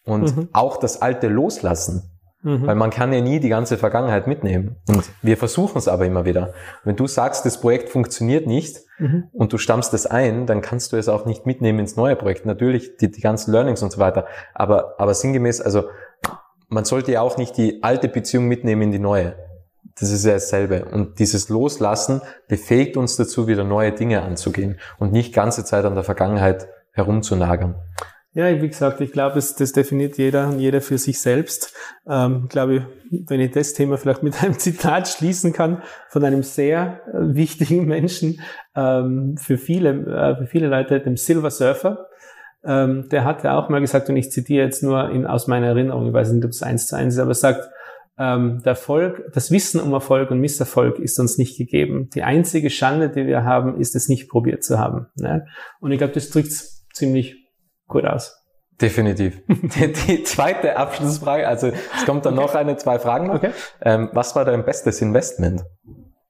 Und 0.04 0.36
mhm. 0.36 0.48
auch 0.52 0.76
das 0.76 1.00
Alte 1.00 1.28
loslassen. 1.28 2.10
Mhm. 2.44 2.66
Weil 2.66 2.74
man 2.74 2.90
kann 2.90 3.12
ja 3.12 3.22
nie 3.22 3.40
die 3.40 3.48
ganze 3.48 3.78
Vergangenheit 3.78 4.26
mitnehmen. 4.26 4.76
Und 4.86 5.10
wir 5.22 5.38
versuchen 5.38 5.78
es 5.78 5.88
aber 5.88 6.04
immer 6.04 6.26
wieder. 6.26 6.52
Wenn 6.84 6.94
du 6.94 7.06
sagst, 7.06 7.46
das 7.46 7.58
Projekt 7.58 7.88
funktioniert 7.88 8.46
nicht 8.46 8.80
mhm. 8.98 9.24
und 9.32 9.54
du 9.54 9.58
stammst 9.58 9.94
es 9.94 10.06
ein, 10.06 10.46
dann 10.46 10.60
kannst 10.60 10.92
du 10.92 10.98
es 10.98 11.08
auch 11.08 11.24
nicht 11.24 11.46
mitnehmen 11.46 11.78
ins 11.78 11.96
neue 11.96 12.16
Projekt. 12.16 12.44
Natürlich 12.44 12.98
die, 12.98 13.10
die 13.10 13.22
ganzen 13.22 13.50
Learnings 13.50 13.82
und 13.82 13.90
so 13.90 13.98
weiter. 13.98 14.26
Aber, 14.52 14.94
aber 14.98 15.14
sinngemäß, 15.14 15.62
also 15.62 15.84
man 16.68 16.84
sollte 16.84 17.12
ja 17.12 17.22
auch 17.22 17.38
nicht 17.38 17.56
die 17.56 17.82
alte 17.82 18.08
Beziehung 18.08 18.46
mitnehmen 18.46 18.82
in 18.82 18.92
die 18.92 18.98
neue. 18.98 19.36
Das 19.98 20.10
ist 20.10 20.26
ja 20.26 20.34
dasselbe. 20.34 20.84
Und 20.84 21.18
dieses 21.20 21.48
Loslassen 21.48 22.20
befähigt 22.46 22.98
uns 22.98 23.16
dazu, 23.16 23.46
wieder 23.46 23.64
neue 23.64 23.92
Dinge 23.92 24.20
anzugehen 24.22 24.78
und 24.98 25.12
nicht 25.12 25.32
ganze 25.32 25.64
Zeit 25.64 25.86
an 25.86 25.94
der 25.94 26.04
Vergangenheit 26.04 26.68
herumzunagern. 26.92 27.76
Ja, 28.36 28.60
wie 28.60 28.68
gesagt, 28.68 29.00
ich 29.00 29.12
glaube, 29.12 29.36
das, 29.36 29.54
das 29.54 29.70
definiert 29.70 30.18
jeder 30.18 30.48
und 30.48 30.58
jeder 30.58 30.80
für 30.80 30.98
sich 30.98 31.20
selbst. 31.20 31.72
Ähm, 32.04 32.40
ich 32.44 32.48
glaube, 32.48 32.88
wenn 33.10 33.40
ich 33.40 33.52
das 33.52 33.74
Thema 33.74 33.96
vielleicht 33.96 34.24
mit 34.24 34.42
einem 34.42 34.58
Zitat 34.58 35.06
schließen 35.06 35.52
kann 35.52 35.82
von 36.08 36.24
einem 36.24 36.42
sehr 36.42 37.00
äh, 37.06 37.34
wichtigen 37.36 37.86
Menschen 37.86 38.40
ähm, 38.74 39.36
für 39.38 39.56
viele, 39.56 39.90
äh, 39.90 40.36
für 40.36 40.46
viele 40.46 40.66
Leute, 40.66 40.98
dem 40.98 41.16
Silver 41.16 41.50
Surfer. 41.50 42.08
Ähm, 42.64 43.08
der 43.08 43.24
hat 43.24 43.44
ja 43.44 43.56
auch 43.56 43.68
mal 43.68 43.80
gesagt, 43.80 44.08
und 44.08 44.16
ich 44.16 44.32
zitiere 44.32 44.64
jetzt 44.64 44.82
nur 44.82 45.10
in, 45.10 45.26
aus 45.26 45.46
meiner 45.46 45.68
Erinnerung, 45.68 46.08
ich 46.08 46.12
weiß 46.12 46.32
nicht, 46.32 46.44
ob 46.44 46.50
es 46.50 46.62
eins 46.62 46.88
zu 46.88 46.96
eins 46.96 47.14
ist, 47.14 47.20
aber 47.20 47.34
sagt, 47.34 47.70
ähm, 48.18 48.62
der 48.64 48.70
Erfolg, 48.70 49.30
das 49.32 49.52
Wissen 49.52 49.80
um 49.80 49.92
Erfolg 49.92 50.32
und 50.32 50.40
Misserfolg 50.40 50.98
ist 50.98 51.20
uns 51.20 51.38
nicht 51.38 51.56
gegeben. 51.56 52.10
Die 52.14 52.22
einzige 52.24 52.70
Schande, 52.70 53.10
die 53.10 53.26
wir 53.26 53.44
haben, 53.44 53.78
ist 53.78 53.94
es 53.94 54.08
nicht 54.08 54.28
probiert 54.28 54.64
zu 54.64 54.78
haben. 54.80 55.06
Ne? 55.16 55.46
Und 55.78 55.92
ich 55.92 55.98
glaube, 55.98 56.14
das 56.14 56.30
drückt 56.30 56.52
ziemlich 56.92 57.43
gut 57.86 58.04
aus. 58.04 58.44
Definitiv. 58.80 59.40
Die, 59.48 59.92
die, 59.92 60.24
zweite 60.24 60.76
Abschlussfrage, 60.76 61.46
also 61.46 61.68
es 61.68 62.04
kommt 62.06 62.26
dann 62.26 62.36
okay. 62.36 62.46
noch 62.46 62.54
eine, 62.56 62.76
zwei 62.76 62.98
Fragen 62.98 63.28
noch. 63.28 63.36
Okay. 63.36 63.52
Ähm, 63.80 64.10
was 64.12 64.34
war 64.34 64.44
dein 64.44 64.64
bestes 64.64 65.00
Investment? 65.00 65.64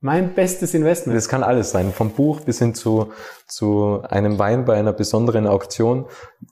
Mein 0.00 0.34
bestes 0.34 0.74
Investment? 0.74 1.16
Das 1.16 1.30
kann 1.30 1.42
alles 1.42 1.70
sein, 1.70 1.90
vom 1.90 2.10
Buch 2.10 2.42
bis 2.42 2.58
hin 2.58 2.74
zu, 2.74 3.12
zu 3.46 4.02
einem 4.06 4.38
Wein 4.38 4.66
bei 4.66 4.74
einer 4.74 4.92
besonderen 4.92 5.46
Auktion. 5.46 6.06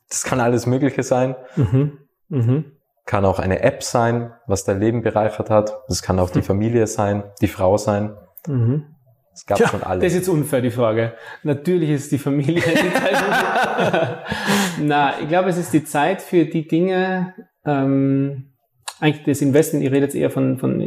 Das 0.08 0.24
kann 0.24 0.40
alles 0.40 0.64
Mögliche 0.64 1.02
sein. 1.02 1.36
Mhm. 1.56 1.98
Mhm. 2.30 2.72
Kann 3.04 3.26
auch 3.26 3.38
eine 3.38 3.60
App 3.60 3.82
sein, 3.82 4.32
was 4.46 4.64
dein 4.64 4.80
Leben 4.80 5.02
bereichert 5.02 5.50
hat. 5.50 5.74
Das 5.88 6.00
kann 6.00 6.18
auch 6.18 6.30
die. 6.30 6.40
Familie 6.42 6.86
sein, 6.86 7.24
die 7.42 7.48
Frau 7.48 7.76
sein. 7.76 8.16
Mhm. 8.46 8.91
Es 9.34 9.46
gab 9.46 9.58
ja, 9.58 9.68
schon 9.68 9.82
alles. 9.82 10.02
Das 10.02 10.12
ist 10.12 10.18
jetzt 10.18 10.28
unfair, 10.28 10.60
die 10.60 10.70
Frage. 10.70 11.14
Natürlich 11.42 11.90
ist 11.90 12.12
die 12.12 12.18
Familie 12.18 12.60
die. 12.60 12.68
Na, 14.82 15.20
ich 15.20 15.28
glaube, 15.28 15.48
es 15.48 15.56
ist 15.56 15.72
die 15.72 15.84
Zeit 15.84 16.20
für 16.20 16.44
die 16.44 16.68
Dinge, 16.68 17.34
ähm, 17.64 18.52
eigentlich 19.00 19.24
das 19.24 19.42
Investment, 19.42 19.84
ich 19.84 19.90
rede 19.90 20.04
jetzt 20.04 20.14
eher 20.14 20.30
von, 20.30 20.58
von 20.58 20.80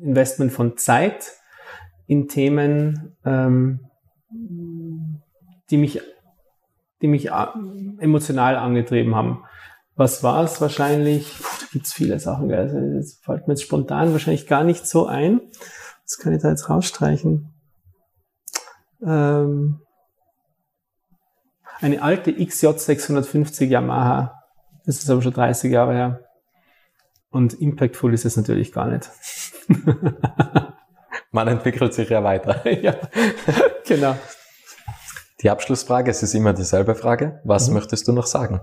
Investment 0.00 0.52
von 0.52 0.76
Zeit 0.76 1.32
in 2.06 2.28
Themen, 2.28 3.16
ähm, 3.24 3.80
die 5.70 5.76
mich, 5.76 6.00
die 7.00 7.08
mich 7.08 7.30
emotional 7.98 8.56
angetrieben 8.56 9.14
haben. 9.14 9.44
Was 9.96 10.22
war 10.22 10.44
es 10.44 10.60
wahrscheinlich? 10.60 11.32
gibt's 11.72 11.92
viele 11.92 12.20
Sachen. 12.20 12.52
Also 12.52 12.78
das 12.96 13.18
fällt 13.22 13.48
mir 13.48 13.54
jetzt 13.54 13.62
spontan 13.62 14.12
wahrscheinlich 14.12 14.46
gar 14.46 14.62
nicht 14.62 14.86
so 14.86 15.06
ein. 15.06 15.40
Was 16.04 16.18
kann 16.18 16.32
ich 16.32 16.42
da 16.42 16.50
jetzt 16.50 16.68
rausstreichen? 16.68 17.52
Ähm, 19.04 19.80
eine 21.80 22.02
alte 22.02 22.32
XJ 22.32 22.78
650 22.78 23.70
Yamaha. 23.70 24.40
Das 24.86 24.98
ist 24.98 25.10
aber 25.10 25.22
schon 25.22 25.32
30 25.32 25.72
Jahre 25.72 25.94
her. 25.94 26.20
Und 27.30 27.54
impactful 27.54 28.12
ist 28.12 28.24
es 28.24 28.36
natürlich 28.36 28.72
gar 28.72 28.88
nicht. 28.88 29.10
Man 31.32 31.48
entwickelt 31.48 31.94
sich 31.94 32.10
ja 32.10 32.22
weiter. 32.22 32.68
ja, 32.82 32.94
genau. 33.86 34.16
Die 35.40 35.50
Abschlussfrage, 35.50 36.10
es 36.10 36.22
ist 36.22 36.34
immer 36.34 36.52
dieselbe 36.52 36.94
Frage. 36.94 37.40
Was 37.44 37.68
mhm. 37.68 37.74
möchtest 37.74 38.06
du 38.06 38.12
noch 38.12 38.26
sagen? 38.26 38.60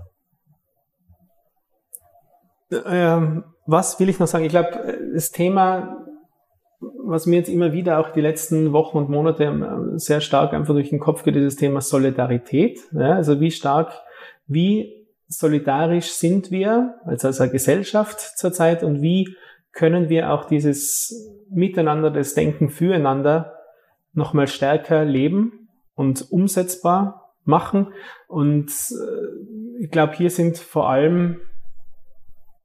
Ähm, 2.70 3.44
was 3.66 3.98
will 3.98 4.08
ich 4.08 4.18
noch 4.18 4.28
sagen? 4.28 4.44
Ich 4.44 4.50
glaube, 4.50 4.98
das 5.14 5.30
Thema, 5.32 5.99
was 6.80 7.26
mir 7.26 7.36
jetzt 7.36 7.48
immer 7.48 7.72
wieder 7.72 7.98
auch 7.98 8.10
die 8.10 8.20
letzten 8.20 8.72
Wochen 8.72 8.98
und 8.98 9.10
Monate 9.10 9.44
ähm, 9.44 9.98
sehr 9.98 10.20
stark 10.20 10.54
einfach 10.54 10.74
durch 10.74 10.90
den 10.90 11.00
Kopf 11.00 11.22
geht, 11.24 11.36
ist 11.36 11.44
das 11.44 11.56
Thema 11.56 11.80
Solidarität. 11.80 12.80
Ja, 12.92 13.14
also 13.14 13.40
wie 13.40 13.50
stark, 13.50 13.92
wie 14.46 15.06
solidarisch 15.28 16.10
sind 16.10 16.50
wir 16.50 16.96
als, 17.04 17.24
als 17.24 17.38
Gesellschaft 17.52 18.20
zurzeit 18.38 18.82
und 18.82 19.02
wie 19.02 19.36
können 19.72 20.08
wir 20.08 20.32
auch 20.32 20.46
dieses 20.46 21.30
Miteinander, 21.50 22.10
das 22.10 22.34
Denken 22.34 22.70
füreinander 22.70 23.54
nochmal 24.12 24.48
stärker 24.48 25.04
leben 25.04 25.68
und 25.94 26.32
umsetzbar 26.32 27.34
machen. 27.44 27.88
Und 28.26 28.70
äh, 28.70 29.84
ich 29.84 29.90
glaube, 29.90 30.14
hier 30.14 30.30
sind 30.30 30.58
vor 30.58 30.88
allem, 30.88 31.40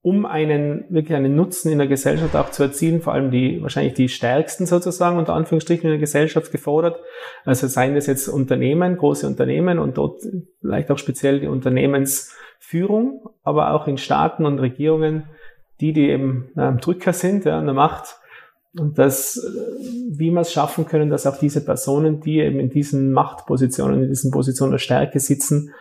um 0.06 0.28
einen, 0.28 0.86
wirklich 0.90 1.18
einen 1.18 1.36
Nutzen 1.36 1.72
in 1.72 1.80
der 1.80 1.88
Gesellschaft 1.88 2.36
auch 2.36 2.52
zu 2.52 2.62
erzielen, 2.62 3.02
vor 3.02 3.14
allem 3.14 3.32
die, 3.32 3.60
wahrscheinlich 3.64 3.96
die 3.96 4.08
stärksten 4.08 4.68
sozusagen, 4.68 5.18
unter 5.18 5.34
Anführungsstrichen 5.34 5.86
in 5.86 5.94
der 5.94 6.00
Gesellschaft 6.00 6.52
gefordert. 6.52 7.00
Also 7.44 7.66
seien 7.66 7.96
das 7.96 8.06
jetzt 8.06 8.28
Unternehmen, 8.28 8.98
große 8.98 9.26
Unternehmen 9.26 9.80
und 9.80 9.98
dort 9.98 10.22
vielleicht 10.62 10.92
auch 10.92 11.00
speziell 11.00 11.40
die 11.40 11.48
Unternehmensführung, 11.48 13.32
aber 13.42 13.74
auch 13.74 13.88
in 13.88 13.98
Staaten 13.98 14.46
und 14.46 14.60
Regierungen, 14.60 15.24
die, 15.82 15.92
die 15.92 16.08
eben 16.12 16.52
na, 16.54 16.74
Drücker 16.74 17.14
sind, 17.14 17.46
ja, 17.46 17.58
an 17.58 17.66
der 17.66 17.74
Macht. 17.74 18.18
Und 18.78 19.00
das, 19.00 19.38
äh, 19.38 20.20
wie 20.20 20.30
wir 20.30 20.42
es 20.42 20.54
schaffen 20.54 20.86
können, 20.86 21.10
dass 21.10 21.26
auch 21.26 21.40
diese 21.40 21.66
Personen, 21.66 22.22
die 22.22 22.42
eben 22.42 22.60
in 22.60 22.70
diesen 22.70 23.12
Machtpositionen, 23.12 24.04
in 24.04 24.10
diesen 24.10 24.30
Positionen 24.30 24.74
der 24.74 24.78
Stärke 24.78 25.20
sitzen, 25.20 25.74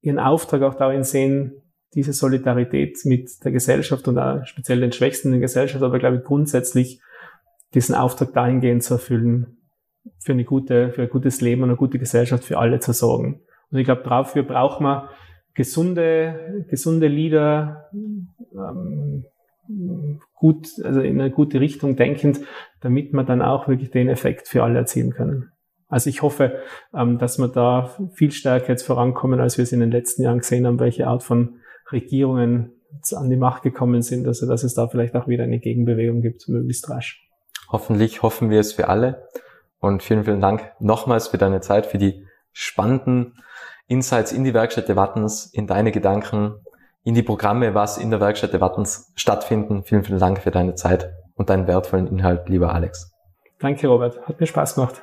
ihren 0.00 0.18
Auftrag 0.18 0.62
auch 0.62 0.74
darin 0.74 1.04
sehen, 1.04 1.61
diese 1.94 2.12
Solidarität 2.12 2.98
mit 3.04 3.44
der 3.44 3.52
Gesellschaft 3.52 4.08
und 4.08 4.18
auch 4.18 4.44
speziell 4.46 4.80
den 4.80 4.92
Schwächsten 4.92 5.28
in 5.28 5.34
der 5.34 5.40
Gesellschaft, 5.40 5.82
aber 5.82 5.98
glaube 5.98 6.18
ich 6.18 6.24
grundsätzlich 6.24 7.00
diesen 7.74 7.94
Auftrag 7.94 8.32
dahingehend 8.32 8.82
zu 8.82 8.94
erfüllen, 8.94 9.58
für 10.18 10.32
eine 10.32 10.44
gute, 10.44 10.90
für 10.90 11.02
ein 11.02 11.10
gutes 11.10 11.40
Leben 11.40 11.62
und 11.62 11.70
eine 11.70 11.76
gute 11.76 11.98
Gesellschaft 11.98 12.44
für 12.44 12.58
alle 12.58 12.80
zu 12.80 12.92
sorgen. 12.92 13.42
Und 13.70 13.78
ich 13.78 13.84
glaube, 13.84 14.02
dafür 14.04 14.42
braucht 14.42 14.80
man 14.80 15.08
gesunde, 15.54 16.64
gesunde 16.68 17.08
Lieder, 17.08 17.90
ähm, 17.92 19.24
gut, 20.34 20.68
also 20.82 21.00
in 21.00 21.20
eine 21.20 21.30
gute 21.30 21.60
Richtung 21.60 21.96
denkend, 21.96 22.40
damit 22.80 23.12
wir 23.12 23.24
dann 23.24 23.42
auch 23.42 23.68
wirklich 23.68 23.90
den 23.90 24.08
Effekt 24.08 24.48
für 24.48 24.62
alle 24.64 24.78
erzielen 24.78 25.12
können. 25.12 25.50
Also 25.88 26.10
ich 26.10 26.22
hoffe, 26.22 26.58
ähm, 26.94 27.18
dass 27.18 27.38
wir 27.38 27.48
da 27.48 27.94
viel 28.14 28.32
stärker 28.32 28.68
jetzt 28.68 28.82
vorankommen, 28.82 29.40
als 29.40 29.58
wir 29.58 29.62
es 29.62 29.72
in 29.72 29.80
den 29.80 29.90
letzten 29.90 30.22
Jahren 30.22 30.38
gesehen 30.38 30.66
haben, 30.66 30.80
welche 30.80 31.06
Art 31.06 31.22
von 31.22 31.60
Regierungen 31.92 32.72
an 33.14 33.30
die 33.30 33.36
Macht 33.36 33.62
gekommen 33.62 34.02
sind, 34.02 34.26
also 34.26 34.46
dass 34.46 34.64
es 34.64 34.74
da 34.74 34.88
vielleicht 34.88 35.14
auch 35.14 35.28
wieder 35.28 35.44
eine 35.44 35.58
Gegenbewegung 35.58 36.20
gibt, 36.20 36.48
möglichst 36.48 36.88
rasch. 36.90 37.26
Hoffentlich 37.70 38.22
hoffen 38.22 38.50
wir 38.50 38.60
es 38.60 38.72
für 38.72 38.88
alle. 38.88 39.28
Und 39.80 40.02
vielen, 40.02 40.24
vielen 40.24 40.40
Dank 40.40 40.70
nochmals 40.78 41.28
für 41.28 41.38
deine 41.38 41.60
Zeit, 41.60 41.86
für 41.86 41.98
die 41.98 42.26
spannenden 42.52 43.34
Insights 43.88 44.32
in 44.32 44.44
die 44.44 44.54
Werkstatt 44.54 44.88
der 44.88 44.96
Wattens, 44.96 45.46
in 45.46 45.66
deine 45.66 45.90
Gedanken, 45.90 46.54
in 47.02 47.14
die 47.14 47.22
Programme, 47.22 47.74
was 47.74 47.98
in 47.98 48.10
der 48.10 48.20
Werkstatt 48.20 48.52
der 48.52 48.60
Wattens 48.60 49.12
stattfinden. 49.16 49.82
Vielen, 49.82 50.04
vielen 50.04 50.20
Dank 50.20 50.38
für 50.38 50.50
deine 50.50 50.74
Zeit 50.74 51.12
und 51.34 51.50
deinen 51.50 51.66
wertvollen 51.66 52.06
Inhalt, 52.06 52.48
lieber 52.48 52.72
Alex. 52.72 53.12
Danke, 53.58 53.88
Robert. 53.88 54.20
Hat 54.26 54.38
mir 54.38 54.46
Spaß 54.46 54.74
gemacht. 54.74 55.02